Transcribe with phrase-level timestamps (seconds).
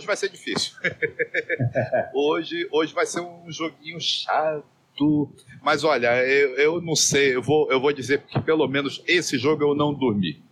[0.00, 0.72] hoje vai ser difícil.
[2.14, 4.64] hoje, hoje vai ser um joguinho chato.
[5.62, 9.38] Mas olha, eu, eu não sei, eu vou, eu vou dizer que pelo menos esse
[9.38, 10.42] jogo eu não dormi.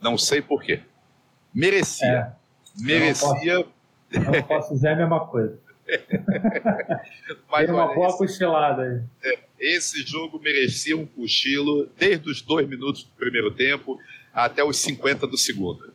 [0.00, 0.80] Não sei porquê.
[1.54, 2.06] Merecia.
[2.06, 2.32] É,
[2.76, 3.52] Merecia.
[3.52, 5.58] Eu não, posso, eu não posso dizer a mesma coisa.
[7.50, 9.02] Mas, Tem uma olha, boa esse, cochilada aí.
[9.22, 13.98] É, esse jogo merecia um cochilo desde os dois minutos do primeiro tempo
[14.32, 15.94] até os 50 do segundo.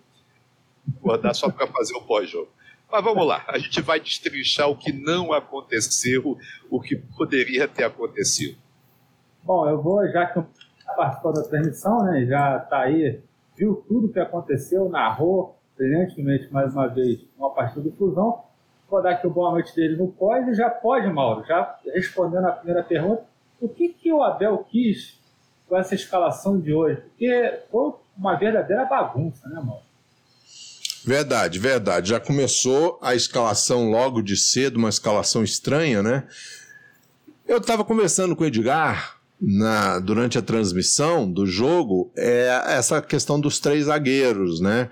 [1.02, 2.52] Vou dar só para fazer o pós-jogo.
[2.92, 6.38] Mas vamos lá, a gente vai destrinchar o que não aconteceu,
[6.72, 8.58] o que poderia ter acontecido.
[9.44, 10.44] Bom, eu vou, já que
[10.96, 13.22] participou da transmissão, né, já está aí,
[13.56, 18.44] viu tudo o que aconteceu, narrou brilhantemente mais uma vez uma partida do Fusão.
[18.90, 22.46] Vou dar aqui o boa noite dele no pós e já pode, Mauro, já respondendo
[22.46, 23.24] a primeira pergunta,
[23.62, 25.20] o que, que o Abel quis
[25.68, 27.02] com essa escalação de hoje?
[27.02, 29.89] Porque foi uma verdadeira bagunça, né, Mauro?
[31.06, 32.10] Verdade, verdade.
[32.10, 36.24] Já começou a escalação logo de cedo, uma escalação estranha, né?
[37.48, 43.40] Eu estava conversando com o Edgar na, durante a transmissão do jogo, é essa questão
[43.40, 44.90] dos três zagueiros, né?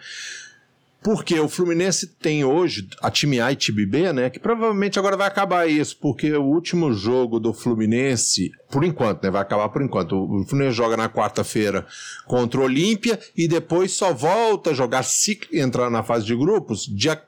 [1.03, 4.29] Porque o Fluminense tem hoje a time A e time B, né?
[4.29, 9.29] Que provavelmente agora vai acabar isso, porque o último jogo do Fluminense, por enquanto, né?
[9.29, 10.15] Vai acabar por enquanto.
[10.15, 11.85] O Fluminense joga na quarta-feira
[12.25, 16.85] contra o Olímpia e depois só volta a jogar, se entrar na fase de grupos,
[16.85, 17.21] dia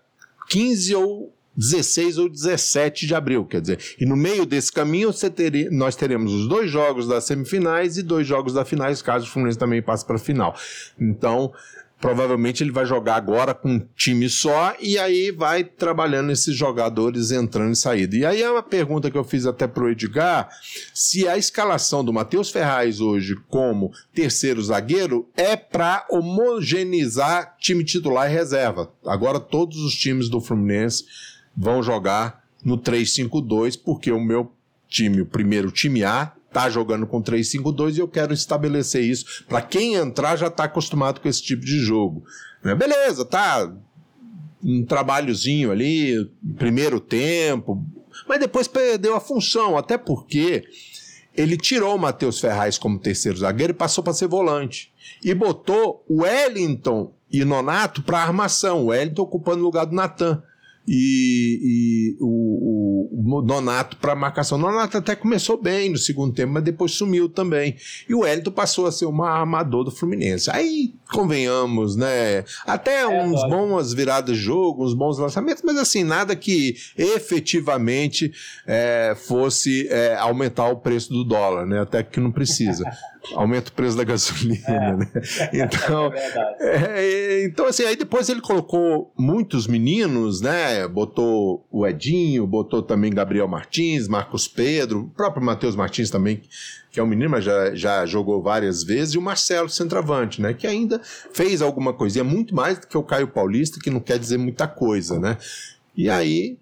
[0.49, 3.79] 15 ou 16 ou 17 de abril, quer dizer.
[3.99, 8.25] E no meio desse caminho teria, nós teremos os dois jogos das semifinais e dois
[8.25, 10.55] jogos da finais, caso o Fluminense também passe para a final.
[10.99, 11.51] Então,
[11.99, 17.31] Provavelmente ele vai jogar agora com um time só e aí vai trabalhando esses jogadores
[17.31, 18.15] entrando e saindo.
[18.15, 20.49] E aí é uma pergunta que eu fiz até pro Edgar,
[20.93, 28.29] se a escalação do Matheus Ferraz hoje como terceiro zagueiro é para homogeneizar time titular
[28.29, 28.91] e reserva.
[29.05, 31.03] Agora todos os times do Fluminense
[31.55, 34.51] vão jogar no 3-5-2 porque o meu
[34.87, 39.43] time, o primeiro time A, tá jogando com 3-5-2 e eu quero estabelecer isso.
[39.47, 42.23] Para quem entrar já está acostumado com esse tipo de jogo.
[42.63, 42.75] Né?
[42.75, 43.71] Beleza, tá
[44.63, 47.81] um trabalhozinho ali, primeiro tempo,
[48.27, 50.65] mas depois perdeu a função, até porque
[51.35, 54.91] ele tirou o Matheus Ferraz como terceiro zagueiro e passou para ser volante.
[55.23, 60.43] E botou o Wellington e Nonato para armação, o Wellington ocupando o lugar do Natan
[60.91, 64.57] e, e o, o, Donato para marcação.
[64.57, 67.75] O Donato até começou bem no segundo tempo, mas depois sumiu também.
[68.07, 70.49] E o Hélito passou a ser um armador do Fluminense.
[70.49, 72.43] Aí, convenhamos, né?
[72.65, 78.31] Até é, uns bons viradas de jogo, uns bons lançamentos, mas assim, nada que efetivamente
[78.65, 81.81] é, fosse é, aumentar o preço do dólar, né?
[81.81, 82.83] Até que não precisa.
[83.33, 84.95] aumenta o preço da gasolina, é.
[84.95, 85.11] né?
[85.53, 90.87] Então, é, é, então assim, aí depois ele colocou muitos meninos, né?
[90.87, 96.41] Botou o Edinho, botou também Gabriel Martins, Marcos Pedro, o próprio Matheus Martins também,
[96.91, 100.53] que é um menino, mas já, já jogou várias vezes, e o Marcelo Centravante, né?
[100.53, 104.17] Que ainda fez alguma coisinha, muito mais do que o Caio Paulista, que não quer
[104.17, 105.37] dizer muita coisa, né?
[105.95, 106.57] E aí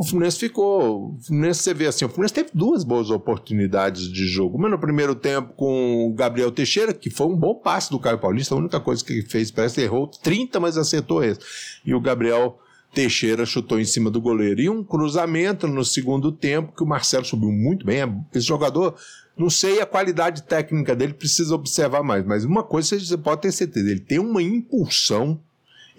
[0.00, 1.10] o Fluminense ficou.
[1.10, 4.56] O Fluminense, você vê assim, o Fluminense teve duas boas oportunidades de jogo.
[4.56, 8.18] Uma no primeiro tempo com o Gabriel Teixeira, que foi um bom passe do Caio
[8.18, 11.40] Paulista, a única coisa que ele fez, parece que errou 30, mas acertou esse.
[11.84, 12.58] E o Gabriel
[12.94, 14.62] Teixeira chutou em cima do goleiro.
[14.62, 17.98] E um cruzamento no segundo tempo, que o Marcelo subiu muito bem.
[18.34, 18.94] Esse jogador,
[19.36, 23.52] não sei a qualidade técnica dele, precisa observar mais, mas uma coisa você pode ter
[23.52, 25.38] certeza, ele tem uma impulsão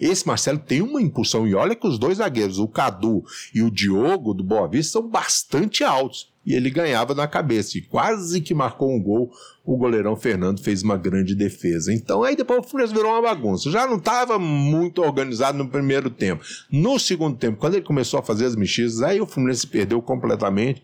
[0.00, 3.22] esse Marcelo tem uma impulsão, e olha que os dois zagueiros, o Cadu
[3.54, 6.32] e o Diogo do Boa Vista, são bastante altos.
[6.44, 9.30] E ele ganhava na cabeça, e quase que marcou um gol.
[9.64, 11.92] O goleirão Fernando fez uma grande defesa.
[11.92, 13.70] Então aí depois o Fluminense virou uma bagunça.
[13.70, 16.44] Já não estava muito organizado no primeiro tempo.
[16.68, 20.82] No segundo tempo, quando ele começou a fazer as mexidas, aí o Fluminense perdeu completamente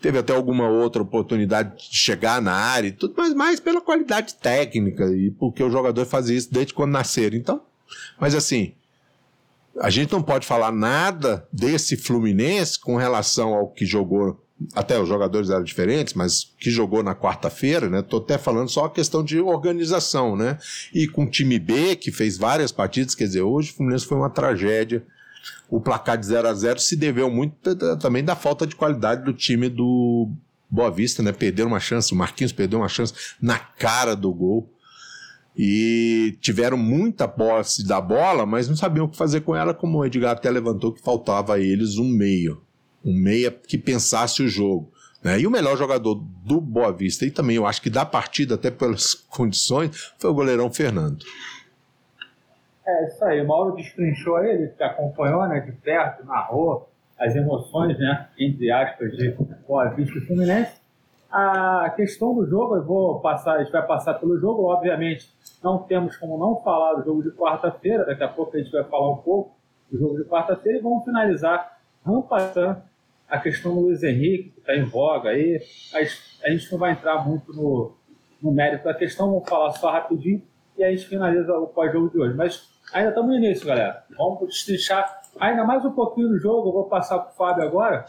[0.00, 4.34] teve até alguma outra oportunidade de chegar na área e tudo, mas mais pela qualidade
[4.36, 7.36] técnica e porque o jogador fazia isso desde quando nasceram.
[7.36, 7.62] Então,
[8.18, 8.74] mas assim,
[9.80, 14.44] a gente não pode falar nada desse Fluminense com relação ao que jogou.
[14.74, 18.02] Até os jogadores eram diferentes, mas que jogou na quarta-feira, né?
[18.02, 20.58] Tô até falando só a questão de organização, né?
[20.92, 24.18] E com o time B, que fez várias partidas, quer dizer, hoje o Fluminense foi
[24.18, 25.04] uma tragédia.
[25.70, 29.32] O placar de 0 a 0 se deveu muito também da falta de qualidade do
[29.32, 30.28] time do
[30.68, 31.30] Boa Vista, né?
[31.30, 34.68] Perderam uma chance, o Marquinhos perdeu uma chance na cara do gol
[35.60, 39.98] e tiveram muita posse da bola, mas não sabiam o que fazer com ela, como
[39.98, 42.62] o Edgar até levantou que faltava a eles um meio,
[43.04, 44.92] um meia que pensasse o jogo.
[45.20, 45.40] Né?
[45.40, 48.70] E o melhor jogador do Boa Vista, e também eu acho que da partida, até
[48.70, 51.24] pelas condições, foi o goleirão Fernando.
[52.86, 56.88] É isso aí, o Mauro destrinchou ele, acompanhou né, de perto, narrou
[57.18, 60.78] as emoções, né, entre aspas, de Boa Vista e Fluminense.
[61.30, 65.28] A questão do jogo, eu vou passar, a gente vai passar pelo jogo, obviamente
[65.62, 68.84] não temos como não falar do jogo de quarta-feira, daqui a pouco a gente vai
[68.84, 69.56] falar um pouco
[69.90, 72.82] do jogo de quarta-feira e vamos finalizar rampatando
[73.28, 75.60] a questão do Luiz Henrique, que está em voga aí,
[76.42, 77.92] a gente não vai entrar muito no,
[78.42, 80.42] no mérito da questão, vamos falar só rapidinho
[80.76, 82.34] e a gente finaliza o pós-jogo de hoje.
[82.34, 84.04] Mas ainda estamos no início, galera.
[84.16, 88.04] Vamos destrinchar ainda mais um pouquinho do jogo, eu vou passar para o Fábio agora,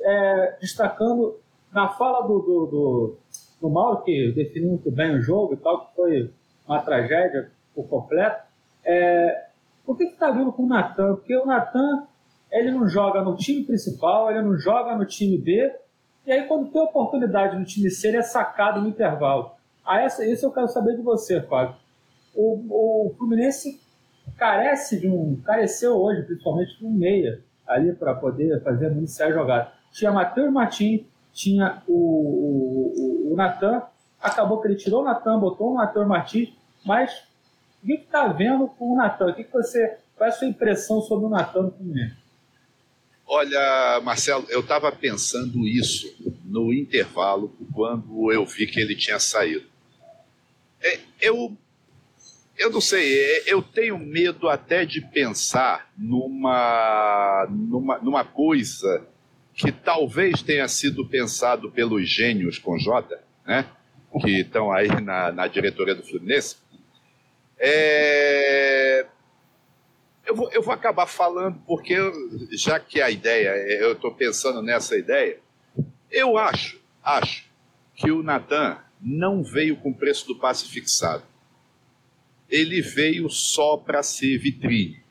[0.00, 1.38] é, destacando
[1.72, 3.16] na fala do, do, do,
[3.60, 6.30] do Mauro, que definiu muito bem o jogo e tal, que foi
[6.70, 8.44] uma tragédia por completo.
[8.84, 9.46] É,
[9.84, 11.16] por que está vindo com o Natan?
[11.16, 12.06] Porque o Natan
[12.50, 15.72] ele não joga no time principal, ele não joga no time B,
[16.26, 19.52] e aí quando tem oportunidade no time C, ele é sacado no intervalo.
[19.84, 21.74] Ah, essa, isso eu quero saber de você, Fábio.
[22.34, 23.80] O, o Fluminense
[24.36, 25.40] carece de um.
[25.44, 29.72] careceu hoje, principalmente de um meia ali para poder fazer iniciar a jogada.
[29.92, 31.02] Tinha Matheus Martins,
[31.32, 33.82] tinha o, o, o, o Natan,
[34.20, 36.52] acabou que ele tirou o Natan, botou o Matheus Martins,
[36.84, 37.22] mas
[37.82, 39.30] o que está vendo com o Natan?
[39.30, 39.98] O que, que você.
[40.16, 42.16] Qual é a sua impressão sobre o Natan no Fluminense?
[43.26, 46.12] Olha, Marcelo, eu estava pensando isso
[46.44, 49.64] no intervalo quando eu vi que ele tinha saído.
[50.82, 51.56] É, eu,
[52.58, 59.06] eu não sei, é, eu tenho medo até de pensar numa, numa, numa coisa
[59.54, 63.16] que talvez tenha sido pensado pelos gênios com J,
[63.46, 63.64] né?
[64.20, 66.56] que estão aí na, na diretoria do Fluminense.
[67.62, 69.06] É,
[70.24, 71.94] eu vou, eu vou acabar falando, porque
[72.52, 75.38] já que a ideia, eu estou pensando nessa ideia,
[76.10, 77.44] eu acho, acho
[77.94, 81.22] que o Natan não veio com o preço do passe fixado.
[82.48, 85.02] Ele veio só para ser vitrine.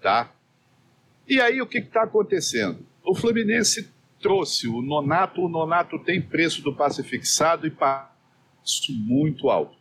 [0.00, 0.30] Tá?
[1.26, 2.86] E aí o que está acontecendo?
[3.02, 3.90] O Fluminense
[4.20, 9.76] trouxe o Nonato, o Nonato tem preço do passe fixado e passo muito alto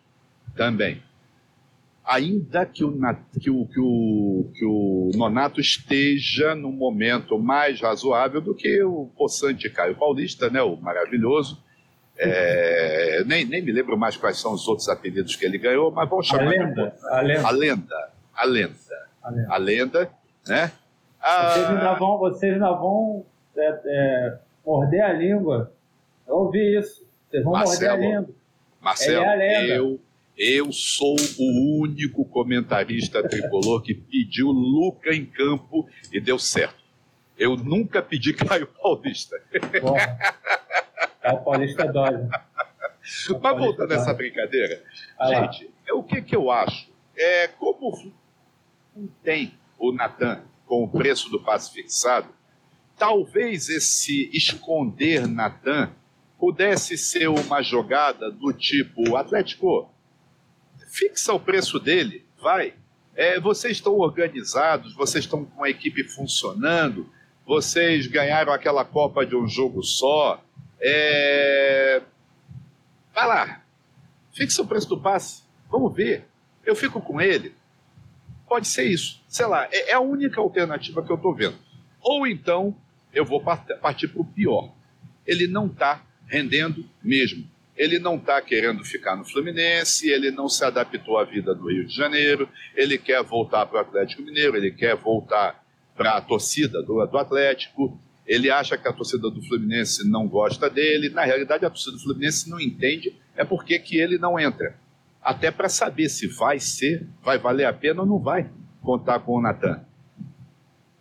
[0.55, 1.08] também
[2.09, 2.91] ainda que o,
[3.39, 9.11] que o, que o, que o Nonato esteja num momento mais razoável do que o
[9.15, 11.63] possante Caio Paulista, né, o maravilhoso.
[12.17, 16.09] É, nem, nem me lembro mais quais são os outros apelidos que ele ganhou, mas
[16.09, 16.47] vamos chamar.
[16.47, 16.95] A lenda.
[17.11, 17.47] A lenda.
[17.47, 18.09] A lenda.
[18.33, 19.09] A lenda.
[19.21, 20.11] A lenda, a lenda
[20.47, 20.71] né?
[21.21, 23.25] Vocês ainda vão, vocês ainda vão
[23.55, 25.71] é, é, morder a língua.
[26.27, 27.05] Eu ouvi isso.
[27.29, 28.35] Vocês vão Marcelo, morder a língua.
[28.81, 29.99] Marcelo, é eu
[30.39, 36.81] eu sou o único comentarista tricolor que pediu Luca em campo e deu certo.
[37.37, 39.35] Eu nunca pedi Caio Paulista.
[41.21, 42.11] Caio Paulista dói.
[42.11, 42.29] Né?
[43.41, 44.81] Mas voltando nessa brincadeira,
[45.27, 46.89] gente, é, o que, que eu acho?
[47.17, 48.13] É, como
[49.21, 52.29] tem o Natan com o preço do passe fixado,
[52.97, 55.91] talvez esse esconder Natan
[56.39, 59.89] pudesse ser uma jogada do tipo Atlético
[60.89, 62.73] fixa o preço dele, vai.
[63.15, 67.09] É, vocês estão organizados, vocês estão com a equipe funcionando,
[67.45, 70.43] vocês ganharam aquela Copa de um jogo só.
[70.81, 72.01] É...
[73.13, 73.63] Vai lá,
[74.33, 76.25] fixa o preço do passe, vamos ver.
[76.65, 77.53] Eu fico com ele.
[78.47, 81.57] Pode ser isso, sei lá, é, é a única alternativa que eu estou vendo.
[82.01, 82.75] Ou então
[83.13, 84.73] eu vou partir para o pior.
[85.25, 87.47] Ele não está rendendo mesmo
[87.79, 91.87] ele não está querendo ficar no Fluminense, ele não se adaptou à vida do Rio
[91.87, 95.63] de Janeiro, ele quer voltar para o Atlético Mineiro, ele quer voltar
[95.95, 100.69] para a torcida do, do, Atlético, ele acha que a torcida do Fluminense não gosta
[100.69, 104.75] dele, na realidade a torcida do Fluminense não entende, é porque que ele não entra.
[105.23, 108.49] Até para saber se vai ser, vai valer a pena ou não vai
[108.81, 109.79] contar com o Natan.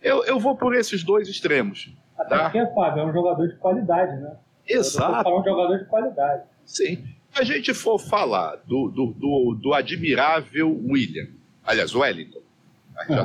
[0.01, 1.93] Eu, eu vou por esses dois extremos.
[2.17, 2.43] Até tá?
[2.49, 4.37] porque, Fábio, é um jogador de qualidade, né?
[4.65, 5.29] Exato.
[5.29, 6.43] É um jogador de qualidade.
[6.69, 7.03] Sim.
[7.33, 11.27] Se a gente for falar do, do, do, do admirável William,
[11.63, 12.41] aliás, Wellington,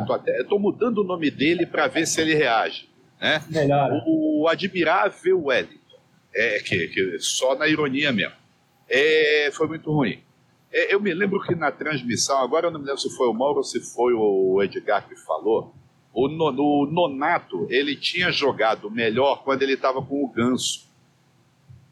[0.07, 2.89] tô até, estou mudando o nome dele para ver se ele reage.
[3.21, 3.45] Né?
[3.51, 4.03] Melhor.
[4.07, 5.99] O, o admirável Wellington,
[6.35, 8.35] é, que, que, só na ironia mesmo,
[8.89, 10.19] é, foi muito ruim.
[10.73, 13.35] É, eu me lembro que na transmissão, agora eu não me lembro se foi o
[13.35, 15.75] Mauro ou se foi o Edgar que falou,
[16.15, 20.94] o, o Nonato, ele tinha jogado melhor quando ele estava com o Ganso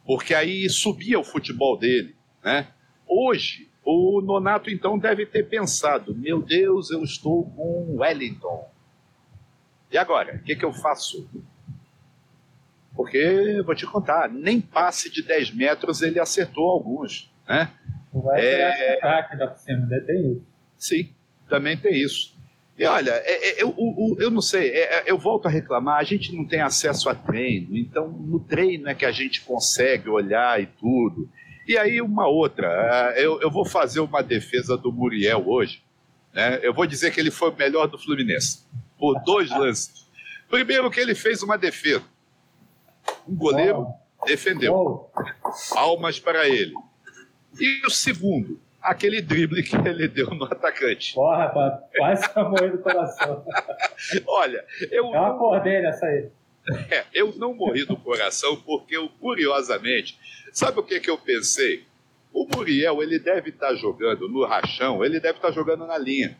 [0.04, 2.68] porque aí subia o futebol dele, né?
[3.06, 8.70] Hoje, o Nonato então deve ter pensado: meu Deus, eu estou com Wellington.
[9.90, 11.28] E agora, o que, que eu faço?
[12.94, 17.70] Porque, vou te contar, nem passe de 10 metros ele acertou alguns, né?
[18.12, 18.96] Vai é...
[18.96, 20.46] craque da cima, tem isso.
[20.76, 21.14] Sim.
[21.48, 22.34] Também tem isso.
[22.82, 25.98] E olha, é, é, eu, eu, eu, não sei, é, é, eu volto a reclamar,
[25.98, 30.08] a gente não tem acesso a treino, então no treino é que a gente consegue
[30.08, 31.30] olhar e tudo.
[31.64, 35.80] E aí uma outra, é, eu, eu vou fazer uma defesa do Muriel hoje,
[36.34, 36.58] né?
[36.60, 38.66] eu vou dizer que ele foi o melhor do Fluminense,
[38.98, 40.10] por dois lances.
[40.50, 42.02] Primeiro que ele fez uma defesa,
[43.28, 43.86] um goleiro
[44.26, 45.08] defendeu,
[45.72, 46.74] palmas para ele.
[47.60, 51.14] E o segundo, aquele drible que ele deu no atacante.
[51.14, 53.44] Porra, rapaz, quase morrer do coração.
[54.26, 55.06] Olha, eu.
[55.06, 56.28] Eu acordei nessa aí.
[56.90, 60.18] É, eu não morri do coração porque eu, curiosamente,
[60.52, 61.84] sabe o que, que eu pensei?
[62.32, 65.98] O Muriel, ele deve estar tá jogando no rachão, ele deve estar tá jogando na
[65.98, 66.38] linha.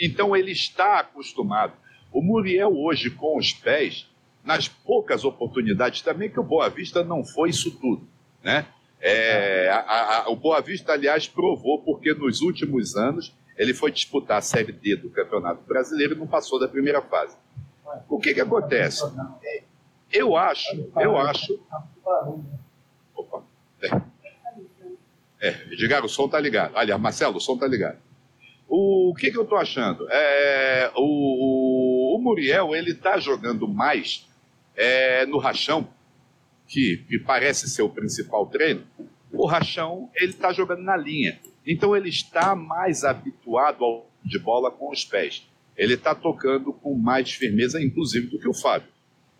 [0.00, 1.72] Então ele está acostumado.
[2.12, 4.08] O Muriel hoje com os pés,
[4.44, 8.06] nas poucas oportunidades também que o Boa Vista não foi isso tudo,
[8.42, 8.66] né?
[9.06, 14.38] É, a, a, o Boa Vista, aliás, provou porque nos últimos anos ele foi disputar
[14.38, 17.36] a Série D do Campeonato Brasileiro e não passou da primeira fase.
[18.08, 19.04] O que que acontece?
[20.10, 21.60] Eu acho, eu acho.
[23.14, 23.42] Opa.
[23.82, 24.14] É.
[25.52, 26.74] É, o som tá ligado.
[26.74, 27.98] Aliás, Marcelo, o som tá ligado.
[28.66, 30.08] O, o que que eu tô achando?
[30.10, 34.26] É, o, o, Muriel, ele tá jogando mais
[34.74, 35.86] é, no rachão
[36.66, 38.84] que, que parece ser o principal treino,
[39.32, 41.40] o Rachão ele está jogando na linha.
[41.66, 45.46] Então ele está mais habituado ao de bola com os pés.
[45.76, 48.88] Ele está tocando com mais firmeza, inclusive, do que o Fábio.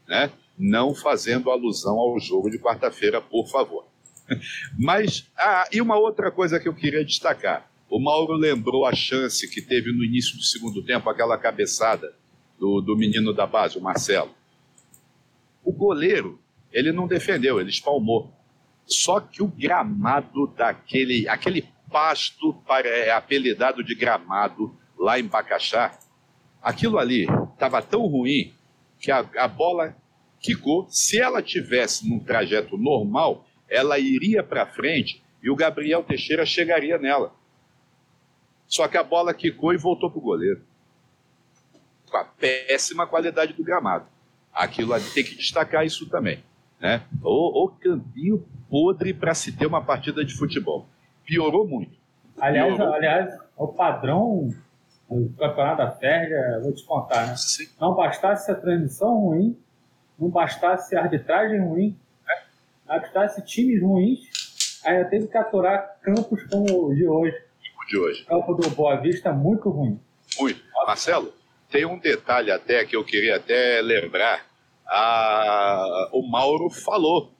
[0.06, 0.30] Né?
[0.58, 3.86] Não fazendo alusão ao jogo de quarta-feira, por favor.
[4.78, 7.70] Mas, ah, e uma outra coisa que eu queria destacar.
[7.88, 12.14] O Mauro lembrou a chance que teve no início do segundo tempo, aquela cabeçada
[12.58, 14.34] do, do menino da base, o Marcelo.
[15.62, 16.40] O goleiro
[16.74, 18.32] ele não defendeu, ele espalmou.
[18.84, 25.96] Só que o gramado daquele, aquele pasto para, é, apelidado de gramado lá em Bacaxá,
[26.60, 28.52] aquilo ali estava tão ruim
[28.98, 29.96] que a, a bola
[30.40, 30.86] quicou.
[30.90, 36.98] Se ela tivesse num trajeto normal, ela iria para frente e o Gabriel Teixeira chegaria
[36.98, 37.32] nela.
[38.66, 40.62] Só que a bola quicou e voltou para o goleiro.
[42.10, 44.06] Com a péssima qualidade do gramado.
[44.52, 46.42] Aquilo ali tem que destacar isso também.
[46.84, 47.00] Né?
[47.22, 50.86] O, o campinho podre para se ter uma partida de futebol.
[51.24, 51.96] Piorou muito.
[52.38, 52.94] Aliás, Piorou.
[52.94, 54.50] aliás o padrão
[55.08, 57.36] do campeonato da Férgia, vou te contar, né?
[57.38, 57.68] Sim.
[57.80, 59.56] Não bastasse a transmissão ruim,
[60.18, 61.98] não bastasse a arbitragem ruim,
[62.28, 62.42] é.
[62.86, 67.36] não bastasse times ruins, ainda teve que aturar campos como o de hoje.
[67.82, 68.22] O de hoje.
[68.24, 69.98] O campo do Boa Vista muito ruim.
[70.38, 70.60] Muito.
[70.86, 71.32] Marcelo,
[71.70, 74.44] tem um detalhe até que eu queria até lembrar
[74.86, 77.32] a, o Mauro falou.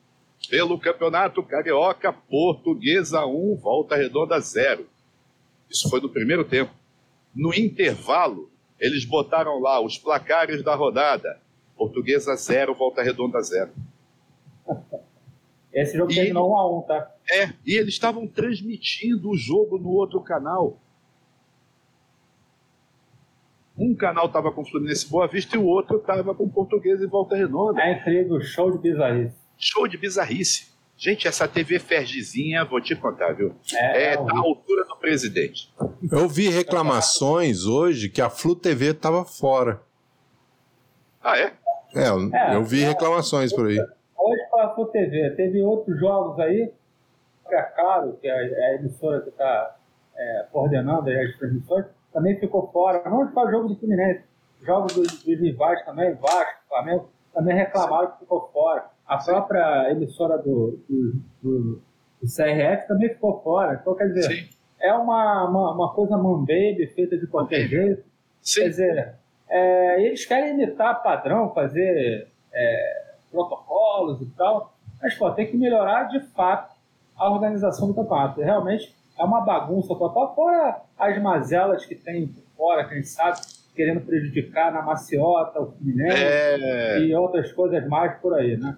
[0.49, 4.87] Pelo Campeonato Carioca, Portuguesa 1, Volta Redonda 0.
[5.71, 6.71] Isso foi no primeiro tempo.
[7.35, 11.41] No intervalo, eles botaram lá os placares da rodada.
[11.77, 13.71] Portuguesa 0, Volta Redonda 0.
[15.73, 17.11] Esse jogo terminou 1 a 1 tá?
[17.31, 20.79] É, e eles estavam transmitindo o jogo no outro canal.
[23.77, 27.35] Um canal estava com Fluminense Boa Vista e o outro estava com Português e Volta
[27.35, 27.83] Redonda.
[27.83, 29.35] É incrível, show de bizarrice.
[29.59, 30.73] Show de bizarrice.
[30.97, 33.53] Gente, essa TV Fergizinha, vou te contar, viu?
[33.75, 35.75] É, é da altura do presidente.
[36.11, 39.83] Eu vi reclamações hoje que a Flu TV estava fora.
[41.21, 41.53] Ah, é?
[41.97, 43.79] É, é eu vi reclamações por aí.
[44.17, 45.31] Hoje para a Flu TV.
[45.31, 46.73] Teve outros jogos aí,
[47.49, 49.77] que é caro, que é a emissora que está
[50.17, 53.03] é, coordenando as transmissões também ficou fora.
[53.11, 54.23] Não só o jogo do Fluminense,
[54.63, 58.87] jogos dos, dos rivais também, Vasco, Flamengo, também reclamaram que ficou fora.
[59.07, 61.83] A própria emissora do, do, do,
[62.23, 63.79] do CRF também ficou fora.
[63.79, 64.49] Então, quer dizer, Sim.
[64.81, 68.05] é uma, uma, uma coisa mambebe, feita de qualquer jeito.
[68.41, 68.63] Sim.
[68.63, 69.15] Quer dizer,
[69.49, 76.05] é, eles querem imitar padrão, fazer é, protocolos e tal, mas pô, tem que melhorar
[76.05, 76.73] de fato
[77.17, 78.41] a organização do campeonato.
[78.41, 83.41] Realmente é uma bagunça total, fora as mazelas que tem fora, quem sabe,
[83.75, 86.99] querendo prejudicar na maciota, o Fluminense é...
[87.01, 88.77] e outras coisas mais por aí, né?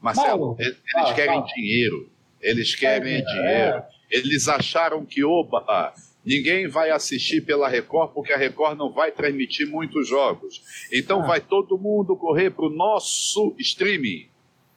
[0.00, 1.46] Marcelo, Paulo, eles fala, querem fala.
[1.54, 3.76] dinheiro, eles querem é, dinheiro.
[3.78, 3.86] É.
[4.08, 5.92] Eles acharam que, opa,
[6.24, 10.62] ninguém vai assistir pela Record porque a Record não vai transmitir muitos jogos.
[10.92, 11.26] Então ah.
[11.26, 14.28] vai todo mundo correr para o nosso streaming.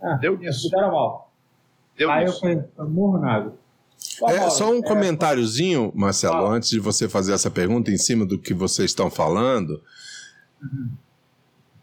[0.01, 0.69] Ah, Deu nisso.
[0.71, 1.31] Mal.
[1.95, 2.45] Deu Aí nisso.
[2.47, 3.19] eu fui murro
[4.27, 8.37] é, só um é, comentáriozinho, Marcelo, antes de você fazer essa pergunta em cima do
[8.37, 9.81] que vocês estão falando.
[10.61, 10.89] Uhum.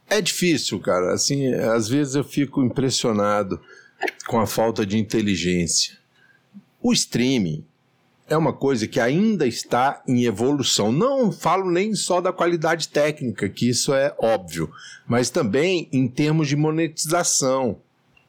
[0.09, 1.13] É difícil, cara.
[1.13, 3.61] Assim, às vezes eu fico impressionado
[4.27, 5.99] com a falta de inteligência.
[6.81, 7.65] O streaming
[8.29, 10.93] é uma coisa que ainda está em evolução.
[10.93, 14.71] Não falo nem só da qualidade técnica, que isso é óbvio,
[15.07, 17.79] mas também em termos de monetização.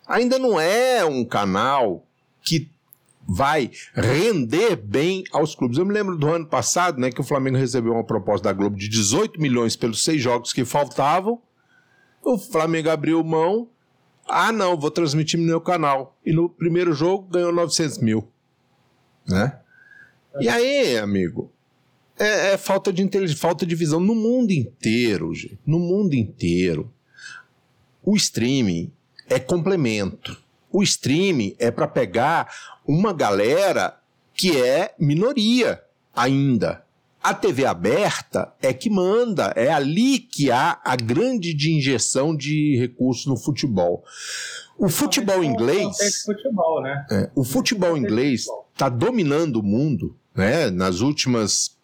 [0.08, 2.06] Ainda não é um canal
[2.42, 2.70] que
[3.28, 5.78] vai render bem aos clubes.
[5.78, 8.78] Eu me lembro do ano passado, né, que o Flamengo recebeu uma proposta da Globo
[8.78, 11.42] de 18 milhões pelos seis jogos que faltavam.
[12.24, 13.70] O Flamengo abriu mão.
[14.26, 16.18] Ah, não, vou transmitir no meu canal.
[16.26, 18.28] E no primeiro jogo ganhou 900 mil.
[19.28, 19.60] Né?
[20.40, 21.52] E aí, amigo,
[22.18, 25.60] é, é falta de inteligência, falta de visão no mundo inteiro, gente.
[25.66, 26.94] No mundo inteiro.
[28.04, 28.92] O streaming
[29.30, 30.42] é complemento.
[30.72, 32.52] O streaming é para pegar
[32.86, 33.98] uma galera
[34.34, 35.82] que é minoria
[36.16, 36.84] ainda.
[37.22, 42.78] A TV aberta é que manda, é ali que há a grande de injeção de
[42.80, 44.04] recursos no futebol.
[44.78, 46.24] O futebol inglês.
[46.24, 47.06] Futebol, né?
[47.12, 50.70] é, o futebol inglês está dominando o mundo, né?
[50.70, 51.76] Nas últimas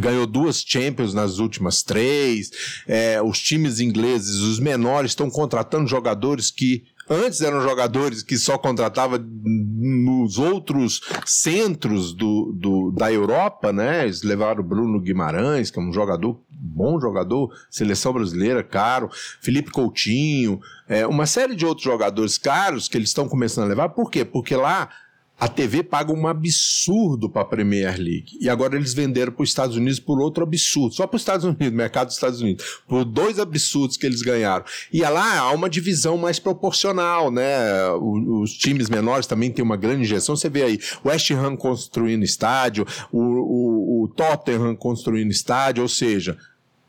[0.00, 2.50] ganhou duas Champions nas últimas três.
[2.86, 8.58] É, os times ingleses, os menores, estão contratando jogadores que Antes eram jogadores que só
[8.58, 14.04] contratava nos outros centros do, do, da Europa, né?
[14.04, 19.08] Eles levaram o Bruno Guimarães, que é um jogador, bom jogador, seleção brasileira, caro,
[19.40, 23.90] Felipe Coutinho, é, uma série de outros jogadores caros que eles estão começando a levar.
[23.90, 24.24] Por quê?
[24.24, 24.88] Porque lá
[25.38, 28.38] a TV paga um absurdo para a Premier League.
[28.40, 30.94] E agora eles venderam para os Estados Unidos por outro absurdo.
[30.94, 32.64] Só para os Estados Unidos, mercado dos Estados Unidos.
[32.88, 34.64] Por dois absurdos que eles ganharam.
[34.90, 37.90] E lá há uma divisão mais proporcional, né?
[38.00, 40.34] Os, os times menores também têm uma grande injeção.
[40.34, 46.38] Você vê aí West Ham construindo estádio, o, o, o Tottenham construindo estádio, ou seja,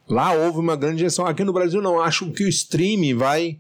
[0.08, 1.26] lá houve uma grande injeção.
[1.26, 2.00] Aqui no Brasil não.
[2.00, 3.60] Acho que o streaming vai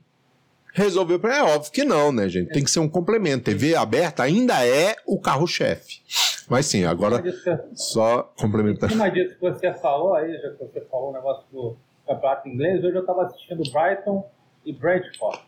[0.77, 1.19] resolveu.
[1.23, 2.51] É óbvio que não, né, gente?
[2.51, 3.45] Tem que ser um complemento.
[3.45, 6.01] TV aberta ainda é o carro-chefe.
[6.47, 7.23] Mas sim, agora
[7.73, 8.89] só complementar.
[8.89, 11.75] Em cima disso que você falou aí, já que você falou o negócio do
[12.07, 14.29] campeonato inglês, hoje eu estava assistindo Brighton
[14.63, 15.41] e Brentford.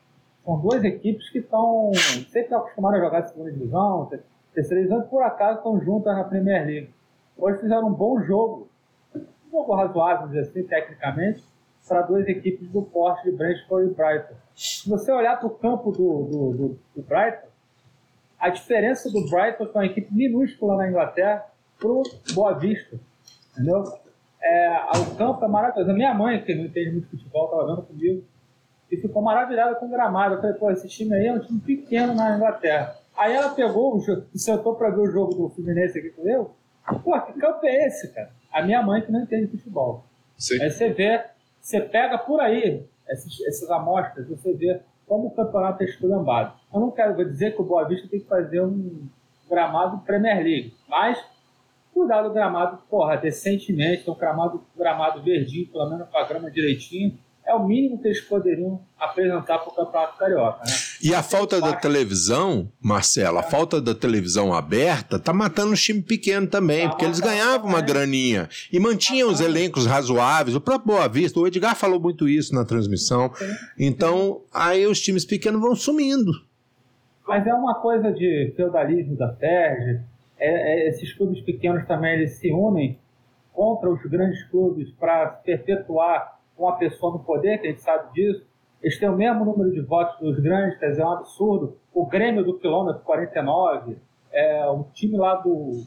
[0.43, 1.91] São duas equipes que estão
[2.31, 4.09] sempre acostumadas a jogar segunda divisão,
[4.53, 6.89] terceira divisão, e por acaso estão juntas na Premier League.
[7.37, 8.67] Hoje fizeram um bom jogo,
[9.15, 11.43] um jogo razoável, assim, tecnicamente,
[11.87, 14.35] para duas equipes do porte de Brentford e Brighton.
[14.59, 17.47] Se você olhar para o campo do, do, do, do, Brighton,
[18.37, 21.45] a diferença do Brighton, que é uma equipe minúscula na Inglaterra,
[21.79, 22.99] para o Boa Vista,
[23.53, 23.85] entendeu?
[24.43, 25.89] É, o campo é maravilhoso.
[25.89, 28.23] A minha mãe, que não entende muito futebol, estava vendo comigo,
[28.91, 30.35] e ficou maravilhada com o gramado.
[30.35, 32.97] Eu falei, pô, esse time aí é um time pequeno na Inglaterra.
[33.15, 36.51] Aí ela pegou o jogo, sentou para ver o jogo do Fluminense aqui com eu.
[37.01, 38.29] Pô, que campo é esse, cara?
[38.51, 40.03] A minha mãe que não entende futebol.
[40.37, 40.61] Sim.
[40.61, 41.23] Aí você vê
[41.61, 46.53] você pega por aí essas, essas amostras, você vê como o campeonato é esculhambado.
[46.73, 49.07] Eu não quero dizer que o Boa Vista tem que fazer um
[49.49, 51.19] gramado Premier League, mas
[51.91, 57.17] cuidar do gramado, porra, decentemente, um gramado, gramado verdinho, pelo menos com a grama direitinho,
[57.49, 60.59] é o mínimo que eles poderiam apresentar para o Campeonato Carioca.
[60.59, 60.71] Né?
[61.01, 66.05] E a falta da televisão, Marcelo, a falta da televisão aberta tá matando os times
[66.05, 70.55] pequenos também, tá porque eles ganhavam uma graninha e mantinham os elencos razoáveis.
[70.55, 73.31] O próprio Boa Vista, o Edgar falou muito isso na transmissão.
[73.77, 76.31] Então, aí os times pequenos vão sumindo.
[77.27, 80.03] Mas é uma coisa de feudalismo da Terra.
[80.37, 82.99] É, é, esses clubes pequenos também eles se unem
[83.53, 88.45] contra os grandes clubes para perpetuar uma pessoa no poder, que a gente sabe disso.
[88.81, 91.77] Eles têm o mesmo número de votos dos grandes, quer dizer, é um absurdo.
[91.93, 93.97] O Grêmio do quilômetro 49,
[94.31, 95.83] é, o time lá do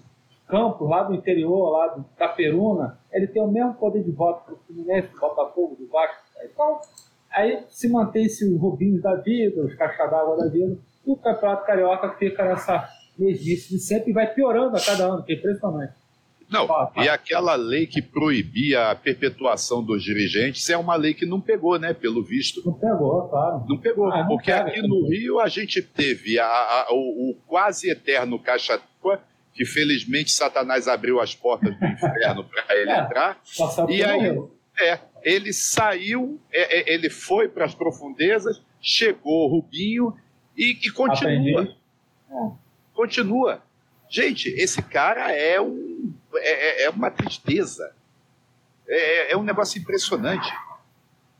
[0.46, 4.56] Campos, lá do interior, lá do Caperuna, ele tem o mesmo poder de voto do
[4.58, 6.22] Fluminense, do Botafogo, do Vasco.
[6.44, 6.80] Então,
[7.30, 11.16] aí se mantém se os Rubinhos da vida, os Caixa d'Água da vida, e o
[11.16, 12.86] Campeonato Carioca fica nessa
[13.18, 15.94] mesmice sempre e vai piorando a cada ano, que é impressionante.
[16.52, 21.40] Não, e aquela lei que proibia a perpetuação dos dirigentes é uma lei que não
[21.40, 21.94] pegou, né?
[21.94, 22.62] Pelo visto.
[22.64, 23.64] Não pegou, claro.
[23.66, 27.30] Não pegou, ah, não porque pega, aqui no Rio a gente teve a, a, o,
[27.30, 28.80] o, quase eterno Caixa
[29.54, 33.40] que felizmente Satanás abriu as portas do inferno para ele é, entrar.
[33.88, 34.38] E aí,
[34.80, 40.14] é, ele saiu, é, é ele foi para as profundezas, chegou Rubinho
[40.56, 41.68] e, e continua.
[42.94, 43.62] Continua.
[44.12, 47.92] Gente, esse cara é um é, é, é uma tristeza.
[48.86, 50.52] É, é, é um negócio impressionante.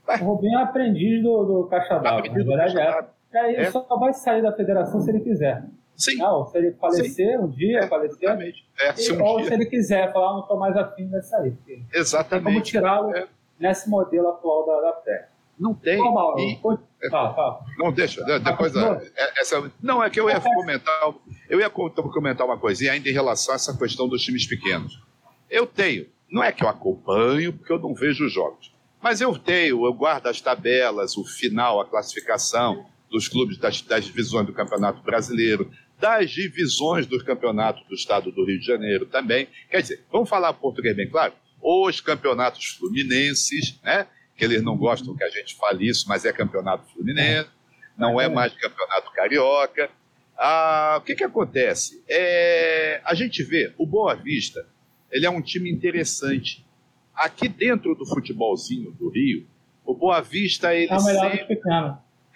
[0.08, 2.22] O Rubinho é aprendiz do, do Caixa d'Água.
[2.28, 3.06] Na verdade, é.
[3.34, 3.52] é.
[3.52, 5.64] Ele só vai sair da federação se ele quiser.
[5.94, 6.16] Sim.
[6.16, 7.44] Não, se ele falecer Sim.
[7.44, 8.22] um dia, é, falecer.
[8.22, 8.66] Exatamente.
[8.80, 9.48] É, se um ou dia.
[9.48, 11.54] se ele quiser falar, não estou mais afim de sair.
[11.92, 12.44] Exatamente.
[12.44, 13.28] Tem como tirá-lo é.
[13.60, 15.28] nesse modelo atual da, da Terra.
[15.62, 15.96] Não tem.
[15.96, 17.64] e, fala, fala.
[17.78, 18.74] Não, deixa, depois.
[18.74, 21.14] É, essa, não, é que eu ia comentar,
[21.48, 25.00] eu ia comentar uma coisinha ainda em relação a essa questão dos times pequenos.
[25.48, 29.38] Eu tenho, não é que eu acompanho, porque eu não vejo os jogos, mas eu
[29.38, 34.52] tenho, eu guardo as tabelas, o final, a classificação dos clubes das, das divisões do
[34.52, 35.70] Campeonato Brasileiro,
[36.00, 39.46] das divisões dos campeonatos do estado do Rio de Janeiro também.
[39.70, 41.34] Quer dizer, vamos falar português bem claro?
[41.60, 44.08] Os campeonatos fluminenses, né?
[44.42, 47.48] Que eles não gostam que a gente fale isso, mas é campeonato fluminense,
[47.96, 49.88] não é mais campeonato carioca.
[50.36, 52.02] Ah, o que, que acontece?
[52.08, 54.66] É, a gente vê o Boa Vista,
[55.12, 56.66] ele é um time interessante.
[57.14, 59.46] Aqui dentro do futebolzinho do Rio,
[59.84, 61.60] o Boa Vista ele é sempre,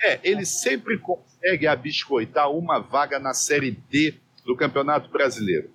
[0.01, 4.15] é, ele sempre consegue abiscoitar uma vaga na Série D
[4.45, 5.71] do Campeonato Brasileiro.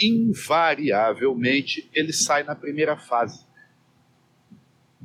[0.00, 3.44] Invariavelmente, ele sai na primeira fase.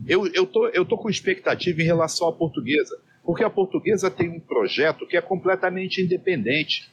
[0.06, 4.30] Eu, eu, tô, eu tô com expectativa em relação à portuguesa, porque a portuguesa tem
[4.30, 6.92] um projeto que é completamente independente.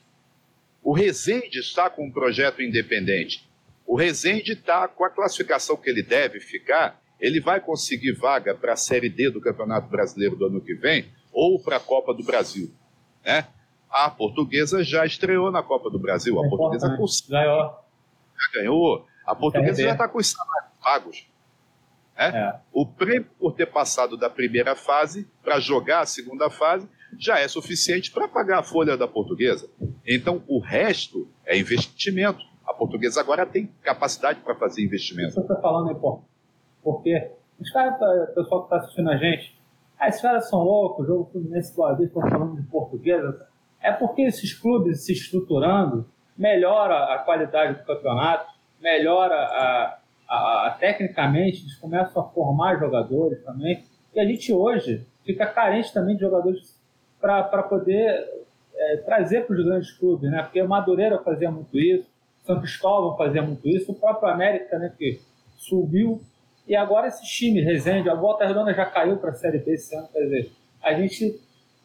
[0.83, 3.49] O Rezende está com um projeto independente.
[3.87, 8.73] O Rezende está com a classificação que ele deve ficar, ele vai conseguir vaga para
[8.73, 12.23] a Série D do Campeonato Brasileiro do ano que vem ou para a Copa do
[12.23, 12.71] Brasil.
[13.25, 13.47] Né?
[13.91, 16.41] A portuguesa já estreou na Copa do Brasil.
[16.41, 16.99] A é portuguesa ganhou.
[18.37, 19.07] já ganhou.
[19.27, 21.27] A portuguesa já está com os salários pagos.
[22.17, 22.27] Né?
[22.29, 22.61] É.
[22.73, 27.47] O prêmio por ter passado da primeira fase para jogar a segunda fase já é
[27.47, 29.69] suficiente para pagar a folha da portuguesa.
[30.07, 32.45] Então, o resto é investimento.
[32.67, 35.29] A portuguesa agora tem capacidade para fazer investimento.
[35.29, 36.29] Isso que você está falando é importante,
[36.83, 37.95] porque os caras,
[38.31, 39.57] o pessoal que está assistindo a gente,
[39.99, 43.47] ah, esses caras são loucos, o jogo Fluminense Boa Vista estão falando de portuguesa.
[43.81, 49.99] É porque esses clubes se estruturando melhora a qualidade do campeonato, melhora a,
[50.29, 53.85] a, a, tecnicamente, eles começam a formar jogadores também.
[54.15, 56.79] E a gente hoje fica carente também de jogadores
[57.21, 58.45] para poder
[58.77, 60.43] é, trazer para os grandes clubes, né?
[60.43, 62.07] Porque Madureira fazia muito isso,
[62.45, 65.21] São Cristóvão fazia muito isso, o próprio América, né, que
[65.57, 66.21] subiu.
[66.67, 69.95] E agora esse time, Resende, a Volta Redonda já caiu para a Série B esse
[69.95, 71.41] ano, quer dizer, a gente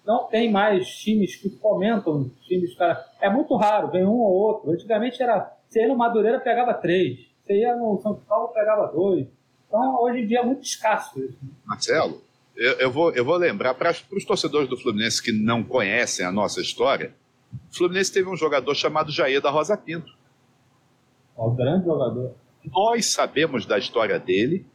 [0.05, 3.05] não tem mais times que fomentam times, cara.
[3.21, 4.71] É muito raro, vem um ou outro.
[4.71, 9.27] Antigamente era, você ia no Madureira pegava três, você ia no São Paulo pegava dois.
[9.67, 11.37] Então hoje em dia é muito escasso isso.
[11.65, 12.21] Marcelo,
[12.55, 16.31] eu, eu, vou, eu vou lembrar para os torcedores do Fluminense que não conhecem a
[16.31, 17.13] nossa história,
[17.71, 20.15] o Fluminense teve um jogador chamado Jair da Rosa Pinto.
[21.35, 22.35] Um grande jogador.
[22.71, 24.65] Nós sabemos da história dele,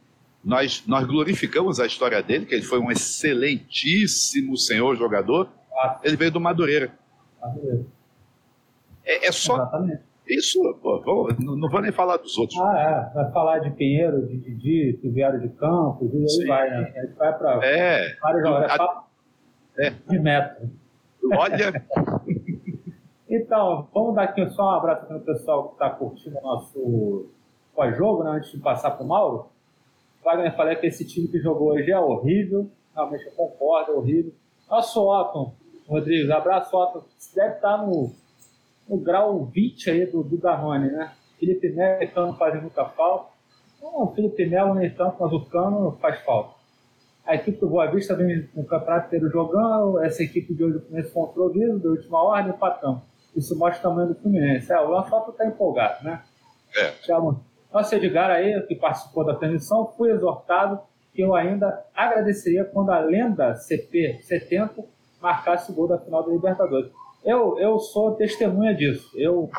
[0.43, 5.49] nós, nós glorificamos a história dele, que ele foi um excelentíssimo senhor jogador.
[5.73, 5.99] Ah.
[6.03, 6.93] Ele veio do Madureira.
[7.41, 7.85] Madureira.
[9.05, 9.55] É, é só.
[9.55, 10.01] Exatamente.
[10.27, 12.59] Isso, pô, vou, não, não, vou nem falar dos outros.
[12.59, 13.13] Ah, é.
[13.13, 16.47] Vai falar de Pinheiro, de Didi, que vieram de Campos, e aí Sim.
[16.47, 16.93] vai, né?
[16.95, 19.01] A gente vai para é, vários jogadores.
[19.77, 19.93] É, é.
[20.09, 20.69] De metro.
[21.31, 21.85] Olha.
[23.29, 27.29] então, vamos dar aqui só um abraço para o pessoal que está curtindo o nosso
[27.75, 28.31] pós-jogo, né?
[28.31, 29.47] Antes de passar para o Mauro.
[30.23, 32.67] Wagner falei que esse time que jogou hoje é horrível.
[32.95, 34.33] Realmente eu concordo, é horrível.
[34.67, 35.53] Nosso Otton,
[35.87, 37.03] Rodrigues, abraço, Otton.
[37.35, 38.11] Deve estar no,
[38.87, 41.11] no grau 20 aí do, do Danone, né?
[41.39, 43.29] Felipe Melo e Cano fazem muita falta.
[43.81, 46.55] Não, Felipe Melo nem tanto, mas o Cano faz falta.
[47.25, 49.99] A equipe do Boa Vista vem no campeonato inteiro jogando.
[50.03, 53.01] Essa equipe de hoje começou com improviso, da última ordem, empatamos.
[53.35, 54.71] Isso mostra o tamanho do Fluminense.
[54.71, 56.21] É, o Lançoto está empolgado, né?
[56.77, 56.91] É.
[57.03, 57.41] Chama
[57.73, 60.79] nosso Edgar aí, que participou da transmissão, foi exortado
[61.13, 64.85] que eu ainda agradeceria quando a lenda CP70
[65.19, 66.91] marcasse o gol da final da Libertadores.
[67.25, 69.09] Eu, eu sou testemunha disso.
[69.15, 69.49] Eu,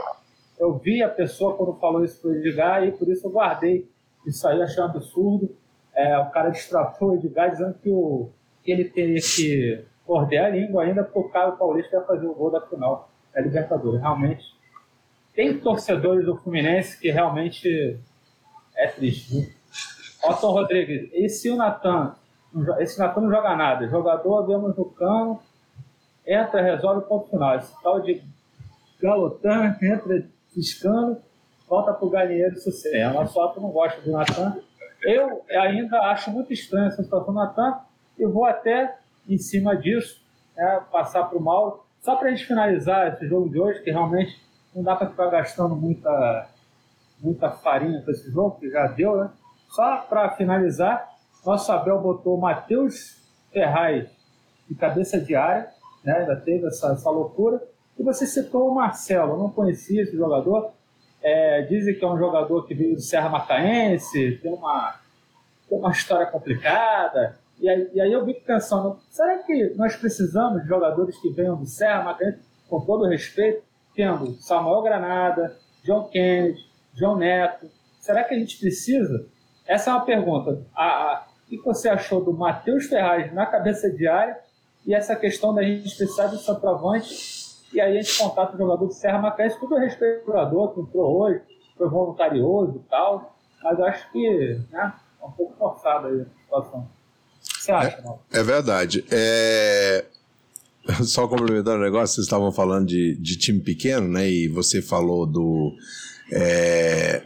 [0.59, 3.91] eu vi a pessoa quando falou isso para o Edgar e por isso eu guardei
[4.25, 5.55] isso aí, achei um absurdo.
[5.95, 8.31] É, o cara destratou o Edgar dizendo que, o,
[8.63, 12.35] que ele teria que morder a língua ainda porque o Caio Paulista ia fazer o
[12.35, 14.01] gol da final da Libertadores.
[14.01, 14.57] Realmente
[15.35, 17.99] tem torcedores do Fluminense que realmente
[18.75, 19.55] é triste.
[20.25, 22.15] Otton Rodrigues, e se o Natan,
[22.79, 25.41] esse Natan não joga nada, jogador, vemos no cano,
[26.27, 27.57] entra, resolve o ponto final.
[27.57, 28.23] Esse tal de
[29.01, 31.19] Galotan entra ciscando,
[31.69, 33.11] volta para o galinheiro sucesso.
[33.11, 34.57] O nosso Otton não gosta do Natan.
[35.03, 37.79] Eu ainda acho muito estranha essa situação do Natan
[38.19, 38.97] e vou até,
[39.29, 40.21] em cima disso,
[40.57, 43.91] né, passar para o Mauro, só para a gente finalizar esse jogo de hoje, que
[43.91, 44.41] realmente
[44.75, 46.49] não dá para ficar gastando muita,
[47.21, 49.31] muita farinha com esse jogo, que já deu, né?
[49.69, 51.11] Só para finalizar,
[51.45, 53.17] nosso Abel botou Matheus
[53.53, 54.09] Ferraz
[54.69, 55.69] de cabeça de área,
[56.07, 56.19] né?
[56.21, 57.61] ainda teve essa, essa loucura.
[57.99, 60.71] E você citou o Marcelo, eu não conhecia esse jogador.
[61.21, 65.01] É, dizem que é um jogador que veio do Serra Macaense, tem uma,
[65.69, 67.37] tem uma história complicada.
[67.59, 71.57] E aí, e aí eu fico pensando, será que nós precisamos de jogadores que venham
[71.57, 72.39] do Serra Macanhense,
[72.69, 73.65] com todo respeito,
[73.95, 76.65] tendo Samuel Granada, John Kennedy,
[76.95, 77.69] João Neto?
[77.99, 79.27] Será que a gente precisa?
[79.67, 80.63] Essa é uma pergunta.
[80.75, 84.46] A, a, o que você achou do Matheus Ferraz na cabeça de área
[84.87, 87.37] e essa questão da gente precisar de centroavante
[87.73, 90.73] e aí a gente contata o jogador do Serra Macanhense, tudo a respeito do jogador
[90.73, 91.41] que entrou hoje,
[91.77, 96.43] foi voluntarioso e tal, mas eu acho que né, é um pouco forçada aí a
[96.43, 96.89] situação.
[97.43, 98.19] Você acha?
[98.33, 99.05] É, é verdade.
[99.11, 100.05] É...
[101.03, 104.29] Só complementando o negócio, vocês estavam falando de, de time pequeno, né?
[104.29, 105.75] E você falou do.
[106.33, 107.25] É...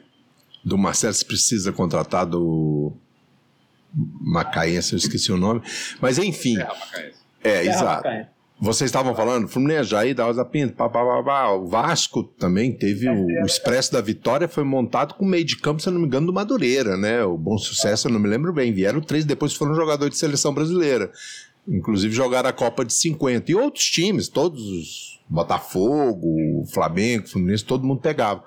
[0.65, 2.93] Do Marcelo, se precisa contratar do.
[3.93, 5.63] Macaense, eu esqueci o nome.
[6.01, 6.57] Mas enfim.
[6.57, 7.20] Serra Macaense.
[7.43, 8.09] É, exato.
[8.61, 11.51] Vocês estavam falando, Fluminense, Jair, da Rosa Pinto, pá, pá, pá, pá.
[11.53, 15.81] o Vasco também teve o, o, Expresso da Vitória, foi montado com meio de campo,
[15.81, 17.25] se eu não me engano, do Madureira, né?
[17.25, 18.71] O Bom Sucesso, eu não me lembro bem.
[18.71, 21.11] Vieram três, depois foram jogadores de seleção brasileira.
[21.67, 23.51] Inclusive jogaram a Copa de 50.
[23.51, 28.45] E outros times, todos os Botafogo, Flamengo, Fluminense, todo mundo pegava.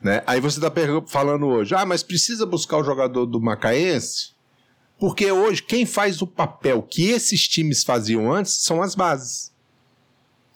[0.00, 0.22] Né?
[0.26, 0.72] Aí você está
[1.06, 4.30] falando hoje, ah, mas precisa buscar o jogador do Macaense?
[5.00, 9.50] Porque hoje quem faz o papel que esses times faziam antes são as bases.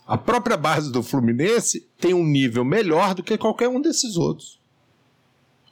[0.07, 4.61] A própria base do Fluminense tem um nível melhor do que qualquer um desses outros.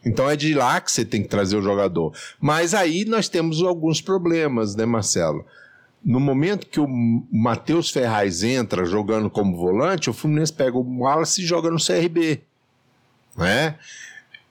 [0.05, 2.15] Então é de lá que você tem que trazer o jogador.
[2.41, 5.45] Mas aí nós temos alguns problemas, né, Marcelo?
[6.03, 6.89] No momento que o
[7.31, 12.43] Matheus Ferraz entra jogando como volante, o Fluminense pega o Wallace e joga no CRB.
[13.37, 13.79] Né?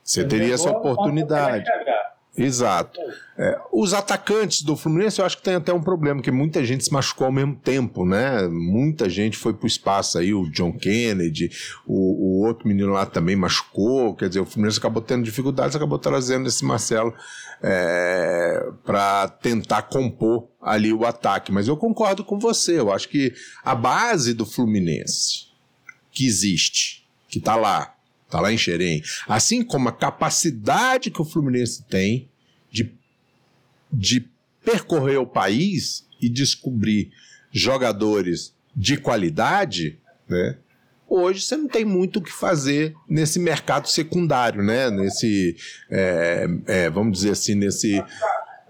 [0.04, 1.66] Você teria essa oportunidade.
[2.38, 2.98] Exato.
[3.38, 6.86] É, os atacantes do Fluminense eu acho que tem até um problema, que muita gente
[6.86, 8.48] se machucou ao mesmo tempo, né?
[8.48, 11.52] Muita gente foi pro espaço aí, o John Kennedy,
[11.86, 16.00] o, o outro menino lá também machucou, quer dizer, o Fluminense acabou tendo dificuldades, acabou
[16.00, 17.14] trazendo esse Marcelo
[17.62, 21.52] é, para tentar compor ali o ataque.
[21.52, 25.48] Mas eu concordo com você, eu acho que a base do Fluminense
[26.12, 27.94] que existe, que está lá,
[28.32, 29.04] Está lá em Xerém.
[29.28, 32.30] Assim como a capacidade que o Fluminense tem
[32.72, 32.90] de,
[33.92, 34.26] de
[34.64, 37.12] percorrer o país e descobrir
[37.52, 40.56] jogadores de qualidade, né?
[41.10, 44.90] Hoje você não tem muito o que fazer nesse mercado secundário, né?
[44.90, 45.58] Nesse,
[45.90, 48.02] é, é, vamos dizer assim, nesse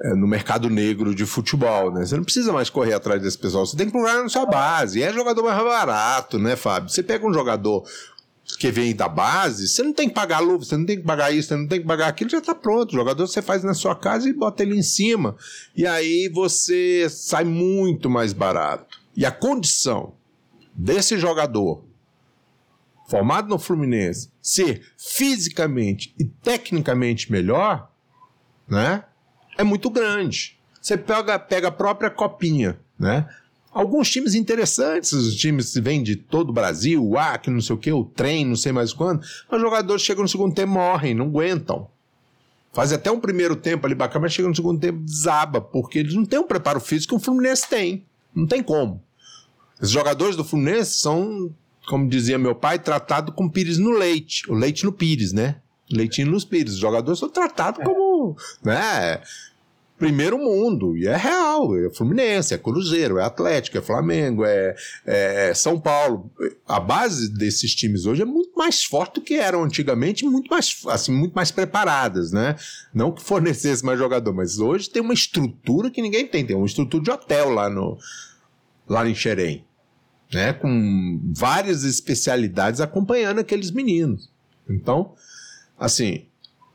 [0.04, 2.04] é, no mercado negro de futebol, né?
[2.04, 5.04] Você não precisa mais correr atrás desse pessoal, você tem que procurar na sua base.
[5.04, 6.90] É jogador mais barato, né, Fábio?
[6.90, 7.84] Você pega um jogador
[8.56, 11.32] que vem da base, você não tem que pagar luva, você não tem que pagar
[11.32, 12.92] isso, você não tem que pagar aquilo, já está pronto.
[12.92, 15.36] O jogador você faz na sua casa e bota ele em cima.
[15.76, 19.00] E aí você sai muito mais barato.
[19.16, 20.14] E a condição
[20.74, 21.84] desse jogador
[23.10, 27.92] formado no Fluminense ser fisicamente e tecnicamente melhor,
[28.68, 29.04] né?
[29.58, 30.58] É muito grande.
[30.82, 33.28] Você pega, pega a própria copinha, né?
[33.72, 37.80] Alguns times interessantes, os times vêm de todo o Brasil, o AC, não sei o
[37.80, 41.14] que, o trem, não sei mais quando, mas os jogadores chegam no segundo tempo morrem,
[41.14, 41.88] não aguentam.
[42.74, 46.14] Faz até um primeiro tempo ali bacana, mas chega no segundo tempo desaba, porque eles
[46.14, 48.06] não têm o um preparo físico que o Fluminense tem.
[48.34, 49.02] Não tem como.
[49.82, 51.54] Os jogadores do Fluminense são,
[51.88, 54.50] como dizia meu pai, tratados com pires no leite.
[54.50, 55.58] O leite no pires, né?
[55.92, 56.74] Leitinho nos pires.
[56.74, 58.38] Os jogadores são tratados como.
[58.64, 59.22] Né?
[60.02, 60.98] Primeiro mundo.
[60.98, 61.78] E é real.
[61.78, 66.32] É Fluminense, é Cruzeiro, é Atlético, é Flamengo, é, é, São Paulo.
[66.68, 70.82] A base desses times hoje é muito mais forte do que eram antigamente, muito mais,
[70.88, 72.56] assim, muito mais preparadas, né?
[72.92, 76.44] Não que fornecesse mais jogador, mas hoje tem uma estrutura que ninguém tem.
[76.44, 77.96] Tem uma estrutura de hotel lá no
[78.90, 79.64] lá em Xerém.
[80.34, 84.30] Né, com várias especialidades acompanhando aqueles meninos.
[84.70, 85.14] Então,
[85.78, 86.26] assim,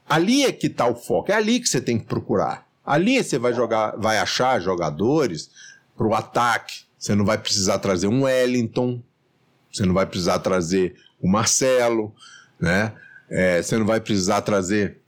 [0.07, 2.66] ali é que está o foco, é ali que você tem que procurar.
[2.87, 5.51] Ali você vai jogar, vai achar jogadores
[5.97, 6.85] para o ataque.
[6.97, 9.03] Você não vai precisar trazer um Wellington,
[9.73, 12.15] você não vai precisar trazer o Marcelo,
[12.61, 12.95] né?
[13.29, 14.99] É, você não vai precisar trazer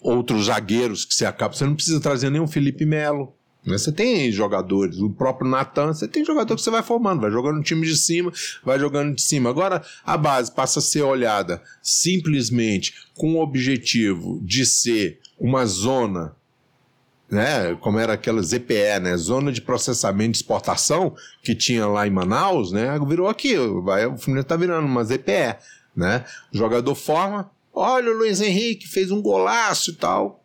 [0.00, 1.54] outros zagueiros que você acaba.
[1.54, 3.34] Você não precisa trazer nenhum Felipe Melo.
[3.64, 3.78] Né?
[3.78, 7.56] Você tem jogadores, o próprio Natan, você tem jogador que você vai formando, vai jogando
[7.56, 8.30] no time de cima,
[8.62, 9.48] vai jogando de cima.
[9.48, 16.36] Agora a base passa a ser olhada simplesmente com o objetivo de ser uma zona
[17.30, 22.10] né, como era aquela ZPE, né, Zona de Processamento de Exportação, que tinha lá em
[22.10, 25.56] Manaus, né, virou aqui, vai, o Fluminense tá virando uma ZPE,
[25.96, 30.44] né, o jogador forma, olha o Luiz Henrique fez um golaço e tal,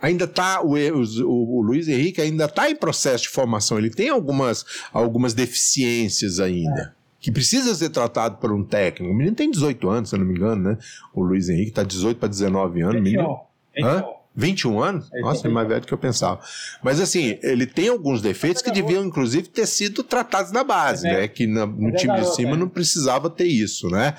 [0.00, 4.08] ainda tá o, o, o, Luiz Henrique ainda está em processo de formação, ele tem
[4.08, 6.94] algumas, algumas deficiências ainda.
[6.96, 7.00] É.
[7.20, 9.12] Que precisa ser tratado por um técnico.
[9.12, 10.78] O menino tem 18 anos, se eu não me engano, né?
[11.12, 12.94] O Luiz Henrique está 18 para 19 anos.
[12.94, 13.02] 21.
[13.02, 13.40] Menino...
[13.76, 14.19] 21.
[14.40, 15.08] 21 anos?
[15.12, 16.40] Ele Nossa, é mais velho do que eu pensava.
[16.82, 21.12] Mas assim, ele tem alguns defeitos que deviam, inclusive, ter sido tratados na base, É.
[21.20, 21.28] né?
[21.28, 22.56] Que na- no é time de cima é.
[22.56, 24.14] não precisava ter isso, né?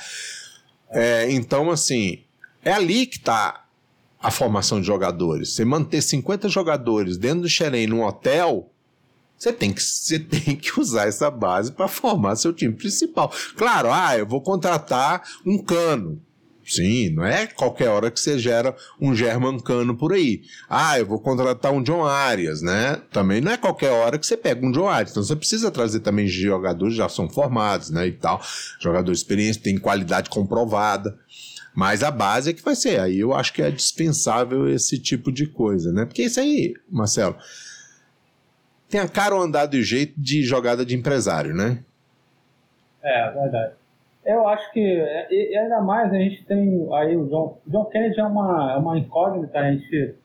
[0.89, 2.19] É, então, assim,
[2.63, 3.65] é ali que está
[4.21, 5.53] a formação de jogadores.
[5.55, 8.69] Você manter 50 jogadores dentro do Xerém num hotel,
[9.37, 13.33] você tem que, você tem que usar essa base para formar seu time principal.
[13.57, 16.21] Claro, ah, eu vou contratar um cano.
[16.65, 20.43] Sim, não é qualquer hora que você gera um German Cano por aí.
[20.69, 23.01] Ah, eu vou contratar um John Arias, né?
[23.11, 25.11] Também não é qualquer hora que você pega um John Arias.
[25.11, 28.07] Então você precisa trazer também jogadores que já são formados, né?
[28.07, 28.41] E tal.
[28.79, 31.17] Jogadores experientes, tem qualidade comprovada.
[31.73, 32.99] Mas a base é que vai ser.
[32.99, 36.05] Aí eu acho que é dispensável esse tipo de coisa, né?
[36.05, 37.35] Porque isso aí, Marcelo,
[38.89, 41.79] tem a cara ou andar do jeito de jogada de empresário, né?
[43.01, 43.80] É, verdade.
[44.23, 48.19] Eu acho que, e, e ainda mais, a gente tem aí o John, John Kennedy
[48.19, 50.15] é uma, é uma incógnita, a gente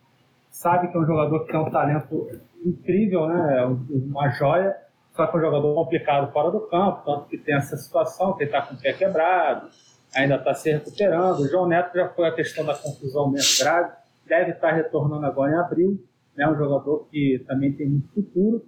[0.50, 2.28] sabe que é um jogador que tem um talento
[2.64, 3.58] incrível, né?
[3.62, 4.76] É um- uma joia,
[5.14, 8.42] só que é um jogador complicado fora do campo, tanto que tem essa situação, que
[8.44, 9.68] ele está com o pé quebrado,
[10.14, 11.40] ainda está se recuperando.
[11.40, 13.92] O João Neto já foi a questão da confusão mesmo grave,
[14.26, 15.98] deve estar retornando agora em abril,
[16.36, 16.46] né?
[16.48, 18.62] Um jogador que também tem muito futuro,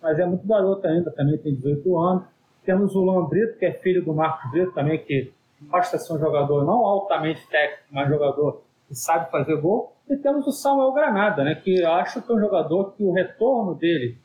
[0.00, 2.24] mas é muito garoto ainda, também tem 18 anos.
[2.68, 6.18] Temos o Luan Brito, que é filho do Marcos Brito também, que mostra ser um
[6.18, 9.96] jogador não altamente técnico, mas jogador que sabe fazer gol.
[10.06, 13.74] E temos o Samuel Granada, né, que acho que é um jogador que o retorno
[13.74, 14.18] dele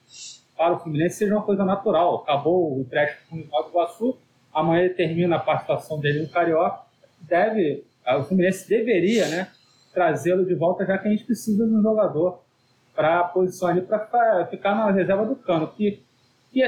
[0.58, 2.16] para o Fluminense seja uma coisa natural.
[2.16, 4.18] Acabou o empréstimo com o Nova Iguaçu,
[4.54, 6.82] amanhã ele termina a participação dele no Carioca.
[7.22, 9.48] Deve, o Fluminense deveria né,
[9.94, 12.42] trazê-lo de volta, já que a gente precisa de um jogador
[12.94, 15.66] para a posição ali para ficar na reserva do cano.
[15.70, 16.04] Que,
[16.52, 16.62] que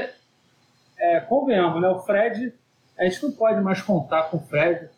[0.98, 2.52] é, convenhamos, né, o Fred,
[2.98, 4.88] a gente não pode mais contar com o Fred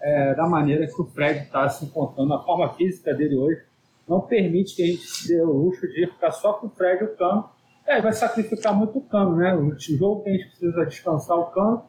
[0.00, 2.34] é, da maneira que o Fred está se encontrando.
[2.34, 3.62] A forma física dele hoje
[4.06, 7.02] não permite que a gente se dê o luxo de ficar só com o Fred
[7.02, 7.48] e o Cano.
[7.86, 9.54] É, vai sacrificar muito o Cano, né?
[9.54, 11.84] O jogo que a gente precisa descansar o Cano,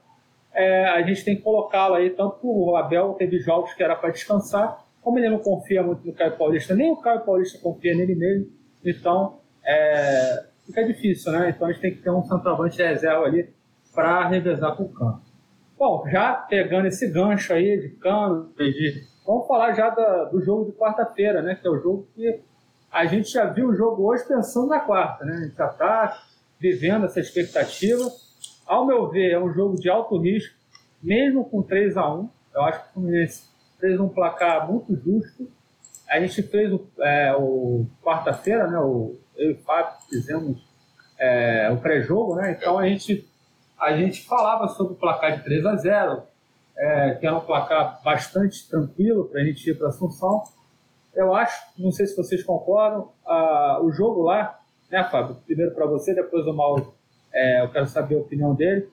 [0.53, 4.09] é, a gente tem que colocá-lo aí, tanto o Abel teve jogos que era para
[4.09, 8.15] descansar, como ele não confia muito no Caio Paulista, nem o Caio Paulista confia nele
[8.15, 8.47] mesmo,
[8.83, 11.53] então é, fica difícil, né?
[11.55, 13.53] Então a gente tem que ter um centroavante de reserva ali
[13.99, 15.21] para revezar com o Cano.
[15.77, 20.71] Bom, já pegando esse gancho aí de Cano, de, vamos falar já da- do jogo
[20.71, 21.55] de quarta-feira, né?
[21.55, 22.39] Que é o jogo que
[22.89, 25.33] a gente já viu o jogo hoje pensando na quarta, né?
[25.33, 26.17] A gente já está
[26.57, 28.09] vivendo essa expectativa.
[28.65, 30.55] Ao meu ver, é um jogo de alto risco,
[31.03, 33.49] mesmo com 3 a 1 Eu acho que o Fluminense
[33.81, 35.45] fez um placar muito justo.
[36.09, 38.79] A gente fez o, é, o quarta-feira, né?
[38.79, 40.65] O, eu e o Fábio fizemos
[41.19, 42.51] é, o pré-jogo, né?
[42.57, 43.28] Então a gente,
[43.79, 46.23] a gente falava sobre o placar de 3 a 0
[46.77, 50.43] é, que era um placar bastante tranquilo para a gente ir para Assunção.
[51.13, 55.35] Eu acho, não sei se vocês concordam, ah, o jogo lá, né, Fábio?
[55.45, 56.93] Primeiro para você, depois o Mauro,
[57.33, 58.87] é, eu quero saber a opinião dele.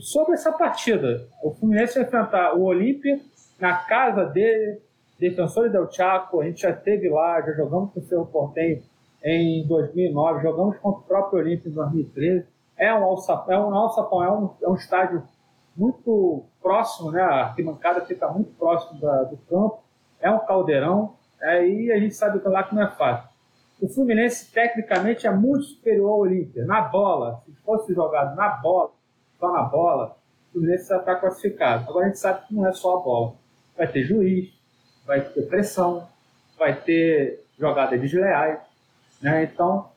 [0.00, 3.20] Sobre essa partida, o Fluminense vai enfrentar o Olímpia
[3.60, 4.80] na casa dele,
[5.18, 8.82] Defensores del Chaco, a gente já esteve lá, já jogamos com o Cerro Portenho
[9.22, 12.46] em 2009, jogamos contra o próprio Olímpia em 2013.
[12.80, 15.22] É um alçapão, é um, alçapão, é um, é um estádio
[15.76, 17.20] muito próximo, né?
[17.22, 19.80] A arquibancada fica muito próximo da- do campo,
[20.18, 23.28] é um caldeirão, é, e a gente sabe que lá que não é fácil.
[23.80, 26.64] O Fluminense, tecnicamente, é muito superior ao Olímpia.
[26.64, 28.90] Na bola, se fosse jogado na bola,
[29.38, 30.16] só na bola,
[30.48, 31.88] o Fluminense já está classificado.
[31.88, 33.32] Agora a gente sabe que não é só a bola.
[33.76, 34.52] Vai ter juiz,
[35.06, 36.06] vai ter pressão,
[36.58, 38.58] vai ter jogadas desleais.
[39.22, 39.44] Né?
[39.44, 39.88] Então,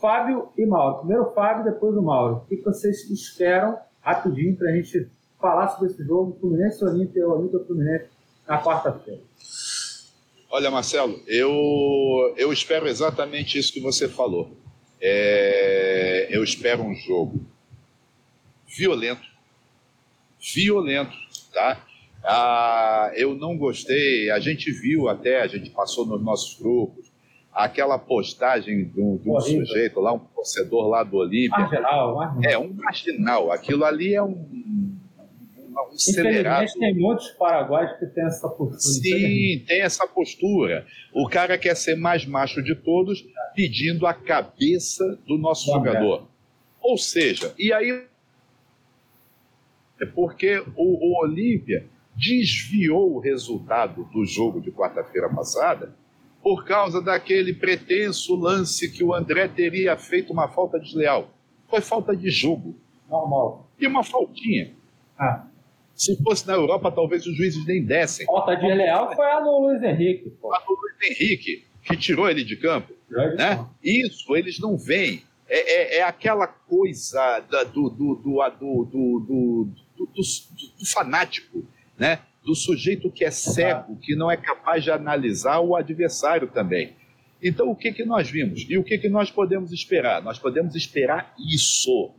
[0.00, 0.98] Fábio e Mauro.
[0.98, 2.36] Primeiro o Fábio, depois o Mauro.
[2.36, 5.08] O que vocês esperam, rapidinho, para a gente
[5.40, 8.06] falar sobre esse jogo, Fluminense e Olímpia, e Olímpia Fluminense,
[8.46, 9.20] na quarta-feira?
[10.50, 14.56] Olha, Marcelo, eu, eu espero exatamente isso que você falou.
[15.00, 17.44] É, eu espero um jogo
[18.66, 19.26] violento,
[20.40, 21.16] violento,
[21.52, 21.84] tá?
[22.22, 27.10] Ah, eu não gostei, a gente viu até, a gente passou nos nossos grupos,
[27.54, 31.56] aquela postagem de um, de um sujeito lá, um torcedor lá do Olímpia.
[31.58, 32.50] Marginal, marginal.
[32.50, 33.52] É, um marginal.
[33.52, 34.98] Aquilo ali é um, um,
[35.56, 36.64] um acelerado.
[36.64, 38.80] Infelizmente, tem muitos paraguaios que têm essa postura.
[38.80, 40.84] Sim, tem essa postura.
[41.14, 43.24] O cara quer ser mais macho de todos,
[43.54, 46.28] pedindo a cabeça do nosso Bom, jogador.
[46.80, 48.04] Ou seja, e aí.
[50.00, 55.94] É porque o, o Olímpia desviou o resultado do jogo de quarta-feira passada
[56.44, 61.30] por causa daquele pretenso lance que o André teria feito uma falta desleal.
[61.70, 62.76] Foi falta de jogo.
[63.08, 63.66] Normal.
[63.80, 64.74] E uma faltinha.
[65.18, 65.46] Ah,
[65.94, 68.26] Se fosse na Europa, talvez os juízes nem dessem.
[68.26, 70.28] falta de leal foi a no Luiz Henrique.
[70.38, 70.50] Pô.
[70.50, 72.92] Lá no Luiz Henrique, que tirou ele de campo.
[73.08, 73.64] Né?
[73.82, 75.22] Isso, eles não veem.
[75.48, 81.64] É, é, é aquela coisa da, do, do, do, do, do, fanático,
[81.96, 82.18] né?
[82.44, 86.92] Do sujeito que é cego, que não é capaz de analisar o adversário também.
[87.42, 88.66] Então, o que, que nós vimos?
[88.68, 90.22] E o que, que nós podemos esperar?
[90.22, 92.10] Nós podemos esperar isso,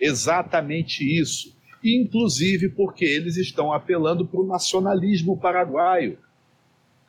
[0.00, 1.56] exatamente isso.
[1.82, 6.18] Inclusive porque eles estão apelando para o nacionalismo paraguaio.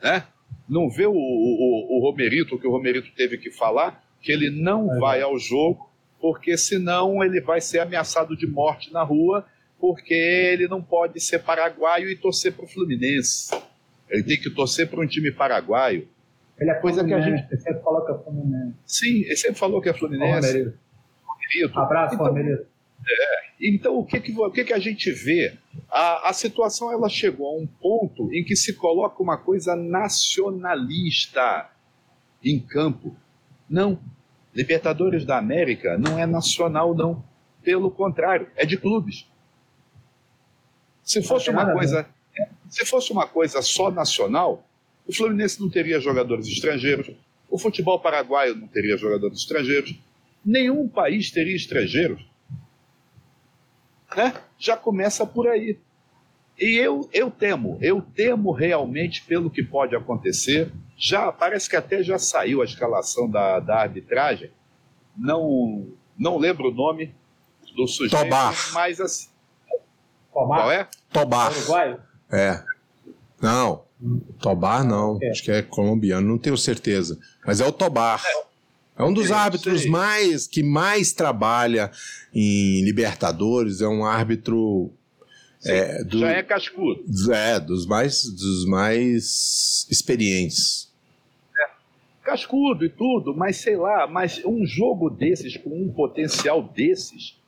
[0.02, 0.24] Né?
[0.68, 4.92] Não vê o, o, o Romerito, que o Romerito teve que falar, que ele não
[4.94, 5.90] é vai ao jogo,
[6.20, 9.44] porque senão ele vai ser ameaçado de morte na rua,
[9.80, 13.50] porque ele não pode ser paraguaio e torcer para o Fluminense.
[14.08, 16.06] Ele tem que torcer para um time paraguaio.
[16.58, 17.46] Ele é coisa que a gente.
[17.50, 18.76] Ele sempre falou que é Fluminense.
[18.84, 20.74] Sim, ele sempre falou que é Fluminense.
[21.74, 25.56] Abraço, então, É, então, o que, que, o que, que a gente vê?
[25.90, 31.70] A, a situação ela chegou a um ponto em que se coloca uma coisa nacionalista
[32.44, 33.16] em campo.
[33.68, 33.98] Não.
[34.54, 37.24] Libertadores da América não é nacional, não.
[37.62, 39.29] Pelo contrário, é de clubes.
[41.10, 42.06] Se fosse uma coisa,
[42.68, 44.64] se fosse uma coisa só nacional,
[45.04, 47.10] o Fluminense não teria jogadores estrangeiros,
[47.50, 49.92] o futebol paraguaio não teria jogadores estrangeiros,
[50.46, 52.24] nenhum país teria estrangeiros.
[54.16, 54.40] Né?
[54.56, 55.76] Já começa por aí.
[56.56, 60.70] E eu, eu temo, eu temo realmente pelo que pode acontecer.
[60.96, 64.52] Já parece que até já saiu a escalação da, da arbitragem.
[65.16, 67.12] Não, não lembro o nome
[67.74, 68.54] do sujeito, Tobar.
[68.72, 69.29] mas assim.
[70.32, 70.58] Tobar?
[70.58, 70.88] Qual é?
[71.12, 71.52] Tobar.
[71.52, 72.00] Uruguaio?
[72.30, 72.62] É.
[73.40, 73.84] Não,
[74.40, 75.18] Tobar não.
[75.22, 75.30] É.
[75.30, 77.18] Acho que é colombiano, não tenho certeza.
[77.44, 78.22] Mas é o Tobar.
[78.96, 81.90] É um dos árbitros mais que mais trabalha
[82.34, 83.80] em Libertadores.
[83.80, 84.92] É um árbitro
[85.64, 87.04] é, do, já é cascudo.
[87.32, 90.90] É, dos mais, dos mais experientes.
[91.58, 91.70] É,
[92.22, 97.38] cascudo e tudo, mas sei lá, mas um jogo desses, com um potencial desses,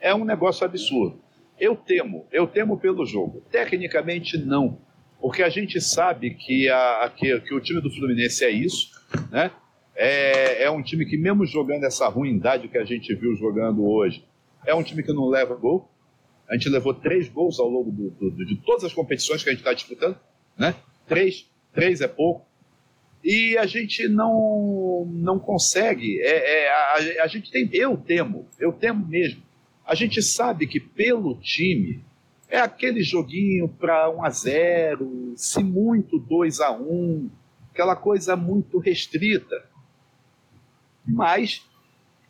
[0.00, 1.21] é um negócio absurdo.
[1.62, 3.40] Eu temo, eu temo pelo jogo.
[3.48, 4.80] Tecnicamente, não.
[5.20, 8.90] Porque a gente sabe que, a, que, que o time do Fluminense é isso,
[9.30, 9.52] né?
[9.94, 14.26] É, é um time que, mesmo jogando essa ruindade que a gente viu jogando hoje,
[14.66, 15.88] é um time que não leva gol.
[16.50, 19.52] A gente levou três gols ao longo do, do, de todas as competições que a
[19.52, 20.18] gente está disputando,
[20.58, 20.74] né?
[21.06, 22.44] Três, três é pouco.
[23.22, 26.20] E a gente não não consegue.
[26.22, 29.51] É, é a, a gente tem, eu temo, eu temo mesmo.
[29.84, 32.04] A gente sabe que pelo time
[32.48, 37.30] é aquele joguinho para 1 a 0, se muito 2 a 1,
[37.70, 39.64] aquela coisa muito restrita.
[41.06, 41.62] Mas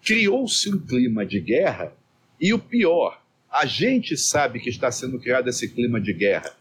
[0.03, 1.93] criou-se um clima de guerra
[2.41, 6.55] e o pior, a gente sabe que está sendo criado esse clima de guerra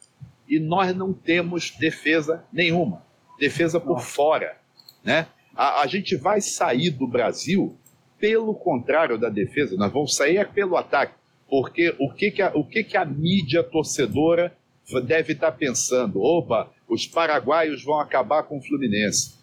[0.48, 3.06] e nós não temos defesa nenhuma,
[3.39, 4.58] defesa por fora,
[5.04, 5.28] né?
[5.56, 7.78] A, a gente vai sair do Brasil
[8.22, 11.16] pelo contrário da defesa, nós vamos sair é pelo ataque.
[11.50, 14.56] Porque o que, que, a, o que, que a mídia torcedora
[15.04, 16.22] deve estar pensando?
[16.22, 19.40] Opa, os paraguaios vão acabar com o Fluminense.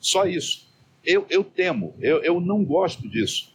[0.00, 0.66] Só isso.
[1.04, 3.54] Eu, eu temo, eu, eu não gosto disso.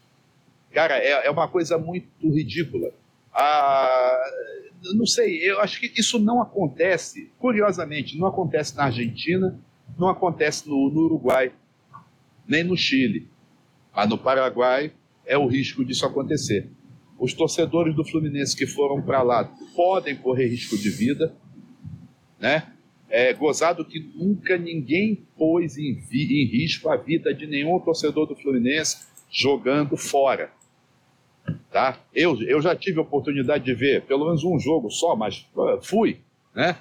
[0.72, 2.92] Cara, é, é uma coisa muito ridícula.
[3.34, 4.22] Ah,
[4.94, 9.60] não sei, eu acho que isso não acontece, curiosamente, não acontece na Argentina,
[9.98, 11.52] não acontece no, no Uruguai,
[12.48, 13.31] nem no Chile.
[13.96, 14.92] Mas no Paraguai
[15.26, 16.70] é o risco disso acontecer.
[17.20, 19.44] Os torcedores do Fluminense que foram para lá
[19.76, 21.36] podem correr risco de vida,
[22.40, 22.72] né?
[23.10, 28.36] É gozado que nunca ninguém pôs em, em risco a vida de nenhum torcedor do
[28.36, 30.52] Fluminense jogando fora.
[31.70, 32.00] Tá?
[32.14, 35.82] Eu, eu já tive a oportunidade de ver pelo menos um jogo só, mas uh,
[35.82, 36.20] fui,
[36.56, 36.78] né?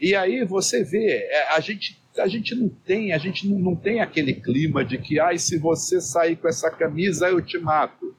[0.00, 3.76] E aí você vê, é, a gente, a gente não tem, a gente não, não
[3.76, 8.14] tem aquele clima de que, ai, se você sair com essa camisa, eu te mato.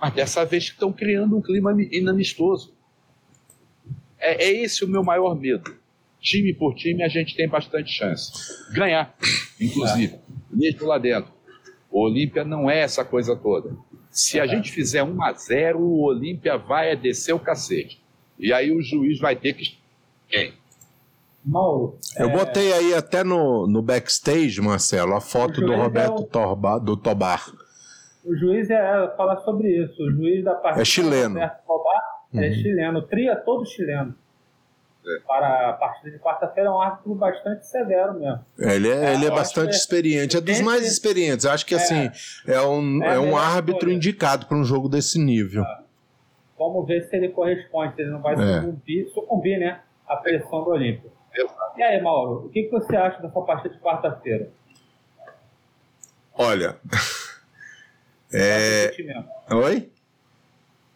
[0.00, 2.72] Mas dessa vez estão criando um clima inamistoso.
[4.18, 5.76] É, é esse o meu maior medo.
[6.20, 8.32] Time por time, a gente tem bastante chance.
[8.72, 9.14] Ganhar,
[9.60, 10.18] inclusive,
[10.50, 11.32] mesmo lá dentro.
[11.90, 13.76] O Olímpia não é essa coisa toda.
[14.10, 18.02] Se a gente fizer 1 a 0 o Olímpia vai descer o cacete.
[18.38, 19.77] E aí o juiz vai ter que.
[20.28, 20.54] Quem?
[21.44, 21.98] Mauro.
[22.16, 22.32] Eu é...
[22.32, 26.24] botei aí até no, no backstage, Marcelo, a foto do Roberto é o...
[26.24, 27.50] Torba, do Tobar.
[28.24, 30.02] O juiz é falar sobre isso.
[30.02, 31.38] O juiz da partida é chileno.
[31.38, 31.56] é
[32.34, 32.42] uhum.
[32.42, 33.02] é chileno.
[33.02, 34.14] Tria todo chileno.
[35.06, 35.20] É.
[35.26, 38.44] Para a partida de quarta-feira é um árbitro bastante severo mesmo.
[38.58, 41.46] Ele é, é ele é bastante experiente, é dos mais experientes.
[41.46, 42.10] Acho que assim
[42.46, 45.64] é um, é, um árbitro indicado para um jogo desse nível.
[46.58, 50.70] Vamos ver se ele corresponde, se ele não vai sucumbir, sucumbir né, à pressão do
[50.70, 51.10] Olímpio.
[51.76, 54.50] E aí, Mauro, o que, que você acha dessa partida de quarta-feira?
[56.34, 56.76] Olha.
[58.30, 58.92] É...
[59.54, 59.90] Oi?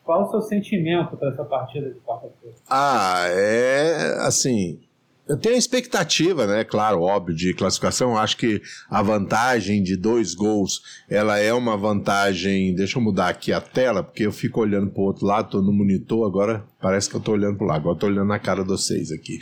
[0.05, 2.57] Qual o seu sentimento para essa partida de quarta-feira?
[2.69, 4.83] Ah, é assim.
[5.29, 6.65] Eu tenho a expectativa, né?
[6.65, 8.19] Claro, óbvio, de classificação.
[8.19, 8.61] Acho que
[8.91, 12.75] a vantagem de dois gols, ela é uma vantagem.
[12.75, 15.63] Deixa eu mudar aqui a tela, porque eu fico olhando para o outro lado, estou
[15.63, 17.77] no monitor, agora parece que eu estou olhando para lá.
[17.77, 19.39] Agora estou olhando na cara de vocês aqui.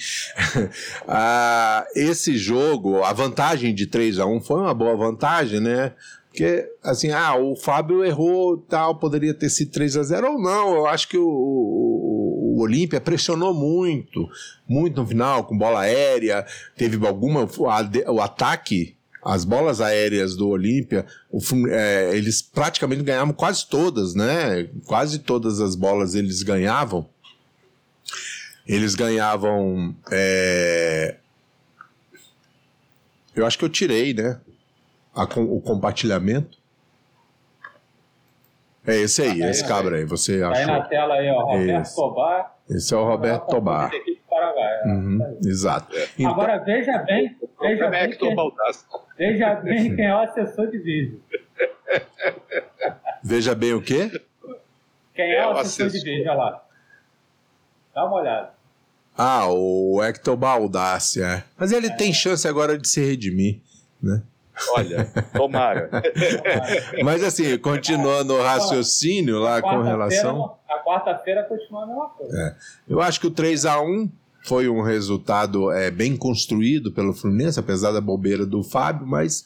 [1.08, 5.94] ah, esse jogo, a vantagem de 3 a 1 foi uma boa vantagem, né?
[6.30, 10.74] Porque, assim, ah, o Fábio errou, tal, poderia ter sido 3 a 0 ou não.
[10.76, 11.24] Eu acho que o,
[12.60, 14.28] o Olímpia pressionou muito,
[14.68, 16.46] muito no final, com bola aérea.
[16.76, 17.48] Teve alguma.
[18.08, 21.06] O ataque, as bolas aéreas do Olímpia,
[21.70, 24.68] é, eles praticamente ganhavam quase todas, né?
[24.86, 27.08] Quase todas as bolas eles ganhavam.
[28.66, 29.94] Eles ganhavam.
[30.10, 31.16] É...
[33.34, 34.40] Eu acho que eu tirei, né?
[35.14, 36.58] a, o compartilhamento.
[38.90, 40.04] É esse aí, esse cabra aí.
[40.04, 40.54] Você achou?
[40.54, 41.94] aí na tela aí, ó, Roberto esse.
[41.94, 42.56] Tobar.
[42.68, 43.90] Esse é o Roberto Tobar.
[44.28, 45.94] Paraguai, uhum, exato.
[46.18, 48.34] Então, Agora veja bem, veja é bem, quem,
[49.18, 51.20] veja bem quem é o assessor de vídeo.
[53.22, 54.10] Veja bem o quê?
[55.14, 56.64] Quem é, é o assessor, assessor, de vídeo, olha lá.
[57.94, 58.50] Dá uma olhada.
[59.16, 61.26] Ah, o Hector Baldacia.
[61.26, 61.44] É.
[61.58, 61.96] Mas ele é.
[61.96, 63.60] tem chance agora de se redimir,
[64.02, 64.22] né?
[64.70, 65.04] Olha,
[65.34, 65.90] tomara.
[67.02, 70.56] Mas assim, continuando o raciocínio lá com relação.
[70.68, 72.36] A quarta-feira continua a mesma coisa.
[72.36, 72.92] É.
[72.92, 74.10] Eu acho que o 3 a 1
[74.44, 79.44] foi um resultado é, bem construído pelo Fluminense, apesar da bobeira do Fábio, mas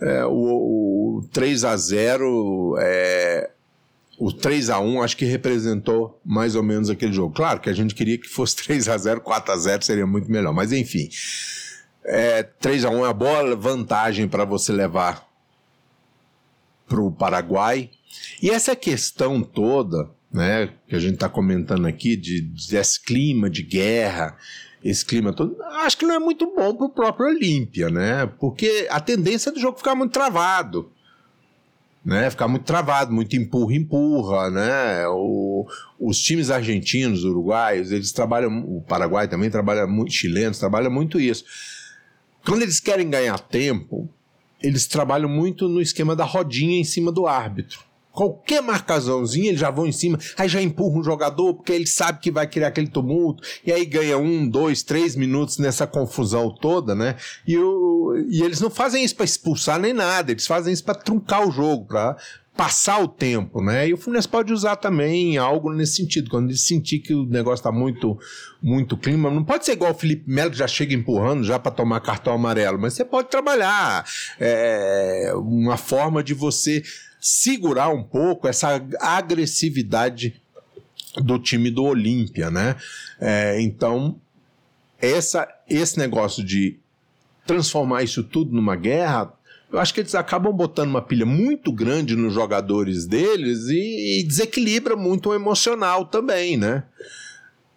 [0.00, 3.50] é, o, o 3 a 0 é,
[4.18, 7.34] o 3 a 1 acho que representou mais ou menos aquele jogo.
[7.34, 10.30] Claro que a gente queria que fosse 3 a 0 4 a 0 seria muito
[10.30, 11.08] melhor, mas enfim.
[12.06, 15.26] É, 3 a 1 é a boa vantagem para você levar
[16.86, 17.90] para o Paraguai.
[18.42, 23.62] E essa questão toda, né, que a gente está comentando aqui, de, desse clima de
[23.62, 24.36] guerra,
[24.82, 28.26] esse clima todo, acho que não é muito bom para o próprio Olímpia, né?
[28.38, 30.90] Porque a tendência do jogo ficar muito travado.
[32.04, 35.08] Né, ficar muito travado, muito empurra, empurra, né?
[35.08, 35.66] O,
[35.98, 41.46] os times argentinos, uruguaios, eles trabalham, o Paraguai também trabalha muito, chilenos trabalha muito isso
[42.44, 44.08] quando eles querem ganhar tempo,
[44.62, 47.80] eles trabalham muito no esquema da rodinha em cima do árbitro.
[48.12, 52.20] Qualquer marcaçãozinha, eles já vão em cima, aí já empurra um jogador, porque ele sabe
[52.20, 56.94] que vai criar aquele tumulto, e aí ganha um, dois, três minutos nessa confusão toda,
[56.94, 57.16] né?
[57.44, 60.94] E, o, e eles não fazem isso para expulsar nem nada, eles fazem isso para
[60.94, 62.16] truncar o jogo, para
[62.56, 63.88] passar o tempo, né?
[63.88, 67.60] E o Fluminense pode usar também algo nesse sentido, quando ele sentir que o negócio
[67.60, 68.18] está muito,
[68.62, 69.30] muito clima.
[69.30, 72.32] Não pode ser igual o Felipe Melo que já chega empurrando já para tomar cartão
[72.32, 74.04] amarelo, mas você pode trabalhar
[74.38, 76.82] é, uma forma de você
[77.20, 80.40] segurar um pouco essa agressividade
[81.16, 82.76] do time do Olímpia, né?
[83.20, 84.20] É, então,
[85.00, 86.78] essa, esse negócio de
[87.46, 89.33] transformar isso tudo numa guerra
[89.74, 94.22] eu acho que eles acabam botando uma pilha muito grande nos jogadores deles e, e
[94.22, 96.84] desequilibra muito o emocional também, né?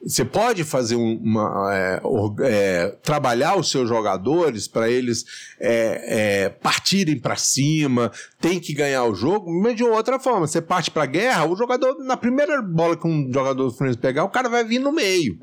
[0.06, 1.74] Você pode fazer uma.
[1.74, 2.02] É,
[2.44, 5.26] é, trabalhar os seus jogadores para eles
[5.60, 10.46] é, é partirem para cima, tem que ganhar o jogo, mas de outra forma.
[10.46, 14.00] Você parte para a guerra, o jogador, na primeira bola que um jogador do Fluminense
[14.00, 15.40] pegar, o cara vai vir no meio.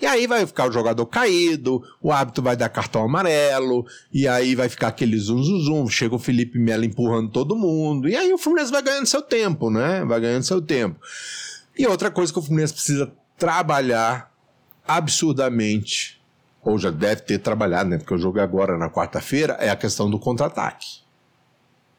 [0.00, 4.54] E aí vai ficar o jogador caído, o árbitro vai dar cartão amarelo, e aí
[4.54, 8.32] vai ficar aquele zum, zum, zum chega o Felipe Melo empurrando todo mundo, e aí
[8.32, 10.04] o Fluminense vai ganhando seu tempo, né?
[10.04, 11.00] Vai ganhando seu tempo.
[11.76, 14.32] E outra coisa que o Fluminense precisa trabalhar
[14.86, 16.20] absurdamente,
[16.62, 17.98] ou já deve ter trabalhado, né?
[17.98, 21.00] Porque o jogo é agora na quarta-feira, é a questão do contra-ataque.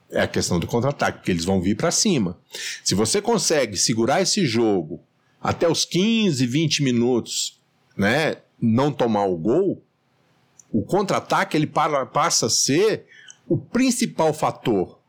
[0.09, 2.37] É a questão do contra-ataque, porque eles vão vir para cima.
[2.83, 5.01] Se você consegue segurar esse jogo
[5.41, 7.58] até os 15, 20 minutos
[7.97, 9.83] né, não tomar o gol,
[10.71, 13.05] o contra-ataque ele para, passa a ser
[13.47, 14.99] o principal fator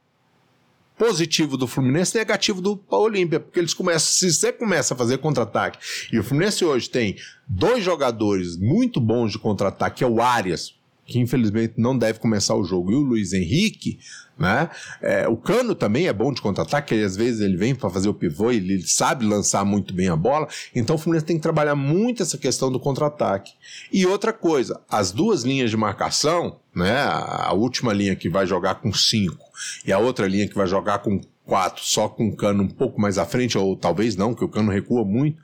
[1.01, 5.79] positivo do Fluminense negativo do Olímpia, porque eles começam, se você começa a fazer contra-ataque,
[6.13, 7.17] e o Fluminense hoje tem
[7.49, 10.75] dois jogadores muito bons de contra-ataque, que é o Arias,
[11.11, 13.99] que infelizmente não deve começar o jogo, e o Luiz Henrique,
[14.39, 14.71] né?
[15.03, 18.15] É, o Cano também é bom de contra-ataque, às vezes ele vem para fazer o
[18.15, 20.49] pivô e ele sabe lançar muito bem a bola.
[20.75, 23.53] Então o Fluminense tem que trabalhar muito essa questão do contra-ataque.
[23.93, 27.03] E outra coisa, as duas linhas de marcação, né?
[27.03, 29.45] A última linha que vai jogar com cinco
[29.85, 33.01] e a outra linha que vai jogar com quatro, só com o cano um pouco
[33.01, 35.37] mais à frente, ou talvez não, que o cano recua muito.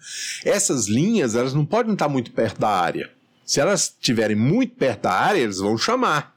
[0.45, 3.11] Essas linhas, elas não podem estar muito perto da área.
[3.47, 6.37] Se elas estiverem muito perto da área, eles vão chamar.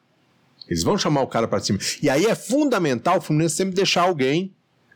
[0.69, 1.79] Eles vão chamar o cara para cima.
[2.01, 4.53] E aí é fundamental o Fluminense sempre deixar alguém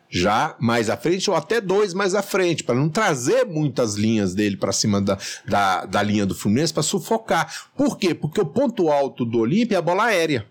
[0.07, 4.36] já mais à frente ou até dois mais à frente, para não trazer muitas linhas
[4.36, 7.51] dele para cima da, da, da, linha do Fluminense para sufocar.
[7.76, 8.14] Por quê?
[8.14, 10.45] Porque o ponto alto do Olímpia é a bola aérea.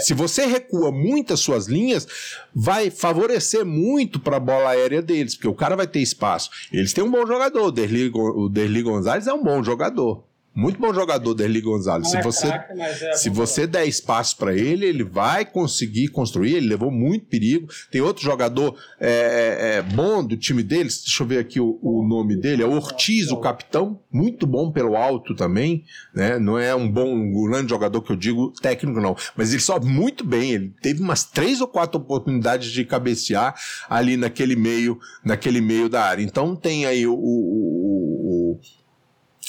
[0.00, 2.08] Se você recua muito as suas linhas,
[2.52, 6.50] vai favorecer muito para a bola aérea deles, porque o cara vai ter espaço.
[6.72, 10.24] Eles têm um bom jogador, o Derli, o Derli Gonzalez é um bom jogador.
[10.54, 12.04] Muito bom jogador, Derli Gonzalez.
[12.04, 16.08] Não se é você, craque, é se você der espaço para ele, ele vai conseguir
[16.08, 16.56] construir.
[16.56, 17.68] Ele levou muito perigo.
[17.90, 21.02] Tem outro jogador é, é, é, bom do time deles.
[21.04, 22.64] Deixa eu ver aqui o, o, nome dele.
[22.64, 24.00] É Ortiz, o capitão.
[24.12, 25.84] Muito bom pelo alto também.
[26.12, 26.36] Né?
[26.38, 29.16] Não é um bom, um grande jogador que eu digo técnico, não.
[29.36, 30.50] Mas ele sobe muito bem.
[30.50, 33.54] Ele teve umas três ou quatro oportunidades de cabecear
[33.88, 36.24] ali naquele meio, naquele meio da área.
[36.24, 38.29] Então tem aí o, o,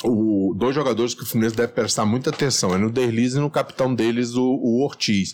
[0.04, 3.50] o dois jogadores que o Fluminense deve prestar muita atenção, é no Derlis e no
[3.50, 5.34] capitão deles, o, o Ortiz.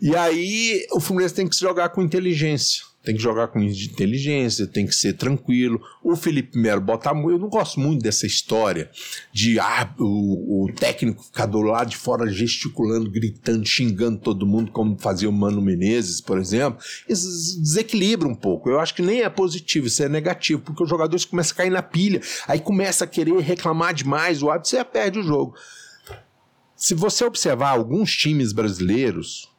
[0.00, 2.89] E aí o Fluminense tem que se jogar com inteligência.
[3.02, 5.80] Tem que jogar com inteligência, tem que ser tranquilo.
[6.04, 7.12] O Felipe Melo botar.
[7.12, 8.90] Eu não gosto muito dessa história
[9.32, 14.70] de ah, o, o técnico ficar do lado de fora gesticulando, gritando, xingando todo mundo,
[14.70, 16.78] como fazia o Mano Menezes, por exemplo.
[17.08, 17.26] Isso
[17.62, 18.68] desequilibra um pouco.
[18.68, 21.70] Eu acho que nem é positivo, isso é negativo, porque os jogadores começam a cair
[21.70, 25.54] na pilha, aí começa a querer reclamar demais, o árbitro você perde o jogo.
[26.76, 29.50] Se você observar alguns times brasileiros,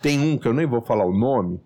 [0.00, 1.60] tem um que eu nem vou falar o nome,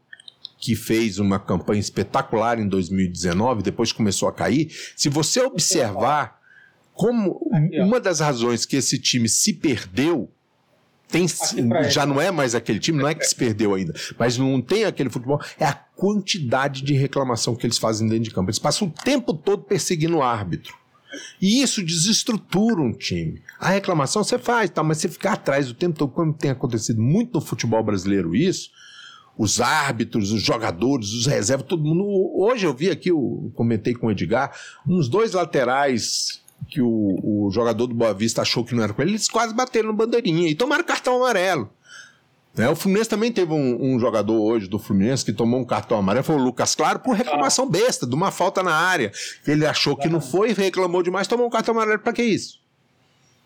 [0.63, 4.73] que fez uma campanha espetacular em 2019, depois começou a cair.
[4.97, 6.41] Se você observar
[6.95, 7.41] como
[7.73, 10.31] uma das razões que esse time se perdeu
[11.09, 11.27] tem,
[11.91, 14.85] já não é mais aquele time, não é que se perdeu ainda, mas não tem
[14.85, 18.49] aquele futebol, é a quantidade de reclamação que eles fazem dentro de campo.
[18.49, 20.75] Eles passam o tempo todo perseguindo o árbitro.
[21.41, 23.43] E isso desestrutura um time.
[23.59, 27.03] A reclamação você faz, tá, mas você ficar atrás o tempo todo, como tem acontecido
[27.03, 28.71] muito no futebol brasileiro isso,
[29.37, 32.05] os árbitros, os jogadores, os reservas, todo mundo.
[32.35, 34.53] Hoje eu vi aqui, eu comentei com o Edgar,
[34.87, 39.03] uns dois laterais que o, o jogador do Boa Vista achou que não era com
[39.03, 41.71] ele, eles quase bateram no bandeirinha e tomaram cartão amarelo.
[42.55, 42.69] Né?
[42.69, 46.25] O Fluminense também teve um, um, jogador hoje do Fluminense que tomou um cartão amarelo,
[46.25, 49.11] foi o Lucas Claro, por reclamação besta, de uma falta na área.
[49.47, 51.99] Ele achou que não foi, reclamou demais, tomou um cartão amarelo.
[51.99, 52.61] Para que isso?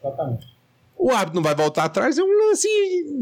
[0.02, 0.55] Exatamente.
[0.98, 2.68] O árbitro não vai voltar atrás, é um lance,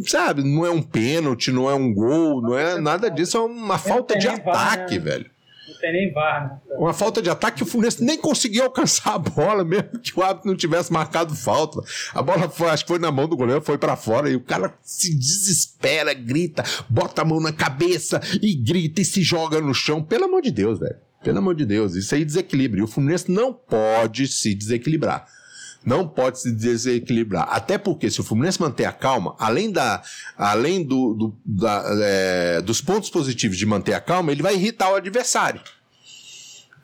[0.07, 0.43] sabe?
[0.45, 4.17] Não é um pênalti, não é um gol, não é nada disso, é uma falta
[4.17, 5.05] de ataque, né?
[5.05, 5.31] velho.
[5.69, 6.77] Não tem nem VAR, né?
[6.79, 10.23] Uma falta de ataque que o Fluminense nem conseguiu alcançar a bola, mesmo que o
[10.23, 11.81] árbitro não tivesse marcado falta.
[12.13, 14.41] A bola foi, acho que foi na mão do goleiro, foi para fora e o
[14.41, 19.75] cara se desespera, grita, bota a mão na cabeça e grita e se joga no
[19.75, 20.03] chão.
[20.03, 20.97] Pelo amor de Deus, velho.
[21.23, 22.81] Pelo amor de Deus, isso aí desequilibra.
[22.81, 25.27] E o Fluminense não pode se desequilibrar
[25.85, 27.49] não pode se desequilibrar.
[27.51, 30.03] Até porque se o Fluminense manter a calma, além, da,
[30.37, 34.91] além do, do da, é, dos pontos positivos de manter a calma, ele vai irritar
[34.91, 35.61] o adversário.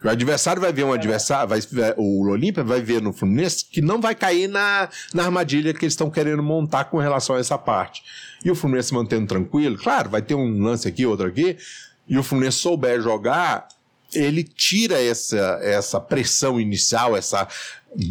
[0.03, 1.61] O adversário vai ver um adversário, vai,
[1.99, 5.93] o Olímpia vai ver no Fluminense que não vai cair na, na armadilha que eles
[5.93, 8.03] estão querendo montar com relação a essa parte.
[8.43, 11.59] E o Fluminense mantendo tranquilo, claro, vai ter um lance aqui, outro aqui,
[12.09, 13.69] e o Fluminense souber jogar,
[14.15, 17.47] ele tira essa, essa pressão inicial, essa,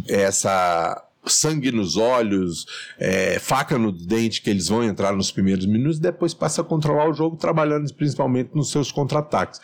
[0.08, 2.66] essa sangue nos olhos,
[2.98, 7.10] é, faca no dente que eles vão entrar nos primeiros minutos depois passa a controlar
[7.10, 9.60] o jogo, trabalhando principalmente nos seus contra-ataques.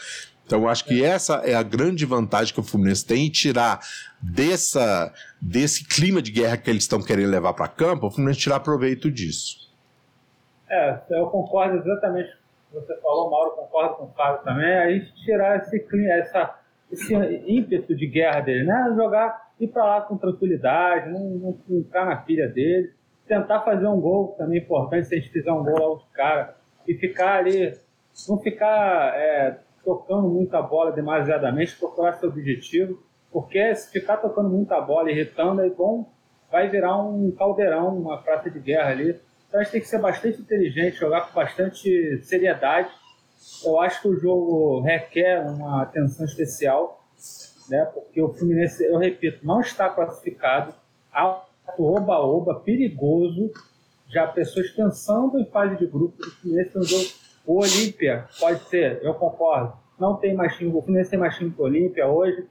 [0.45, 3.79] Então, acho que essa é a grande vantagem que o Fluminense tem em tirar
[4.21, 5.11] dessa,
[5.41, 9.09] desse clima de guerra que eles estão querendo levar para campo, o Fluminense tirar proveito
[9.09, 9.73] disso.
[10.69, 12.29] É, eu concordo exatamente
[12.75, 16.59] você falou, Mauro, concordo com o Fábio também, a gente tirar esse, essa,
[16.91, 17.15] esse
[17.47, 18.93] ímpeto de guerra dele, né?
[18.95, 21.29] Jogar, ir para lá com tranquilidade, não,
[21.67, 22.91] não ficar na pilha dele,
[23.27, 26.57] tentar fazer um gol também importante, se a gente fizer um gol lá de cara,
[26.87, 27.73] e ficar ali,
[28.29, 33.01] não ficar é, tocando muita bola demasiadamente, procurar seu objetivo,
[33.31, 36.09] porque se ficar tocando muita bola, irritando, é bom,
[36.51, 39.99] vai virar um caldeirão, uma praça de guerra ali, então a gente tem que ser
[39.99, 42.89] bastante inteligente, jogar com bastante seriedade.
[43.63, 47.03] Eu acho que o jogo requer uma atenção especial,
[47.69, 47.85] né?
[47.93, 50.73] porque o Fluminense, eu repito, não está classificado.
[51.77, 53.51] Oba-oba, perigoso.
[54.07, 56.15] Já pessoas pensando em fase de grupo.
[56.21, 57.25] O Fluminense jogo.
[57.45, 59.73] O Olímpia, pode ser, eu concordo.
[59.99, 62.47] Não tem mais time, o Fluminense tem mais time que o Olímpia hoje.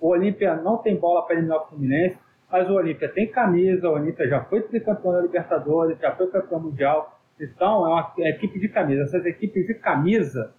[0.00, 2.18] O Olímpia não tem bola para eliminar o Fluminense.
[2.50, 6.60] Mas o Olímpia tem camisa, o Olímpia já foi tricampeão da Libertadores, já foi campeão
[6.60, 7.20] mundial.
[7.38, 9.02] Então, é uma equipe de camisa.
[9.02, 10.52] Essas equipes de camisa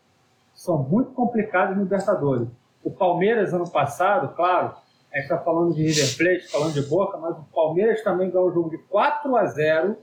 [0.53, 2.47] são muito complicadas no Libertadores.
[2.83, 4.75] O Palmeiras, ano passado, claro,
[5.11, 8.49] a gente está falando de River Plate, falando de Boca, mas o Palmeiras também ganhou
[8.49, 9.97] o jogo de 4 a 0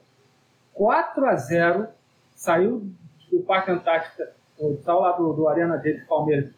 [0.75, 1.89] 4 a 0
[2.31, 2.89] saiu
[3.33, 4.33] do Parque Antártica,
[4.85, 6.55] saiu lá do, do Arena dele, Palmeiras,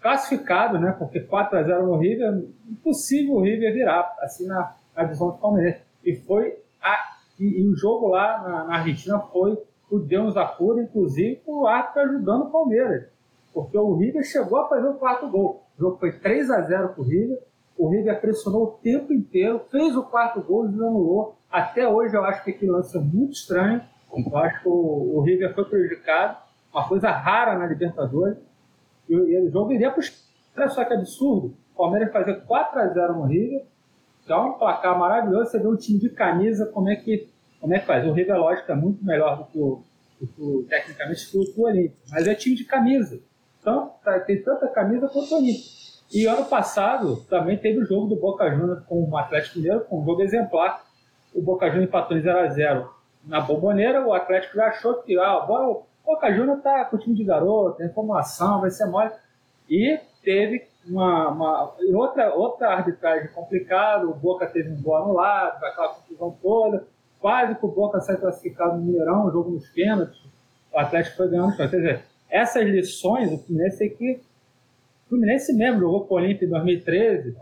[0.00, 0.92] classificado, né?
[0.98, 5.36] Porque 4 a 0 no River, impossível o River virar, assim, na, na visão do
[5.36, 5.80] Palmeiras.
[6.02, 10.46] E foi a, e, e o jogo lá na, na, Argentina foi o Deus da
[10.46, 13.08] cura, inclusive o árbitro ajudando o Palmeiras.
[13.52, 15.64] Porque o River chegou a fazer o quarto gol.
[15.76, 17.38] O jogo foi 3 a 0 para o River.
[17.76, 21.36] O River pressionou o tempo inteiro, fez o quarto gol e anulou.
[21.50, 23.80] Até hoje eu acho que aquele lance é muito estranho.
[24.12, 26.38] Eu acho que o, o River foi prejudicado.
[26.72, 28.38] Uma coisa rara na Libertadores.
[29.08, 30.28] E, e o jogo iria para os.
[30.56, 31.54] Olha só que absurdo.
[31.74, 33.64] O Palmeiras fazer 4 a 0 no River.
[34.26, 35.50] Que é um placar maravilhoso.
[35.50, 37.28] Você vê um time de camisa, como é que,
[37.60, 38.04] como é que faz.
[38.06, 39.82] O River, lógico, é muito melhor do que o,
[40.36, 41.96] do tecnicamente do o Olímpico.
[42.10, 43.20] Mas é time de camisa.
[43.60, 45.78] Então, tá, tem tanta camisa quanto Olímpico.
[46.12, 50.00] E ano passado também teve o jogo do Boca Juniors com o Atlético Mineiro, com
[50.00, 50.82] um jogo exemplar.
[51.34, 52.88] O Boca Juniors empatou em 0x0
[53.24, 57.14] na Bomboneira, o Atlético já achou que ah, o Boca Juniors tá com o time
[57.14, 59.10] de garoto, tem formação, vai ser mole.
[59.68, 65.88] E teve uma, uma outra, outra arbitragem complicada, o Boca teve um gol anulado, aquela
[65.88, 66.86] confusão toda,
[67.20, 70.18] quase que o Boca sai classificado no Mineirão, um jogo nos pênaltis,
[70.72, 71.54] o Atlético foi ganhando.
[71.54, 74.20] Quer dizer, essas lições, o Fluminense tem que.
[75.06, 77.34] O Fluminense mesmo jogou com o Olímpia em 2013,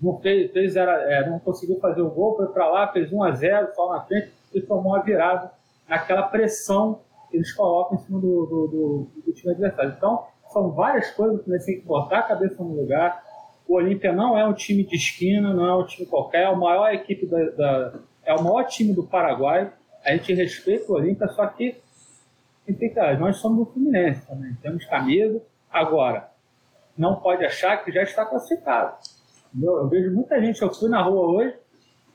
[0.00, 3.22] não, fez, fez era, é, não conseguiu fazer o gol, foi para lá, fez 1
[3.22, 5.50] a 0 só na frente e tomou a virada
[5.88, 7.00] naquela pressão
[7.30, 9.94] que eles colocam em cima do, do, do, do time adversário.
[9.96, 13.22] Então, são várias coisas que você tem que botar a cabeça no lugar.
[13.68, 16.56] O Olímpia não é um time de esquina, não é um time qualquer, é a
[16.56, 17.92] maior equipe da, da
[18.24, 19.72] é o maior time do Paraguai.
[20.04, 21.76] A gente respeita o Olímpia, só que
[22.74, 25.42] fica, nós somos do Fluminense também, temos camisa.
[25.70, 26.30] Agora,
[26.96, 28.96] não pode achar que já está classificado.
[29.60, 31.56] Eu, eu vejo muita gente, eu fui na rua hoje,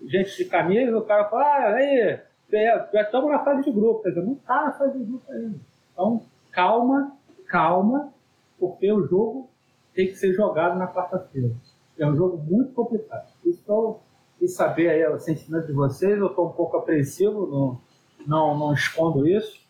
[0.05, 2.19] gente de camisa, o cara fala, ah, aí,
[2.51, 4.03] já estamos na fase de grupo.
[4.03, 5.59] Quer dizer, não está na fase de grupo ainda.
[5.91, 8.13] Então, calma, calma,
[8.59, 9.49] porque o jogo
[9.93, 11.51] tem que ser jogado na quarta-feira.
[11.97, 13.27] É um jogo muito complicado.
[13.45, 14.01] Estou
[14.41, 16.17] e saber aí o sentimento de vocês.
[16.17, 17.81] Eu estou um pouco apreensivo, não,
[18.27, 19.64] não, não escondo isso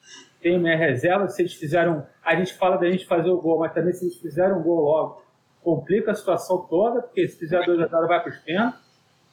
[0.46, 1.28] tenho minha reserva.
[1.28, 2.06] Se eles fizeram.
[2.24, 4.84] A gente fala da gente fazer o gol, mas também se eles fizerem um gol
[4.84, 5.24] logo,
[5.64, 8.80] complica a situação toda, porque se fizer 2 a 0 vai para os pênaltis.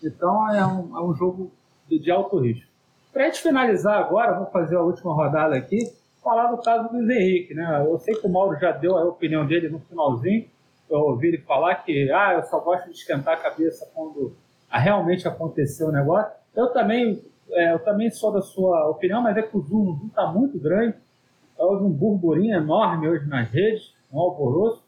[0.03, 1.53] Então é um, é um jogo
[1.87, 2.67] de, de alto risco.
[3.13, 5.81] Para a gente finalizar agora, vou fazer a última rodada aqui,
[6.25, 7.53] falar do caso do Luiz Henrique.
[7.53, 7.85] Né?
[7.87, 10.49] Eu sei que o Mauro já deu a opinião dele no finalzinho.
[10.89, 14.35] Eu ouvi ele falar que ah, eu só gosto de esquentar a cabeça quando
[14.71, 16.33] realmente aconteceu o negócio.
[16.57, 17.23] Eu também
[17.53, 20.97] é, eu também sou da sua opinião, mas é que o Zoom está muito grande.
[21.57, 24.83] Houve um burburinho enorme hoje nas redes, um alvoroço,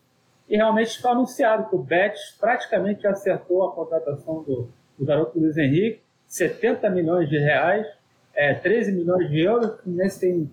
[0.48, 5.56] e realmente foi anunciado que o Betis praticamente acertou a contratação do, do garoto Luiz
[5.56, 7.86] Henrique, 70 milhões de reais,
[8.34, 10.50] é, 13 milhões de euros, o Fluminense tem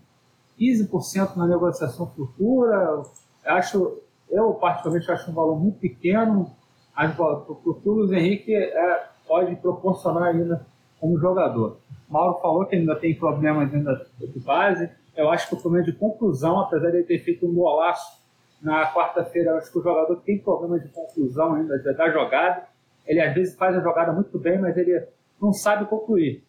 [0.59, 3.01] 15% na negociação futura.
[3.43, 3.99] Acho,
[4.29, 6.51] eu particularmente acho um valor muito pequeno,
[6.93, 10.65] para o Luiz Henrique é, pode proporcionar ainda
[10.99, 11.77] como jogador.
[12.11, 14.89] Mauro falou que ainda tem problemas ainda de base.
[15.15, 18.21] Eu acho que o problema de conclusão, apesar de ele ter feito um golaço
[18.61, 22.67] na quarta-feira, acho que o jogador tem problema de conclusão ainda da jogada.
[23.07, 25.07] Ele às vezes faz a jogada muito bem, mas ele
[25.41, 26.43] não sabe concluir.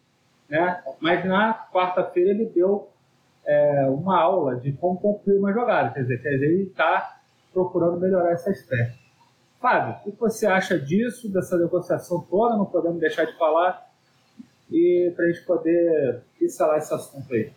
[0.48, 0.82] Né?
[1.00, 2.88] Mas na quarta-feira ele deu
[3.46, 5.90] é, uma aula de como concluir uma jogada.
[5.90, 7.20] Quer dizer, quer dizer ele está
[7.52, 9.00] procurando melhorar essa aspecto.
[9.60, 12.56] Fábio, o que você acha disso, dessa negociação toda?
[12.56, 13.91] Não podemos deixar de falar
[14.72, 17.50] e para a gente poder pincelar esse assunto aí.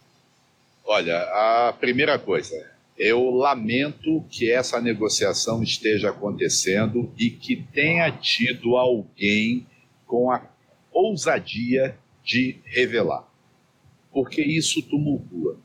[0.85, 8.77] Olha, a primeira coisa, eu lamento que essa negociação esteja acontecendo e que tenha tido
[8.77, 9.65] alguém
[10.05, 10.41] com a
[10.91, 13.27] ousadia de revelar,
[14.11, 15.59] porque isso tumultua.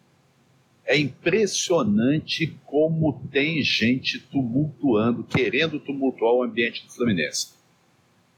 [0.85, 7.60] É impressionante como tem gente tumultuando, querendo tumultuar o ambiente do Fluminense.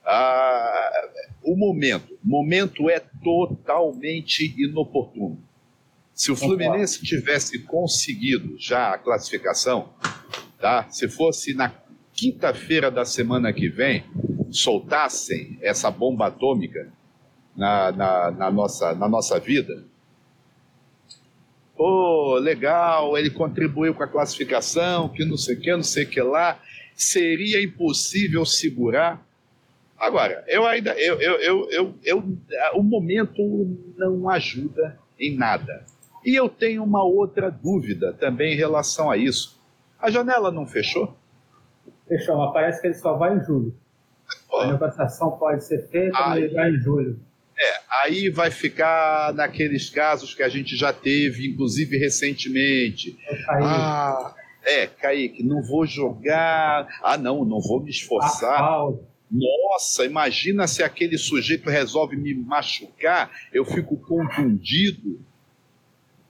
[0.04, 0.90] Ah,
[1.42, 5.38] o momento, o momento é totalmente inoportuno.
[6.14, 9.88] Se o Fluminense tivesse conseguido já a classificação,
[10.60, 10.86] tá?
[10.90, 11.72] Se fosse na
[12.12, 14.04] quinta-feira da semana que vem,
[14.50, 16.92] soltassem essa bomba atômica
[17.56, 19.84] na, na, na, nossa, na nossa vida,
[21.76, 26.08] pô, legal, ele contribuiu com a classificação, que não sei o que, não sei o
[26.08, 26.60] que lá,
[26.94, 29.26] seria impossível segurar
[30.02, 30.90] Agora, eu ainda.
[30.94, 32.24] Eu, eu, eu, eu, eu,
[32.74, 33.40] o momento
[33.96, 35.84] não ajuda em nada.
[36.24, 39.62] E eu tenho uma outra dúvida também em relação a isso.
[40.00, 41.16] A janela não fechou?
[42.08, 43.72] Fechou, mas parece que ele só vai em julho.
[44.52, 47.20] a negociação pode ser feita aí, em julho.
[47.56, 53.16] É, aí vai ficar naqueles casos que a gente já teve, inclusive recentemente.
[53.48, 54.34] Ah,
[54.64, 56.88] é, Kaique, não vou jogar.
[57.04, 58.60] Ah, não, não vou me esforçar.
[58.60, 58.92] Ah,
[59.32, 65.20] Nossa, imagina se aquele sujeito resolve me machucar, eu fico contundido.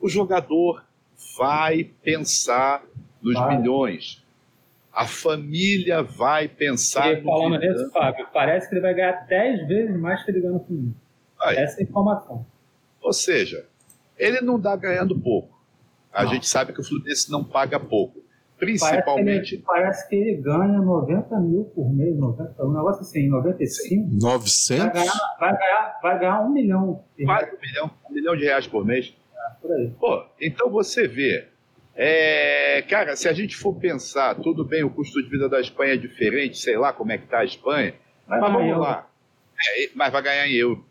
[0.00, 0.84] O jogador
[1.36, 2.84] vai pensar
[3.20, 3.57] nos vai.
[3.57, 4.22] milhões
[4.92, 7.12] a família vai pensar.
[7.12, 10.53] E falando nisso, Fábio, parece que ele vai ganhar 10 vezes mais que ele ganha
[10.53, 10.96] no Fluminense.
[11.42, 12.46] Essa é a informação.
[13.00, 13.66] Ou seja,
[14.18, 15.61] ele não está ganhando pouco.
[16.12, 16.30] A não.
[16.30, 18.21] gente sabe que o Fluminense não paga pouco.
[18.62, 19.02] Principalmente.
[19.02, 23.28] Parece que, ele, parece que ele ganha 90 mil por mês, 90, um negócio assim,
[23.28, 24.08] 95.
[24.22, 24.84] 900?
[24.84, 27.04] Vai ganhar, vai ganhar, vai ganhar um milhão.
[27.24, 29.12] Quase um milhão, um milhão de reais por mês.
[29.34, 29.90] É, por aí.
[29.98, 31.48] Pô, então você vê,
[31.96, 35.94] é, cara, se a gente for pensar, tudo bem, o custo de vida da Espanha
[35.94, 37.94] é diferente, sei lá como é que está a Espanha,
[38.28, 39.08] vai mas vamos lá.
[39.76, 40.86] É, mas vai ganhar em euro.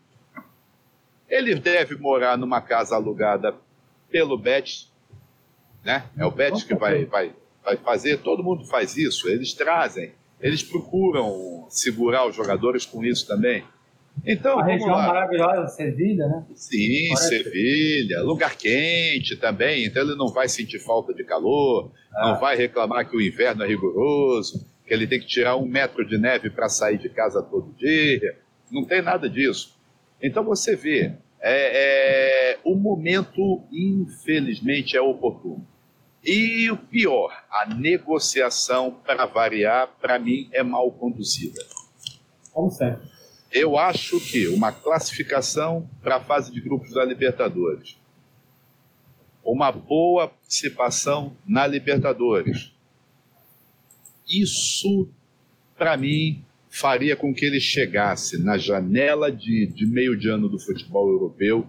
[1.26, 3.54] Ele deve morar numa casa alugada
[4.10, 4.92] pelo Betis,
[5.82, 6.04] né?
[6.18, 7.34] É o Betis que vai, vai,
[7.64, 13.26] vai fazer, todo mundo faz isso, eles trazem, eles procuram segurar os jogadores com isso
[13.26, 13.64] também.
[14.26, 15.06] Então, a região lá.
[15.06, 16.44] maravilhosa, Sevilha, né?
[16.54, 17.28] Sim, Parece.
[17.28, 22.32] Sevilha, lugar quente também, então ele não vai sentir falta de calor, ah.
[22.32, 26.06] não vai reclamar que o inverno é rigoroso, que ele tem que tirar um metro
[26.06, 28.38] de neve para sair de casa todo dia,
[28.70, 29.78] não tem nada disso.
[30.22, 35.66] Então você vê, é, é, o momento, infelizmente, é oportuno.
[36.24, 41.60] E o pior, a negociação, para variar, para mim, é mal conduzida.
[42.52, 43.10] Como sempre.
[43.50, 47.98] Eu acho que uma classificação para a fase de grupos da Libertadores,
[49.44, 52.72] uma boa participação na Libertadores,
[54.28, 55.08] isso,
[55.76, 60.58] para mim, faria com que ele chegasse na janela de, de meio de ano do
[60.58, 61.68] futebol europeu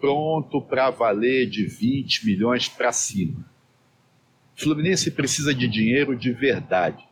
[0.00, 3.53] pronto para valer de 20 milhões para cima.
[4.56, 7.04] O Fluminense precisa de dinheiro de verdade.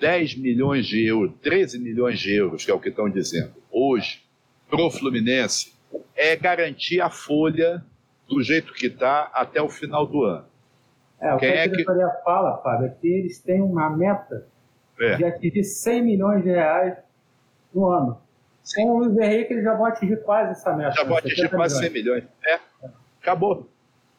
[0.00, 4.22] 10 milhões de euros, 13 milhões de euros, que é o que estão dizendo, hoje,
[4.68, 5.72] pro Fluminense,
[6.14, 7.82] é garantir a folha
[8.28, 10.44] do jeito que está até o final do ano.
[11.20, 12.24] É, o Quem que a diretoria que...
[12.24, 14.46] fala, Fábio, é que eles têm uma meta
[15.00, 15.16] é.
[15.16, 16.96] de atingir 100 milhões de reais
[17.74, 18.20] no ano.
[18.62, 18.82] Sim.
[18.82, 20.92] Com o Luiz Henrique, eles já vão atingir quase essa meta.
[20.92, 21.92] Já vão atingir quase milhões.
[21.92, 22.24] 100 milhões.
[22.44, 22.60] É,
[23.20, 23.70] acabou.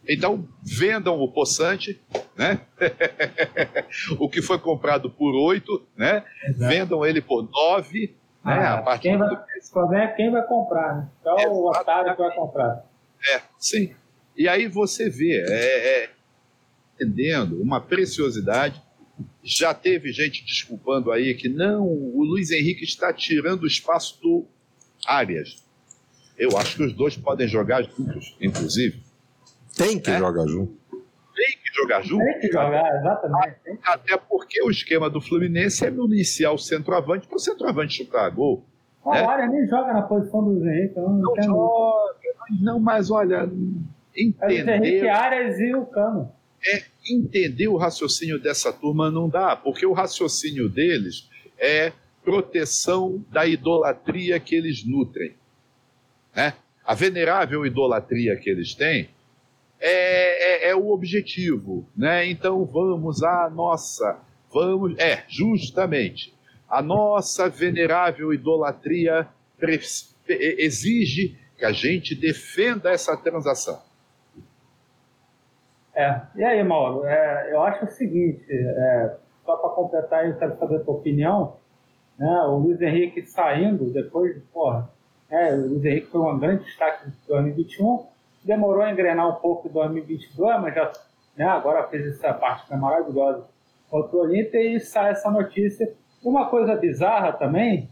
[0.07, 2.01] Então, vendam o poçante,
[2.35, 2.61] né?
[4.17, 6.23] o que foi comprado por 8, né?
[6.55, 8.15] Vendam ele por 9, né?
[8.43, 8.67] ah, né?
[8.67, 9.35] A partir quem vai, do...
[9.35, 11.09] O problema é quem vai comprar, né?
[11.19, 12.85] Então, é o otário que vai comprar.
[13.33, 13.93] É, sim.
[14.37, 16.09] E aí você vê, é, é,
[16.95, 18.81] entendendo uma preciosidade.
[19.43, 24.45] Já teve gente desculpando aí que não, o Luiz Henrique está tirando o espaço do
[25.05, 25.65] Arias.
[26.37, 29.06] Eu acho que os dois podem jogar juntos, inclusive.
[29.77, 30.17] Tem que é?
[30.17, 30.77] jogar junto.
[31.35, 32.23] Tem que jogar junto.
[32.23, 33.55] Tem que jogar, exatamente.
[33.83, 38.65] Até porque o esquema do Fluminense é municiar o centroavante para o centroavante chutar gol.
[39.03, 39.23] O né?
[39.23, 40.95] Área nem joga na posição do Henrique.
[40.95, 42.19] Não, não, não joga,
[42.61, 43.49] não, mas olha,
[44.15, 44.67] entender...
[44.67, 46.31] É o Henrique, Arias e o Cano.
[46.65, 53.45] É, entender o raciocínio dessa turma não dá, porque o raciocínio deles é proteção da
[53.45, 55.35] idolatria que eles nutrem.
[56.35, 56.53] Né?
[56.83, 59.09] A venerável idolatria que eles têm
[59.79, 62.25] é, é, é, o objetivo, né?
[62.25, 64.19] Então vamos à nossa,
[64.51, 66.33] vamos, é, justamente,
[66.69, 69.27] a nossa venerável idolatria
[70.27, 73.81] exige que a gente defenda essa transação.
[75.95, 80.57] É, e aí, Mauro, é, eu acho o seguinte, é, só para completar, eu quero
[80.59, 81.55] saber a tua opinião,
[82.19, 84.89] né, o Luiz Henrique saindo depois, porra,
[85.29, 88.05] é, o Luiz Henrique foi um grande destaque de 2021,
[88.47, 90.91] demorou a engrenar um pouco em 2022, mas já
[91.35, 93.45] né, agora fez essa parte é maravilhosa
[93.89, 95.93] contra o Inter e sai essa notícia.
[96.23, 97.89] Uma coisa bizarra também,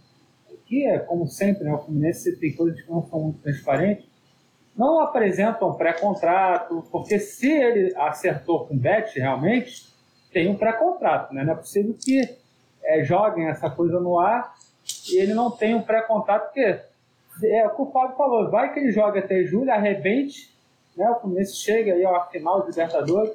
[0.65, 4.05] que é como sempre, né, o Fluminense tem coisas que não são muito transparentes,
[4.75, 9.93] não apresentam pré-contrato, porque se ele acertou com o Bet, realmente,
[10.33, 11.45] tem um pré-contrato, né?
[11.45, 12.21] Não é possível que
[12.83, 14.53] é, joguem essa coisa no ar
[15.09, 16.81] e ele não tem um pré-contrato, porque
[17.43, 20.53] é o que o Fábio falou, vai que ele joga até julho, arrebente,
[20.95, 21.09] né?
[21.09, 23.33] O Fluminense chega aí à final de Libertadores,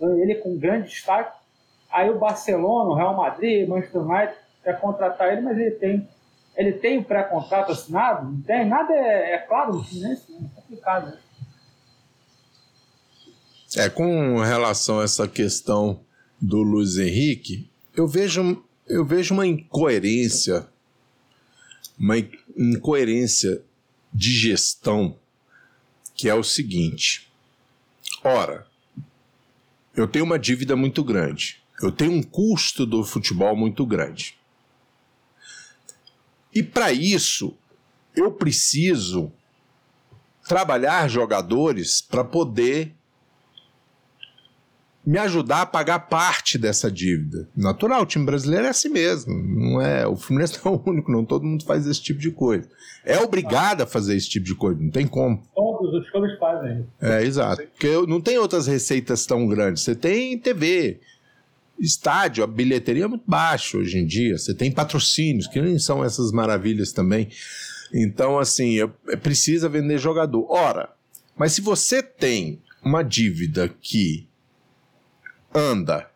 [0.00, 1.40] ele com grande destaque.
[1.90, 6.08] Aí o Barcelona, o Real Madrid, Manchester United quer contratar ele, mas ele tem
[6.54, 8.30] ele tem o pré-contrato assinado?
[8.30, 8.68] Não tem?
[8.68, 10.38] Nada é, é claro no Fluminense, né?
[10.44, 11.06] é complicado.
[11.06, 11.18] Né?
[13.76, 16.00] É, com relação a essa questão
[16.38, 20.66] do Luiz Henrique, eu vejo, eu vejo uma incoerência
[21.98, 22.16] uma
[22.56, 23.62] incoerência
[24.12, 25.16] de gestão
[26.14, 27.28] que é o seguinte:
[28.22, 28.66] ora,
[29.94, 34.38] eu tenho uma dívida muito grande, eu tenho um custo do futebol muito grande.
[36.54, 37.56] E para isso,
[38.14, 39.32] eu preciso
[40.46, 42.94] trabalhar jogadores para poder
[45.04, 47.48] me ajudar a pagar parte dessa dívida.
[47.56, 49.34] Natural, o time brasileiro é assim mesmo.
[49.34, 51.24] Não é, o Fluminense não é o único, não.
[51.24, 52.68] Todo mundo faz esse tipo de coisa.
[53.04, 55.42] É obrigado a fazer esse tipo de coisa, não tem como.
[55.54, 56.86] Todos os clubes fazem.
[57.00, 57.62] É, exato.
[57.62, 59.82] Porque não tem outras receitas tão grandes.
[59.82, 61.00] Você tem TV,
[61.78, 64.38] estádio, a bilheteria é muito baixa hoje em dia.
[64.38, 67.28] Você tem patrocínios, que nem são essas maravilhas também.
[67.92, 70.46] Então, assim, é, precisa vender jogador.
[70.48, 70.90] Ora,
[71.36, 74.28] mas se você tem uma dívida que
[75.54, 76.10] anda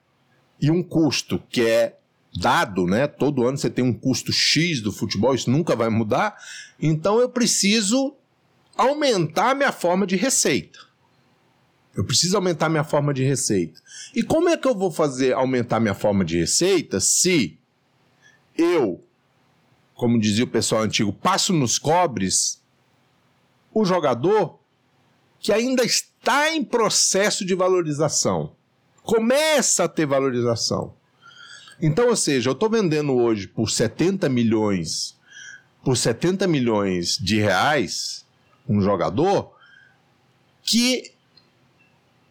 [0.60, 1.98] e um custo que é
[2.38, 3.06] dado, né?
[3.06, 6.36] Todo ano você tem um custo X do futebol, isso nunca vai mudar.
[6.80, 8.14] Então eu preciso
[8.76, 10.78] aumentar minha forma de receita.
[11.94, 13.80] Eu preciso aumentar minha forma de receita.
[14.14, 17.58] E como é que eu vou fazer aumentar minha forma de receita se
[18.56, 19.02] eu,
[19.94, 22.62] como dizia o pessoal antigo, passo nos cobres
[23.72, 24.58] o jogador
[25.38, 28.55] que ainda está em processo de valorização?
[29.06, 30.92] Começa a ter valorização.
[31.80, 35.16] Então, ou seja, eu estou vendendo hoje por 70 milhões,
[35.84, 38.26] por 70 milhões de reais,
[38.68, 39.54] um jogador,
[40.62, 41.12] que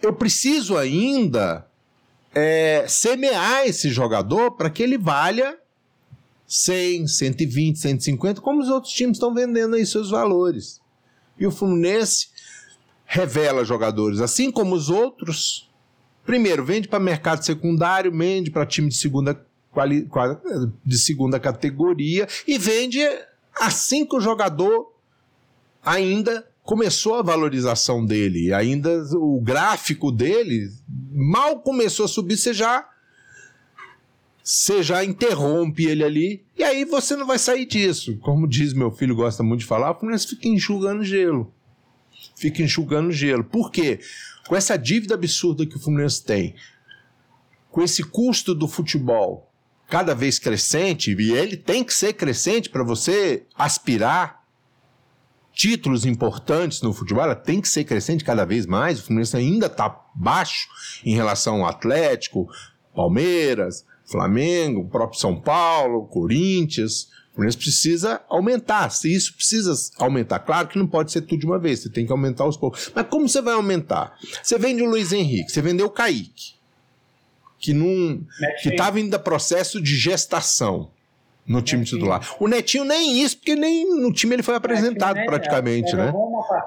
[0.01, 1.65] eu preciso ainda
[2.33, 5.57] é, semear esse jogador para que ele valha
[6.45, 10.81] 100, 120, 150, como os outros times estão vendendo aí seus valores.
[11.39, 12.27] E o Fluminense
[13.05, 15.69] revela jogadores, assim como os outros,
[16.25, 19.39] Primeiro, vende para mercado secundário, vende para time de segunda,
[19.71, 20.07] quali,
[20.83, 22.99] de segunda categoria e vende
[23.59, 24.93] assim que o jogador
[25.83, 30.67] ainda começou a valorização dele, ainda o gráfico dele
[31.13, 32.89] mal começou a subir, você já
[34.43, 38.15] você já interrompe ele ali, e aí você não vai sair disso.
[38.19, 41.51] Como diz meu filho, gosta muito de falar, o Fluminense fica enxugando gelo.
[42.37, 43.43] Fica enxugando gelo.
[43.43, 43.99] Por quê?
[44.47, 46.55] Com essa dívida absurda que o Fluminense tem,
[47.71, 49.51] com esse custo do futebol
[49.87, 54.43] cada vez crescente, e ele tem que ser crescente para você aspirar
[55.53, 58.99] títulos importantes no futebol, ela tem que ser crescente cada vez mais.
[58.99, 60.67] O Fluminense ainda está baixo
[61.03, 62.49] em relação ao Atlético,
[62.93, 67.09] Palmeiras, Flamengo, próprio São Paulo, Corinthians.
[67.35, 68.89] O Fluminense precisa aumentar.
[68.89, 72.05] Se isso precisa aumentar, claro que não pode ser tudo de uma vez, você tem
[72.05, 72.89] que aumentar aos poucos.
[72.95, 74.17] Mas como você vai aumentar?
[74.41, 76.53] Você vende o Luiz Henrique, você vendeu o Kaique,
[77.59, 78.21] que não
[78.61, 80.89] que estava indo processo de gestação
[81.45, 81.99] no time Netinho.
[81.99, 82.35] titular.
[82.39, 86.13] O Netinho nem isso, porque nem no time ele foi apresentado é, praticamente, é, né?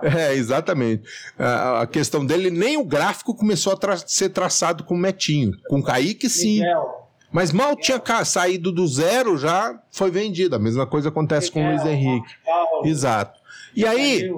[0.03, 1.03] É, exatamente.
[1.39, 5.59] A, a, questão dele, nem o gráfico começou a tra ser traçado com o Netinho.
[5.69, 6.61] Com o Kaique, sim.
[6.61, 6.98] Miguel.
[7.31, 10.57] Mas mal tinha saído do zero, já foi vendido.
[10.57, 12.29] A mesma coisa acontece com o Luiz Henrique.
[12.85, 13.39] Exato.
[13.75, 14.31] E aí,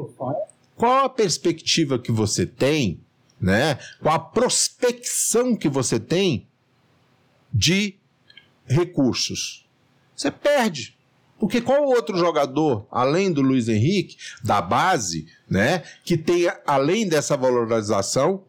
[0.76, 3.01] qual a perspectiva que você tem,
[3.41, 3.78] né?
[4.03, 6.49] Qual a prospecção que você tem
[7.53, 7.97] de
[8.66, 9.66] recursos?
[10.16, 10.99] Você perde.
[11.38, 17.34] Porque qual outro jogador, além do Luiz Henrique, da base, né, que tenha, além dessa
[17.34, 18.45] valorização,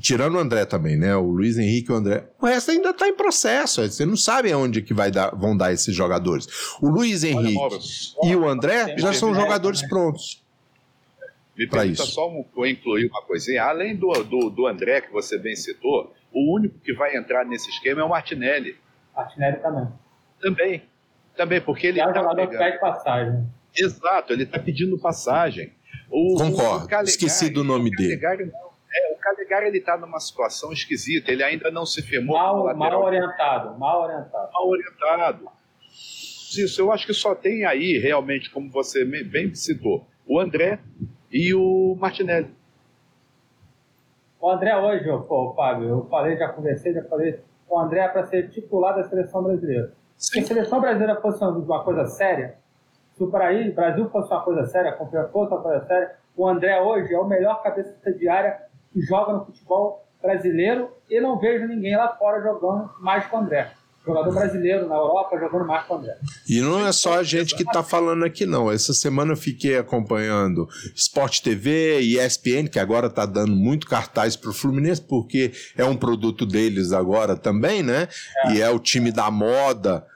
[0.00, 1.16] Tirando o André também, né?
[1.16, 2.24] O Luiz Henrique e o André.
[2.40, 3.82] O resto ainda está em processo.
[3.82, 6.46] Você não sabe aonde que vai dar, vão dar esses jogadores.
[6.80, 7.58] O Luiz Henrique
[8.22, 10.42] e o André já são jogadores prontos.
[11.56, 12.12] Me permita isso.
[12.12, 13.64] só um, incluir uma coisinha.
[13.64, 17.68] Além do, do, do André, que você bem citou, o único que vai entrar nesse
[17.68, 18.76] esquema é o Martinelli.
[19.16, 19.88] Martinelli também.
[20.40, 20.82] Também.
[21.36, 22.00] Também, porque ele.
[22.00, 23.44] É um tá jogador que pede passagem.
[23.76, 25.72] Exato, ele está pedindo passagem.
[26.08, 26.84] O, Concordo.
[26.84, 28.20] O Calegari, Esqueci do nome dele.
[28.20, 32.74] Não é, o Calegari ele está numa situação esquisita, ele ainda não se firmou mal,
[32.76, 34.52] mal orientado, mal orientado.
[34.52, 35.48] Mal orientado.
[35.90, 40.78] Isso, eu acho que só tem aí, realmente, como você bem citou, o André
[41.30, 42.50] e o Martinelli.
[44.40, 48.26] O André hoje, pô, Fábio, eu falei, já conversei, já falei, o André é para
[48.26, 49.92] ser titular da seleção brasileira.
[50.16, 50.40] Sim.
[50.40, 52.56] Se a seleção brasileira fosse uma coisa séria,
[53.14, 55.16] se o Brasil fosse uma coisa séria, a fosse
[55.52, 59.44] uma coisa séria, o André hoje é o melhor cabeça de área que joga no
[59.44, 63.72] futebol brasileiro e não vejo ninguém lá fora jogando mais com o André.
[64.04, 66.16] Jogador brasileiro na Europa jogando mais com o André.
[66.48, 68.70] E não é só a gente que está falando aqui, não.
[68.70, 74.34] Essa semana eu fiquei acompanhando Sport TV e ESPN, que agora está dando muito cartaz
[74.34, 78.08] para o Fluminense, porque é um produto deles agora também, né?
[78.44, 78.52] É.
[78.52, 80.06] E é o time da moda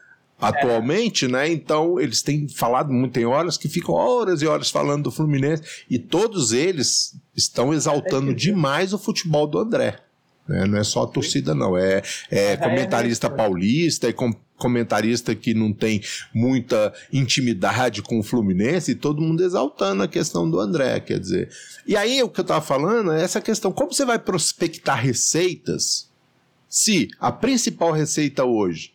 [0.42, 1.48] atualmente, né?
[1.48, 5.62] Então eles têm falado muito, tem horas que ficam horas e horas falando do Fluminense
[5.88, 10.00] e todos eles estão exaltando demais o futebol do André.
[10.48, 10.66] Né?
[10.66, 11.78] Não é só a torcida, não.
[11.78, 16.02] É, é comentarista paulista, é com, comentarista que não tem
[16.34, 21.50] muita intimidade com o Fluminense e todo mundo exaltando a questão do André, quer dizer.
[21.86, 26.10] E aí o que eu estava falando é essa questão: como você vai prospectar receitas
[26.68, 28.92] se a principal receita hoje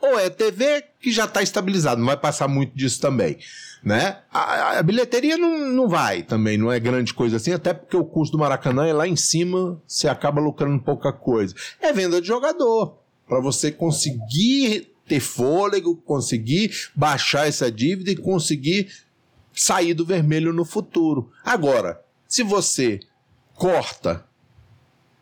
[0.00, 3.38] ou é TV que já está estabilizado, não vai passar muito disso também.
[3.82, 4.18] Né?
[4.32, 8.04] A, a, bilheteria não, não vai também, não é grande coisa assim, até porque o
[8.04, 11.54] custo do Maracanã é lá em cima, você acaba lucrando pouca coisa.
[11.80, 18.88] É venda de jogador, para você conseguir ter fôlego, conseguir baixar essa dívida e conseguir
[19.52, 21.30] sair do vermelho no futuro.
[21.44, 23.00] Agora, se você
[23.54, 24.24] corta,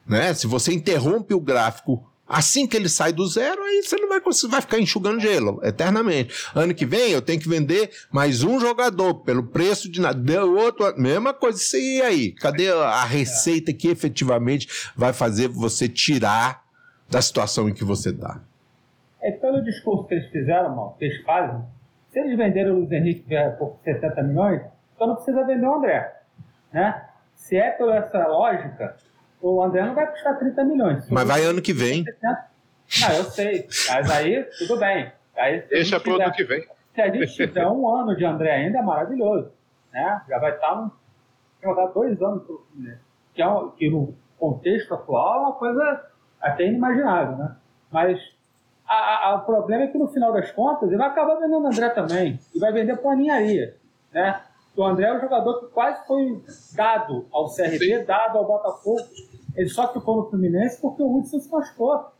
[0.06, 0.32] né?
[0.34, 4.20] Se você interrompe o gráfico Assim que ele sai do zero, aí você não vai
[4.20, 6.34] conseguir, vai ficar enxugando gelo eternamente.
[6.54, 10.44] Ano que vem eu tenho que vender mais um jogador pelo preço de nada.
[10.44, 11.58] Outro, mesma coisa.
[11.76, 12.32] E aí?
[12.32, 14.66] Cadê a receita que efetivamente
[14.96, 16.64] vai fazer você tirar
[17.08, 18.40] da situação em que você está?
[19.22, 21.60] É pelo discurso que eles fizeram, mal, que eles fazem.
[22.10, 23.24] Se eles venderam o Luiz Henrique
[23.58, 24.62] por 70 milhões,
[24.94, 26.12] então não precisa vender o André.
[26.72, 27.02] Né?
[27.34, 28.96] Se é pela essa lógica,
[29.54, 31.10] o André não vai custar 30 milhões.
[31.10, 32.04] Mas vai ano que vem.
[32.24, 33.66] Ah, eu sei.
[33.88, 35.12] Mas aí, tudo bem.
[35.36, 36.66] Aí, Deixa pro ano que vem.
[36.94, 39.52] Se a gente tiver um ano de André ainda, é maravilhoso.
[39.92, 40.22] Né?
[40.28, 40.90] Já vai estar no,
[41.62, 43.00] jogar dois anos pro Fluminense.
[43.34, 46.06] Que, é um, que no contexto atual é uma coisa
[46.40, 47.56] até inimaginável, né?
[47.90, 48.18] Mas
[48.86, 51.66] a, a, o problema é que no final das contas ele vai acabar vendendo o
[51.66, 52.38] André também.
[52.54, 53.76] E vai vender por ninharia.
[54.12, 54.40] Né?
[54.76, 56.42] O André é um jogador que quase foi
[56.74, 58.04] dado ao CRB, Sim.
[58.04, 59.00] dado ao Botafogo.
[59.56, 62.12] Ele só ficou no Fluminense porque o Hudson se machucou.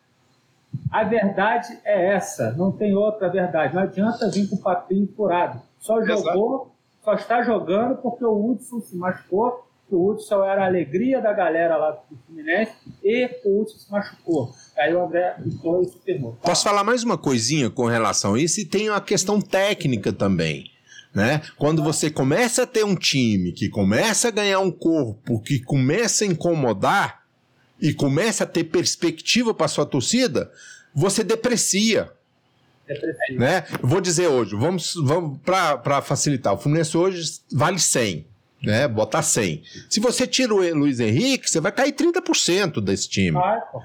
[0.90, 3.74] A verdade é essa, não tem outra verdade.
[3.74, 5.60] Não adianta vir com papinho furado.
[5.78, 6.70] Só jogou, Exato.
[7.04, 9.66] só está jogando porque o Hudson se machucou.
[9.90, 12.72] O Hudson era a alegria da galera lá do Fluminense
[13.04, 14.50] e o Hudson se machucou.
[14.76, 16.36] Aí o André foi e se firmou.
[16.42, 18.60] Posso falar mais uma coisinha com relação a isso?
[18.60, 20.70] E tem uma questão técnica também.
[21.14, 21.40] Né?
[21.56, 26.24] Quando você começa a ter um time que começa a ganhar um corpo, que começa
[26.24, 27.25] a incomodar
[27.80, 30.50] e começa a ter perspectiva para sua torcida,
[30.94, 32.10] você deprecia.
[32.86, 33.40] Depressivo.
[33.40, 33.64] Né?
[33.82, 36.54] Vou dizer hoje, vamos, vamos para facilitar.
[36.54, 38.26] O Fluminense hoje vale 100,
[38.62, 38.86] né?
[38.86, 39.62] Botar 100.
[39.90, 43.38] Se você tira o Luiz Henrique, você vai cair 30% desse time.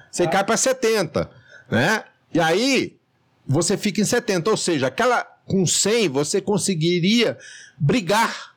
[0.10, 1.30] Você cai para 70,
[1.70, 2.04] né?
[2.34, 2.98] E aí
[3.46, 7.38] você fica em 70, ou seja, aquela com 100 você conseguiria
[7.78, 8.56] brigar.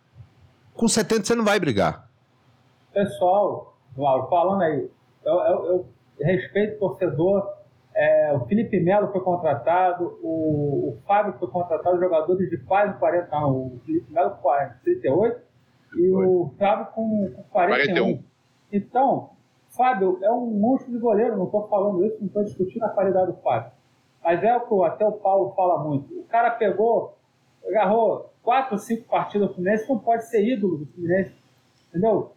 [0.75, 2.09] Com 70 você não vai brigar.
[2.93, 4.89] Pessoal, Lauro, falando aí,
[5.25, 5.87] eu, eu, eu
[6.21, 7.55] respeito o torcedor.
[7.95, 13.37] É, o Felipe Melo foi contratado, o, o Fábio foi contratado, jogadores de quase 40
[13.37, 13.73] anos.
[13.75, 14.51] O Felipe Melo com
[14.83, 15.41] 38
[15.97, 17.95] e o Fábio com, com 41.
[17.95, 18.25] 41.
[18.73, 19.31] Então,
[19.77, 23.33] Fábio é um monstro de goleiro, não estou falando isso, não estou discutindo a qualidade
[23.33, 23.71] do Fábio.
[24.23, 26.13] Mas é o que até o Paulo fala muito.
[26.19, 27.17] O cara pegou,
[27.69, 31.35] agarrou quatro, cinco partidas do Fluminense, não pode ser ídolo do Fluminense.
[31.89, 32.33] Entendeu?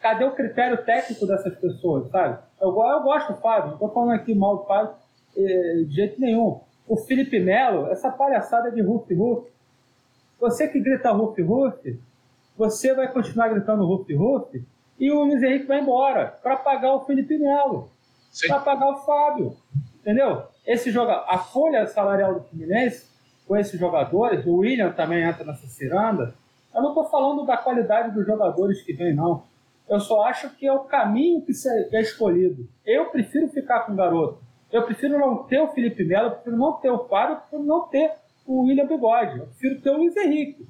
[0.00, 2.38] Cadê o critério técnico dessas pessoas, sabe?
[2.60, 4.94] Eu, eu gosto do Fábio, não estou falando aqui mal do Fábio
[5.36, 6.60] eh, de jeito nenhum.
[6.86, 9.50] O Felipe Melo, essa palhaçada de Ruf Ruf.
[10.38, 12.00] Você que grita Ruf Ruf,
[12.56, 14.64] você vai continuar gritando Ruf Ruf
[14.98, 17.90] e o Luiz Henrique vai embora para pagar o Felipe Melo,
[18.46, 19.56] para pagar o Fábio.
[20.00, 20.44] Entendeu?
[20.66, 23.06] Esse joga, a folha salarial do Fluminense,
[23.46, 26.34] com esses jogadores, o William também entra nessa ciranda.
[26.74, 29.42] Eu não estou falando da qualidade dos jogadores que vem, não.
[29.88, 31.52] Eu só acho que é o caminho que
[31.92, 32.68] é escolhido.
[32.84, 34.40] Eu prefiro ficar com o garoto.
[34.72, 37.62] Eu prefiro não ter o Felipe Melo, eu prefiro não ter o Fábio, eu prefiro
[37.62, 38.12] não ter
[38.44, 39.38] o William Bigode.
[39.38, 40.66] Eu prefiro ter o Luiz Henrique.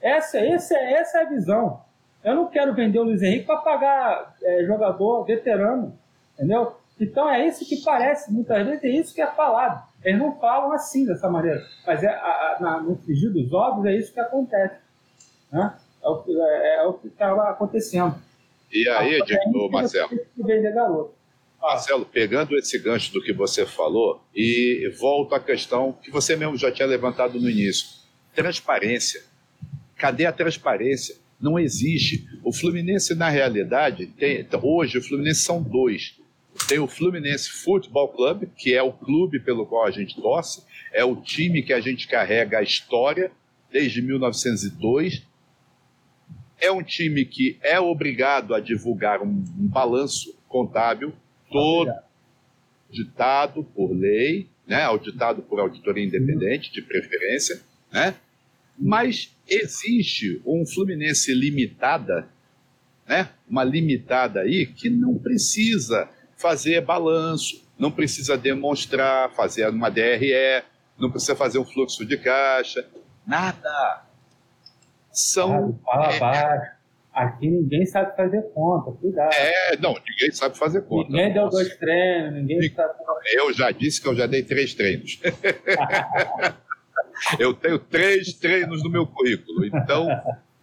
[0.00, 1.80] Essa, essa, essa é a visão.
[2.22, 5.98] Eu não quero vender o Luiz Henrique para pagar é, jogador veterano,
[6.34, 6.76] entendeu?
[7.00, 9.86] Então é isso que parece, muitas vezes é isso que é falado.
[10.02, 13.94] Eles não falam assim, dessa maneira, mas é, a, na, no frigir dos ovos é
[13.94, 14.76] isso que acontece.
[15.52, 15.74] Né?
[16.02, 18.14] É, o, é, é o que estava acontecendo.
[18.72, 20.10] E aí, Edito, Marcelo?
[21.60, 26.56] Marcelo, pegando esse gancho do que você falou, e volto à questão que você mesmo
[26.56, 27.86] já tinha levantado no início:
[28.34, 29.22] transparência.
[29.96, 31.16] Cadê a transparência?
[31.40, 32.26] Não existe.
[32.44, 36.16] O Fluminense, na realidade, tem, hoje o Fluminense são dois
[36.68, 40.62] tem o Fluminense Futebol Clube, que é o clube pelo qual a gente torce,
[40.92, 43.30] é o time que a gente carrega a história
[43.70, 45.22] desde 1902.
[46.60, 51.12] É um time que é obrigado a divulgar um, um balanço contábil
[51.50, 51.92] todo
[52.90, 57.60] ditado por lei, né, auditado por auditoria independente, de preferência,
[57.92, 58.14] né?
[58.78, 62.28] mas existe um Fluminense limitada,
[63.06, 63.30] né?
[63.48, 70.62] uma limitada aí, que não precisa fazer balanço, não precisa demonstrar, fazer uma DRE,
[70.98, 72.86] não precisa fazer um fluxo de caixa,
[73.26, 74.05] nada.
[75.16, 75.80] São.
[75.82, 76.76] Fala é.
[77.10, 79.32] Aqui ninguém sabe fazer conta, cuidado.
[79.32, 81.10] É, não, ninguém sabe fazer conta.
[81.10, 82.92] Ninguém deu dois treinos, ninguém sabe.
[83.32, 85.18] Eu já disse que eu já dei três treinos.
[87.40, 90.06] eu tenho três treinos no meu currículo, então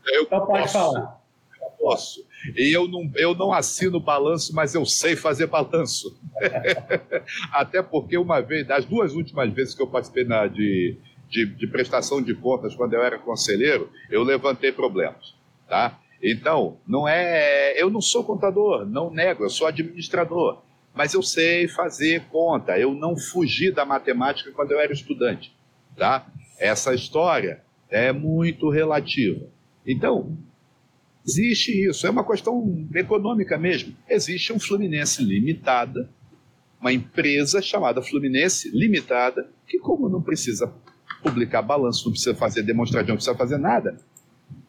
[0.06, 1.20] eu então pode posso, falar.
[1.60, 2.24] Eu posso.
[2.56, 6.16] E eu não, eu não assino balanço, mas eu sei fazer balanço.
[7.52, 11.00] Até porque uma vez, das duas últimas vezes que eu participei na, de,
[11.34, 15.34] de, de prestação de contas, quando eu era conselheiro, eu levantei problemas.
[15.68, 16.00] Tá?
[16.22, 17.74] Então, não é.
[17.82, 20.62] Eu não sou contador, não nego, eu sou administrador.
[20.94, 22.78] Mas eu sei fazer conta.
[22.78, 25.52] Eu não fugi da matemática quando eu era estudante.
[25.98, 26.28] Tá?
[26.60, 29.48] Essa história é muito relativa.
[29.86, 30.38] Então,
[31.26, 32.06] existe isso.
[32.06, 33.96] É uma questão econômica mesmo.
[34.08, 36.08] Existe um Fluminense Limitada,
[36.80, 40.72] uma empresa chamada Fluminense Limitada, que, como não precisa
[41.24, 43.98] publicar balanço, não precisa fazer demonstração, não precisa fazer nada,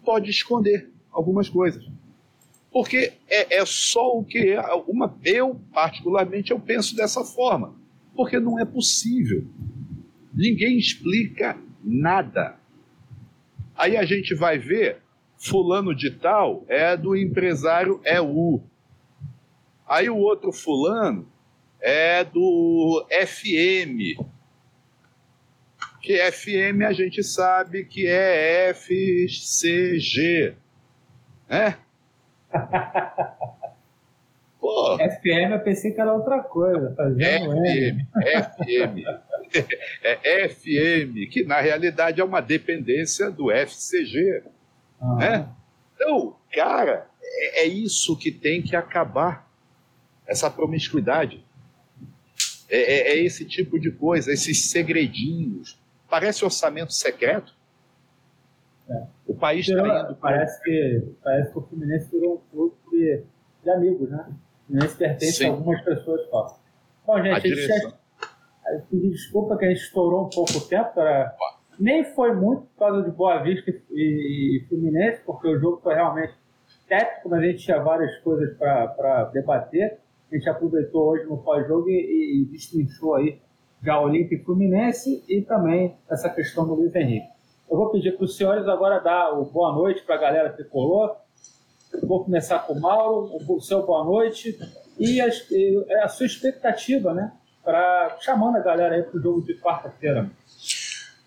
[0.05, 1.85] pode esconder algumas coisas.
[2.72, 5.16] Porque é, é só o que é uma.
[5.22, 7.74] Eu, particularmente, eu penso dessa forma.
[8.16, 9.44] Porque não é possível.
[10.32, 12.56] Ninguém explica nada.
[13.76, 14.98] Aí a gente vai ver,
[15.36, 18.60] fulano de tal é do empresário EU.
[19.86, 21.28] Aí o outro fulano
[21.81, 24.18] é do FM.
[26.05, 30.55] Que FM a gente sabe que é FCG
[31.48, 31.76] é?
[34.60, 34.98] Pô.
[34.98, 36.94] FM eu pensei que era outra coisa.
[36.94, 39.01] FM, FM.
[40.02, 44.43] É FM, que na realidade é uma dependência do FCG.
[45.01, 45.14] Ah.
[45.14, 45.48] Né?
[45.94, 49.48] Então, cara, é, é isso que tem que acabar.
[50.26, 51.44] Essa promiscuidade.
[52.68, 55.78] É, é, é, esse tipo de coisa, esses segredinhos.
[56.14, 57.52] Parece orçamento secreto.
[58.88, 59.02] É.
[59.26, 60.14] O país está indo.
[60.14, 63.24] Parece que, parece que o Fluminense virou um clube de,
[63.64, 64.24] de amigos, né?
[64.28, 65.46] O Fluminense pertence Sim.
[65.46, 66.60] a algumas pessoas só.
[67.04, 67.92] Bom, gente, a gente já,
[68.92, 70.94] desculpa que a gente estourou um pouco o tempo.
[70.94, 71.36] Para...
[71.80, 75.96] Nem foi muito por causa de Boa Vista e, e Fluminense, porque o jogo foi
[75.96, 76.34] realmente
[76.86, 79.98] técnico, mas a gente tinha várias coisas para debater.
[80.30, 83.42] A gente aproveitou hoje no pós-jogo e, e destrinchou aí
[83.85, 87.27] já Olímpico e Fluminense e também essa questão do Luiz Henrique.
[87.70, 90.65] Eu vou pedir para os senhores agora dar o boa noite para a galera que
[90.65, 91.16] colou.
[92.02, 94.59] vou começar com o Mauro, o seu boa noite
[94.98, 97.32] e a, é a sua expectativa, né?
[97.62, 100.31] Para chamando a galera aí para o jogo de quarta-feira.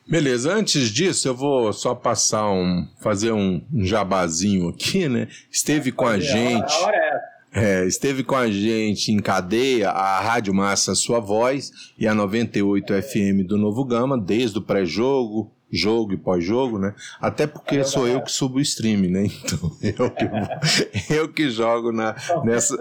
[0.08, 5.28] Beleza, antes disso eu vou só passar um, fazer um jabazinho aqui, né?
[5.52, 6.74] Esteve com a gente.
[6.74, 7.37] A hora é essa.
[7.52, 12.94] É, esteve com a gente em cadeia a Rádio Massa Sua Voz e a 98
[13.02, 16.94] FM do Novo Gama, desde o pré-jogo, jogo e pós-jogo, né?
[17.20, 19.28] Até porque sou eu que subo o stream, né?
[19.48, 20.26] Então eu que,
[21.14, 22.78] eu que jogo na, nessa,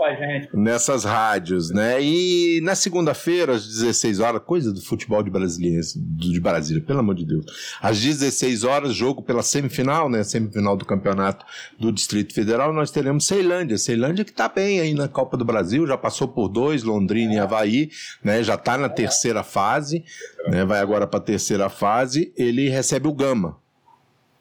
[0.53, 2.03] nessas rádios, né?
[2.03, 7.15] E na segunda-feira, às 16 horas, coisa do futebol de Brasília, de Brasília, pelo amor
[7.15, 7.45] de Deus.
[7.81, 10.23] Às 16 horas, jogo pela semifinal, né?
[10.23, 11.45] Semifinal do campeonato
[11.79, 13.79] do Distrito Federal, nós teremos Ceilândia.
[13.79, 17.39] Ceilândia que tá bem aí na Copa do Brasil, já passou por dois, Londrina e
[17.39, 17.91] Havaí,
[18.23, 18.43] né?
[18.43, 20.05] Já tá na terceira fase,
[20.49, 20.65] né?
[20.65, 22.33] Vai agora para a terceira fase.
[22.37, 23.57] Ele recebe o Gama.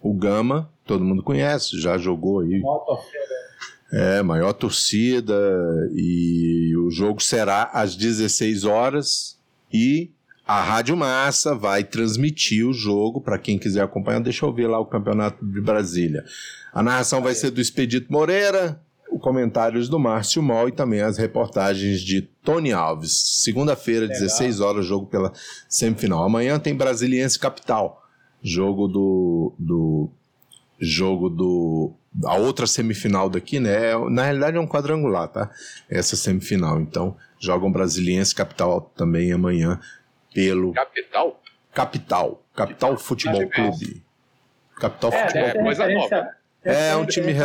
[0.01, 2.61] O Gama, todo mundo conhece, já jogou aí.
[3.91, 5.33] É, maior torcida.
[5.93, 9.37] E o jogo será às 16 horas.
[9.71, 10.11] E
[10.45, 14.19] a Rádio Massa vai transmitir o jogo para quem quiser acompanhar.
[14.19, 16.23] Deixa eu ver lá o Campeonato de Brasília.
[16.73, 18.79] A narração vai ser do Expedito Moreira,
[19.19, 23.41] comentários do Márcio Mol e também as reportagens de Tony Alves.
[23.43, 25.31] Segunda-feira, 16 horas, jogo pela
[25.67, 26.23] semifinal.
[26.23, 28.04] Amanhã tem Brasiliense Capital
[28.45, 30.09] jogo do, do
[30.79, 31.93] jogo do
[32.23, 33.91] a outra semifinal daqui, né?
[33.91, 35.49] É, na realidade é um quadrangular, tá?
[35.89, 36.79] Essa semifinal.
[36.79, 39.79] Então, jogam Brasiliense Capital também amanhã
[40.33, 41.41] pelo Capital?
[41.73, 44.03] Capital, Capital Futebol Clube.
[44.77, 45.59] Capital é, Futebol Clube.
[45.59, 46.29] É coisa nova.
[46.63, 47.43] É um time re...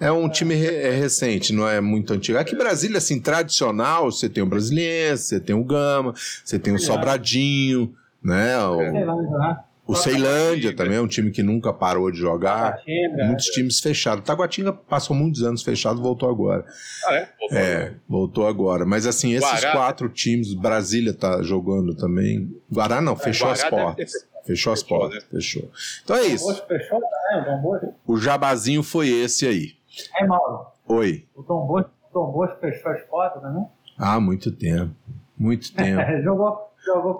[0.00, 2.38] é um time re é recente, não é muito antigo.
[2.38, 6.14] Aqui Brasília assim tradicional, você tem o Brasiliense, você tem o Gama,
[6.44, 8.58] você tem o Sobradinho, né?
[8.66, 9.67] O...
[9.88, 9.94] Né?
[9.94, 12.72] O Ceilândia também é um time que nunca parou de jogar.
[12.72, 14.22] Taguatinga, Muitos times fechados.
[14.24, 16.64] Taguatinga passou muitos anos fechado, voltou agora.
[17.06, 17.24] Ah, é?
[17.38, 18.84] Pô, É, voltou agora.
[18.84, 22.54] Mas assim, esses Guará, quatro times, Brasília tá jogando também.
[22.70, 24.12] Guará não, fechou as Guará deve portas.
[24.12, 25.70] ter- Fechou as Fechou, portas, fechou.
[26.04, 26.66] Então é O isso.
[26.66, 27.94] Fechou o Bosco.
[28.06, 29.72] O jabazinho foi esse aí.
[30.18, 30.66] É, Mauro.
[30.86, 31.26] Oi.
[31.34, 33.64] O Dom Bosco, o Dom Bosco fechou as portas também.
[33.98, 34.94] Ah, muito tempo.
[35.38, 36.00] Muito tempo.
[36.22, 36.67] jogou,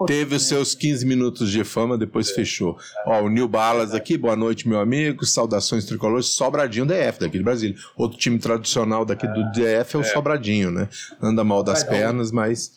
[0.07, 2.77] Teve os seus 15 minutos de fama, depois fechou.
[3.05, 5.25] Ó, o Nil Balas aqui, boa noite, meu amigo.
[5.25, 7.75] Saudações tricolores, Sobradinho DF, daqui de Brasília.
[7.97, 10.87] Outro time tradicional daqui do DF é o Sobradinho, né?
[11.21, 12.71] Anda mal das pernas, mas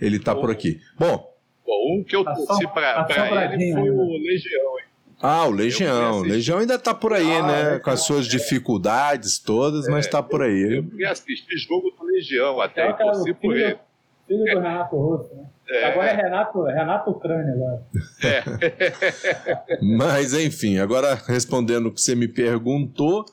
[0.00, 0.80] ele tá por aqui.
[0.98, 1.32] Bom,
[1.64, 3.92] Pô, um que eu Tá torci pra, tá pra ele foi ainda.
[3.92, 4.84] o Legião, hein?
[5.20, 6.20] ah, o Eu Legião.
[6.20, 7.74] Legião ainda tá por aí, Ah, né?
[7.74, 7.78] é.
[7.80, 10.76] Com as suas dificuldades todas, mas tá por aí.
[10.76, 13.76] Eu fui assistir jogo do Legião até É e do por ele.
[14.28, 15.44] filho do Renato Russo, né?
[15.68, 15.84] É.
[15.86, 17.82] Agora é Renato, Renato Ucrânia agora.
[19.82, 23.24] Mas enfim, agora respondendo o que você me perguntou,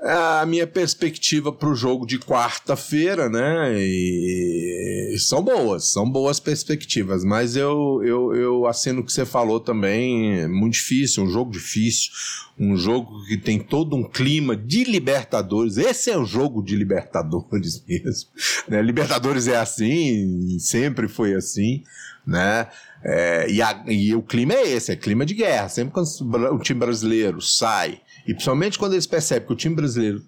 [0.00, 3.72] a minha perspectiva para o jogo de quarta-feira, né?
[3.78, 9.60] E são boas, são boas perspectivas, mas eu, eu, eu assino o que você falou
[9.60, 12.10] também, é muito difícil, um jogo difícil,
[12.58, 15.76] um jogo que tem todo um clima de Libertadores.
[15.78, 18.30] Esse é o jogo de Libertadores mesmo.
[18.68, 18.82] Né?
[18.82, 21.82] Libertadores é assim, sempre foi assim,
[22.26, 22.68] né?
[23.06, 25.68] É, e, a- e o clima é esse, é clima de guerra.
[25.68, 26.06] Sempre quando
[26.54, 30.24] o time brasileiro sai, e principalmente quando eles percebem que o time brasileiro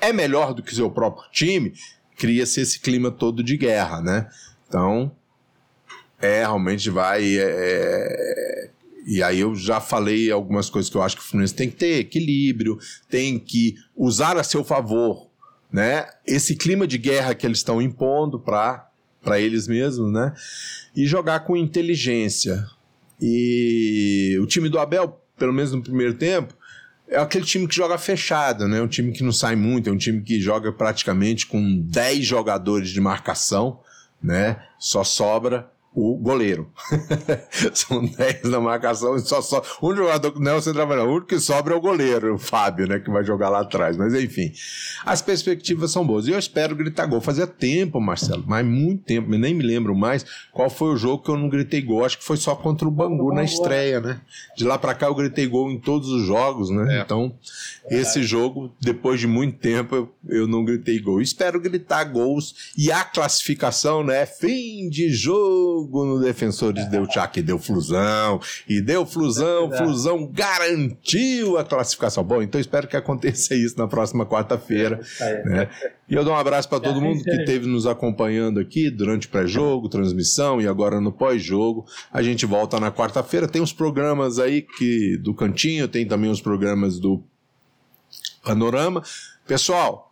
[0.00, 1.72] é melhor do que o seu próprio time,
[2.16, 4.28] cria-se esse clima todo de guerra, né?
[4.68, 5.10] Então,
[6.20, 7.24] é, realmente vai.
[7.36, 8.70] é, é,
[9.06, 11.76] e aí eu já falei algumas coisas que eu acho que o Fluminense tem que
[11.76, 15.28] ter equilíbrio, tem que usar a seu favor,
[15.72, 16.06] né?
[16.26, 18.86] Esse clima de guerra que eles estão impondo para
[19.22, 20.32] para eles mesmos, né?
[20.94, 22.64] E jogar com inteligência.
[23.20, 26.54] E o time do Abel, pelo menos no primeiro tempo,
[27.08, 28.80] é aquele time que joga fechado, né?
[28.80, 32.90] Um time que não sai muito, é um time que joga praticamente com 10 jogadores
[32.90, 33.80] de marcação,
[34.22, 34.62] né?
[34.78, 36.70] Só sobra o goleiro.
[37.74, 41.10] São 10 na marcação e só só um jogador que não é o centroavante, o
[41.10, 43.96] único que sobra é o goleiro, o Fábio, né, que vai jogar lá atrás.
[43.96, 44.52] Mas enfim,
[45.04, 46.26] as perspectivas são boas.
[46.26, 47.20] E eu espero gritar gol.
[47.20, 51.30] Fazia tempo, Marcelo, mas muito tempo, nem me lembro mais qual foi o jogo que
[51.30, 52.04] eu não gritei gol.
[52.04, 54.20] Acho que foi só contra o Bangu na estreia, né?
[54.56, 56.98] De lá pra cá eu gritei gol em todos os jogos, né?
[56.98, 57.00] É.
[57.00, 57.34] Então,
[57.90, 61.20] esse jogo, depois de muito tempo, eu, eu não gritei gol.
[61.20, 64.26] Espero gritar gols e a classificação, né?
[64.26, 68.40] Fim de jogo no Defensores deu tchac, deu flusão.
[68.68, 69.78] E deu flusão, É.
[69.78, 72.24] flusão garantiu a classificação.
[72.24, 75.00] Bom, então espero que aconteça isso na próxima quarta-feira.
[75.20, 75.44] Aí.
[75.44, 75.68] né?
[76.08, 79.26] E eu dou um abraço para E todo mundo que esteve nos acompanhando aqui durante
[79.26, 81.84] o pré-jogo, transmissão e agora no pós-jogo.
[82.12, 83.46] A gente volta na quarta-feira.
[83.46, 87.22] Tem uns programas aí que do Cantinho, tem também os programas do
[88.42, 89.02] Panorama.
[89.46, 90.07] Pessoal,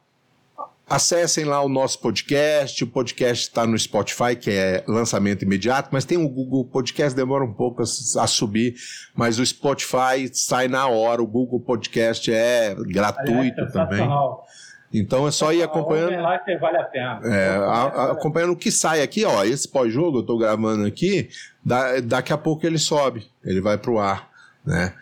[0.89, 2.83] acessem lá o nosso podcast.
[2.85, 7.45] O podcast está no Spotify, que é lançamento imediato, mas tem o Google Podcast, demora
[7.45, 7.85] um pouco a,
[8.23, 8.75] a subir,
[9.15, 11.23] mas o Spotify sai na hora.
[11.23, 13.99] O Google Podcast é gratuito Aliás, também.
[13.99, 14.47] sensacional.
[14.95, 16.11] Então é só ir acompanhando.
[16.11, 17.21] Vem lá que vale a pena.
[17.25, 19.45] É, a- a- acompanhando o que sai aqui, ó.
[19.45, 21.29] Esse pós-jogo eu tô gravando aqui,
[21.65, 24.31] da- daqui a pouco ele sobe, ele vai pro ar,
[24.65, 24.95] né?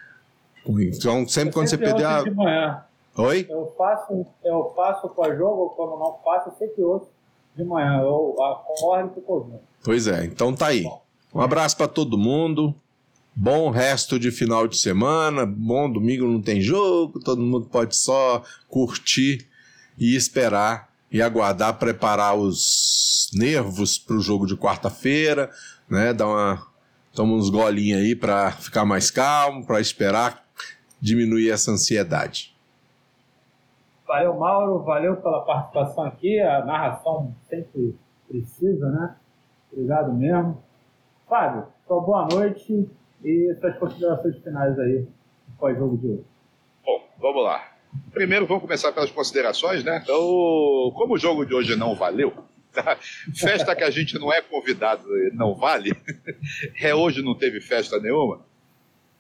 [0.66, 2.24] Então, sempre quando você perder a.
[3.16, 3.46] Oi?
[3.48, 7.06] Eu faço, eu faço pós-jogo, quando não faço, eu sempre ouço
[7.56, 8.00] de manhã.
[8.00, 9.60] Eu acordo e fico ouvindo.
[9.84, 10.84] Pois é, então tá aí.
[11.32, 12.74] Um abraço pra todo mundo.
[13.36, 15.44] Bom resto de final de semana.
[15.46, 19.48] Bom domingo não tem jogo, todo mundo pode só curtir
[19.98, 25.50] e esperar e aguardar, preparar os nervos pro jogo de quarta-feira,
[25.88, 26.12] né?
[26.12, 26.66] Dar uma
[27.12, 30.44] toma uns golinhos aí pra ficar mais calmo, pra esperar
[31.00, 32.53] diminuir essa ansiedade.
[34.06, 34.82] Valeu, Mauro.
[34.82, 36.38] Valeu pela participação aqui.
[36.40, 37.96] A narração sempre
[38.28, 39.16] precisa, né?
[39.72, 40.62] Obrigado mesmo.
[41.28, 42.88] Fábio, sua boa noite
[43.24, 45.06] e suas considerações finais aí
[45.58, 46.24] pós-jogo de hoje.
[46.84, 47.74] Bom, vamos lá.
[48.12, 50.00] Primeiro, vamos começar pelas considerações, né?
[50.02, 50.16] Então,
[50.94, 52.32] como o jogo de hoje não valeu,
[52.72, 52.96] tá?
[53.34, 55.92] festa que a gente não é convidado não vale,
[56.80, 58.40] é hoje não teve festa nenhuma.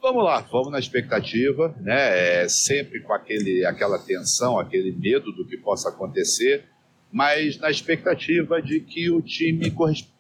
[0.04, 2.42] Vamos lá, vamos na expectativa, né?
[2.42, 6.64] É, sempre com aquele, aquela tensão, aquele medo do que possa acontecer,
[7.10, 10.12] mas na expectativa de que o time corresponda,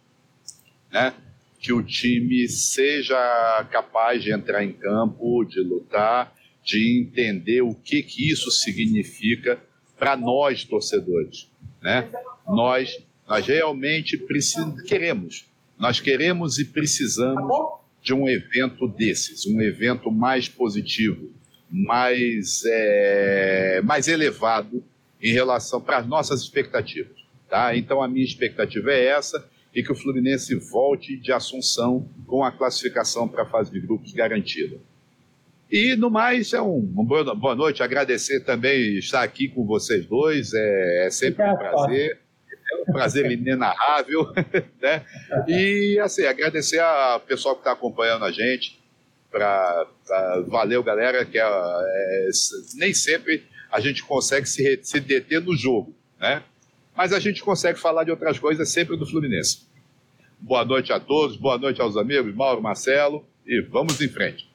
[0.90, 1.12] né?
[1.60, 3.14] Que o time seja
[3.70, 6.32] capaz de entrar em campo, de lutar,
[6.64, 9.62] de entender o que, que isso significa
[9.98, 11.50] para nós torcedores,
[11.82, 12.08] né?
[12.48, 14.16] Nós, nós realmente
[14.88, 15.44] queremos,
[15.78, 21.32] nós queremos e precisamos de um evento desses, um evento mais positivo,
[21.70, 24.84] mais, é, mais elevado
[25.22, 27.16] em relação para as nossas expectativas.
[27.48, 27.74] Tá?
[27.74, 32.52] Então a minha expectativa é essa e que o Fluminense volte de Assunção com a
[32.52, 34.76] classificação para a fase de grupos garantida.
[35.72, 40.52] E no mais, é um, boa, boa, noite, agradecer também estar aqui com vocês dois,
[40.52, 42.20] é, é sempre um prazer,
[42.72, 44.32] é um prazer inenarrável,
[44.80, 45.04] né?
[45.46, 48.78] E assim, agradecer ao pessoal que está acompanhando a gente,
[49.30, 49.86] para
[50.46, 52.28] valeu galera, que é, é,
[52.76, 56.42] nem sempre a gente consegue se, se deter no jogo, né?
[56.96, 59.66] Mas a gente consegue falar de outras coisas sempre do Fluminense.
[60.38, 64.48] Boa noite a todos, boa noite aos amigos, Mauro, Marcelo, e vamos em frente.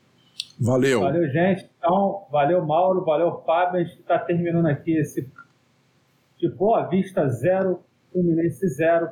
[0.57, 1.01] Valeu.
[1.01, 1.65] Valeu, gente.
[1.77, 3.81] Então, valeu, Mauro, valeu, Fábio.
[3.81, 5.27] A gente está terminando aqui esse
[6.37, 9.09] de Boa Vista 0, Fluminense 0.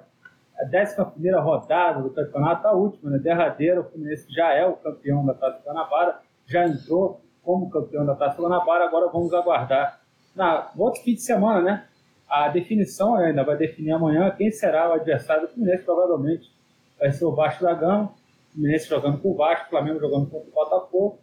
[0.58, 3.20] A 11 rodada do campeonato, a última, né?
[3.20, 3.82] derradeira.
[3.82, 8.42] O Fluminense já é o campeão da Taça Guanabara, já entrou como campeão da Taça
[8.42, 8.86] Guanabara.
[8.86, 10.02] Agora vamos aguardar
[10.36, 11.86] na outro fim de semana, né?
[12.30, 16.52] A definição ainda vai definir amanhã quem será o adversário do Fluminense, provavelmente
[17.00, 18.14] vai ser o Vasco da Gama.
[18.50, 21.20] O Fluminense jogando com o Vasco, o Flamengo jogando contra o Botafogo.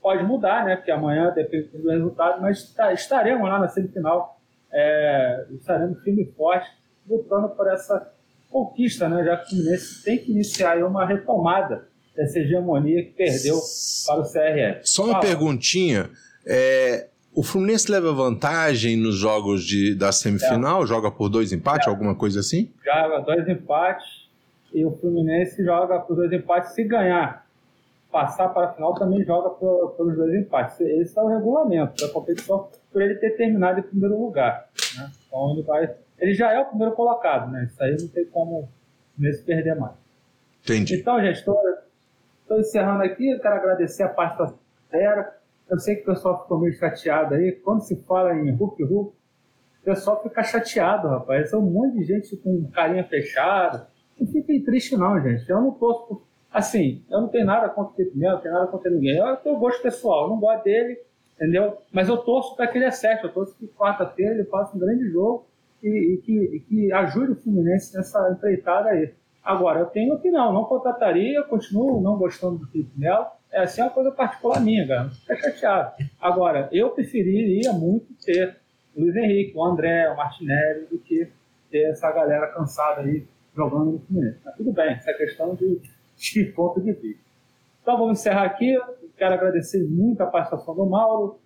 [0.00, 0.76] Pode mudar, né?
[0.76, 4.40] Porque amanhã depende do resultado, mas estaremos lá na semifinal,
[4.72, 6.68] é, estaremos firme e forte,
[7.08, 8.12] lutando por essa
[8.50, 9.24] conquista, né?
[9.24, 13.58] Já que o Fluminense tem que iniciar uma retomada dessa hegemonia que perdeu
[14.06, 14.80] para o CRF.
[14.82, 16.10] Só uma perguntinha.
[16.44, 20.82] É, o Fluminense leva vantagem nos jogos de, da semifinal?
[20.82, 20.86] É.
[20.86, 21.90] Joga por dois empates, é.
[21.90, 22.72] alguma coisa assim?
[22.84, 24.28] Joga dois empates
[24.74, 26.72] e o Fluminense joga por dois empates.
[26.72, 27.46] Se ganhar,
[28.10, 30.80] passar para a final, também joga por, pelos dois empates.
[30.80, 34.68] Esse é o regulamento da competição, por ele ter terminado em primeiro lugar.
[34.96, 35.10] Né?
[35.26, 37.64] Então ele, vai, ele já é o primeiro colocado, né?
[37.64, 38.68] Isso aí não tem como o
[39.14, 39.94] Fluminense perder mais.
[40.62, 40.96] Entendi.
[40.96, 43.30] Então, gente, estou encerrando aqui.
[43.30, 44.58] Eu quero agradecer a participação
[44.90, 44.98] da
[45.70, 47.52] eu sei que o pessoal ficou meio chateado aí.
[47.52, 49.14] Quando se fala em Hulk Hulk,
[49.82, 51.50] o pessoal fica chateado, rapaz.
[51.50, 53.86] São um monte de gente com carinha fechada.
[54.18, 55.48] Não fiquem triste, não, gente.
[55.48, 56.22] Eu não torço.
[56.50, 59.18] Assim, eu não tenho nada contra o Felipe Melo, não tenho nada contra ninguém.
[59.18, 60.98] Eu tenho gosto pessoal, eu não gosto dele,
[61.36, 61.76] entendeu?
[61.92, 63.24] Mas eu torço para que ele acerte.
[63.24, 65.46] Eu torço que quarta-feira ele faça um grande jogo
[65.82, 69.12] e, e, que, que, ajude o Fluminense nessa empreitada aí.
[69.42, 73.84] Agora, eu tenho opinião, não contrataria, continuo não gostando do Felipe Melo é assim é
[73.84, 75.04] uma coisa particular minha, cara.
[75.04, 75.92] Não fica chateado.
[76.20, 78.56] Agora, eu preferiria muito ter
[78.94, 81.28] o Luiz Henrique, o André, o Martinelli, do que
[81.70, 84.38] ter essa galera cansada aí jogando no Fluminense.
[84.44, 85.80] Mas tudo bem, essa é questão de,
[86.16, 87.22] de ponto de vista.
[87.82, 88.78] Então vamos encerrar aqui.
[89.16, 91.38] Quero agradecer muito a participação do Mauro,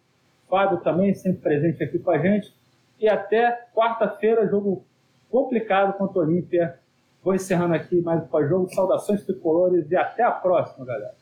[0.48, 2.52] Fábio também, sempre presente aqui com a gente.
[3.02, 4.86] E até quarta-feira, jogo
[5.28, 6.78] complicado contra o Olímpia.
[7.20, 8.72] Vou encerrando aqui mais um pós-jogo.
[8.72, 11.12] Saudações tricolores e até a próxima, galera.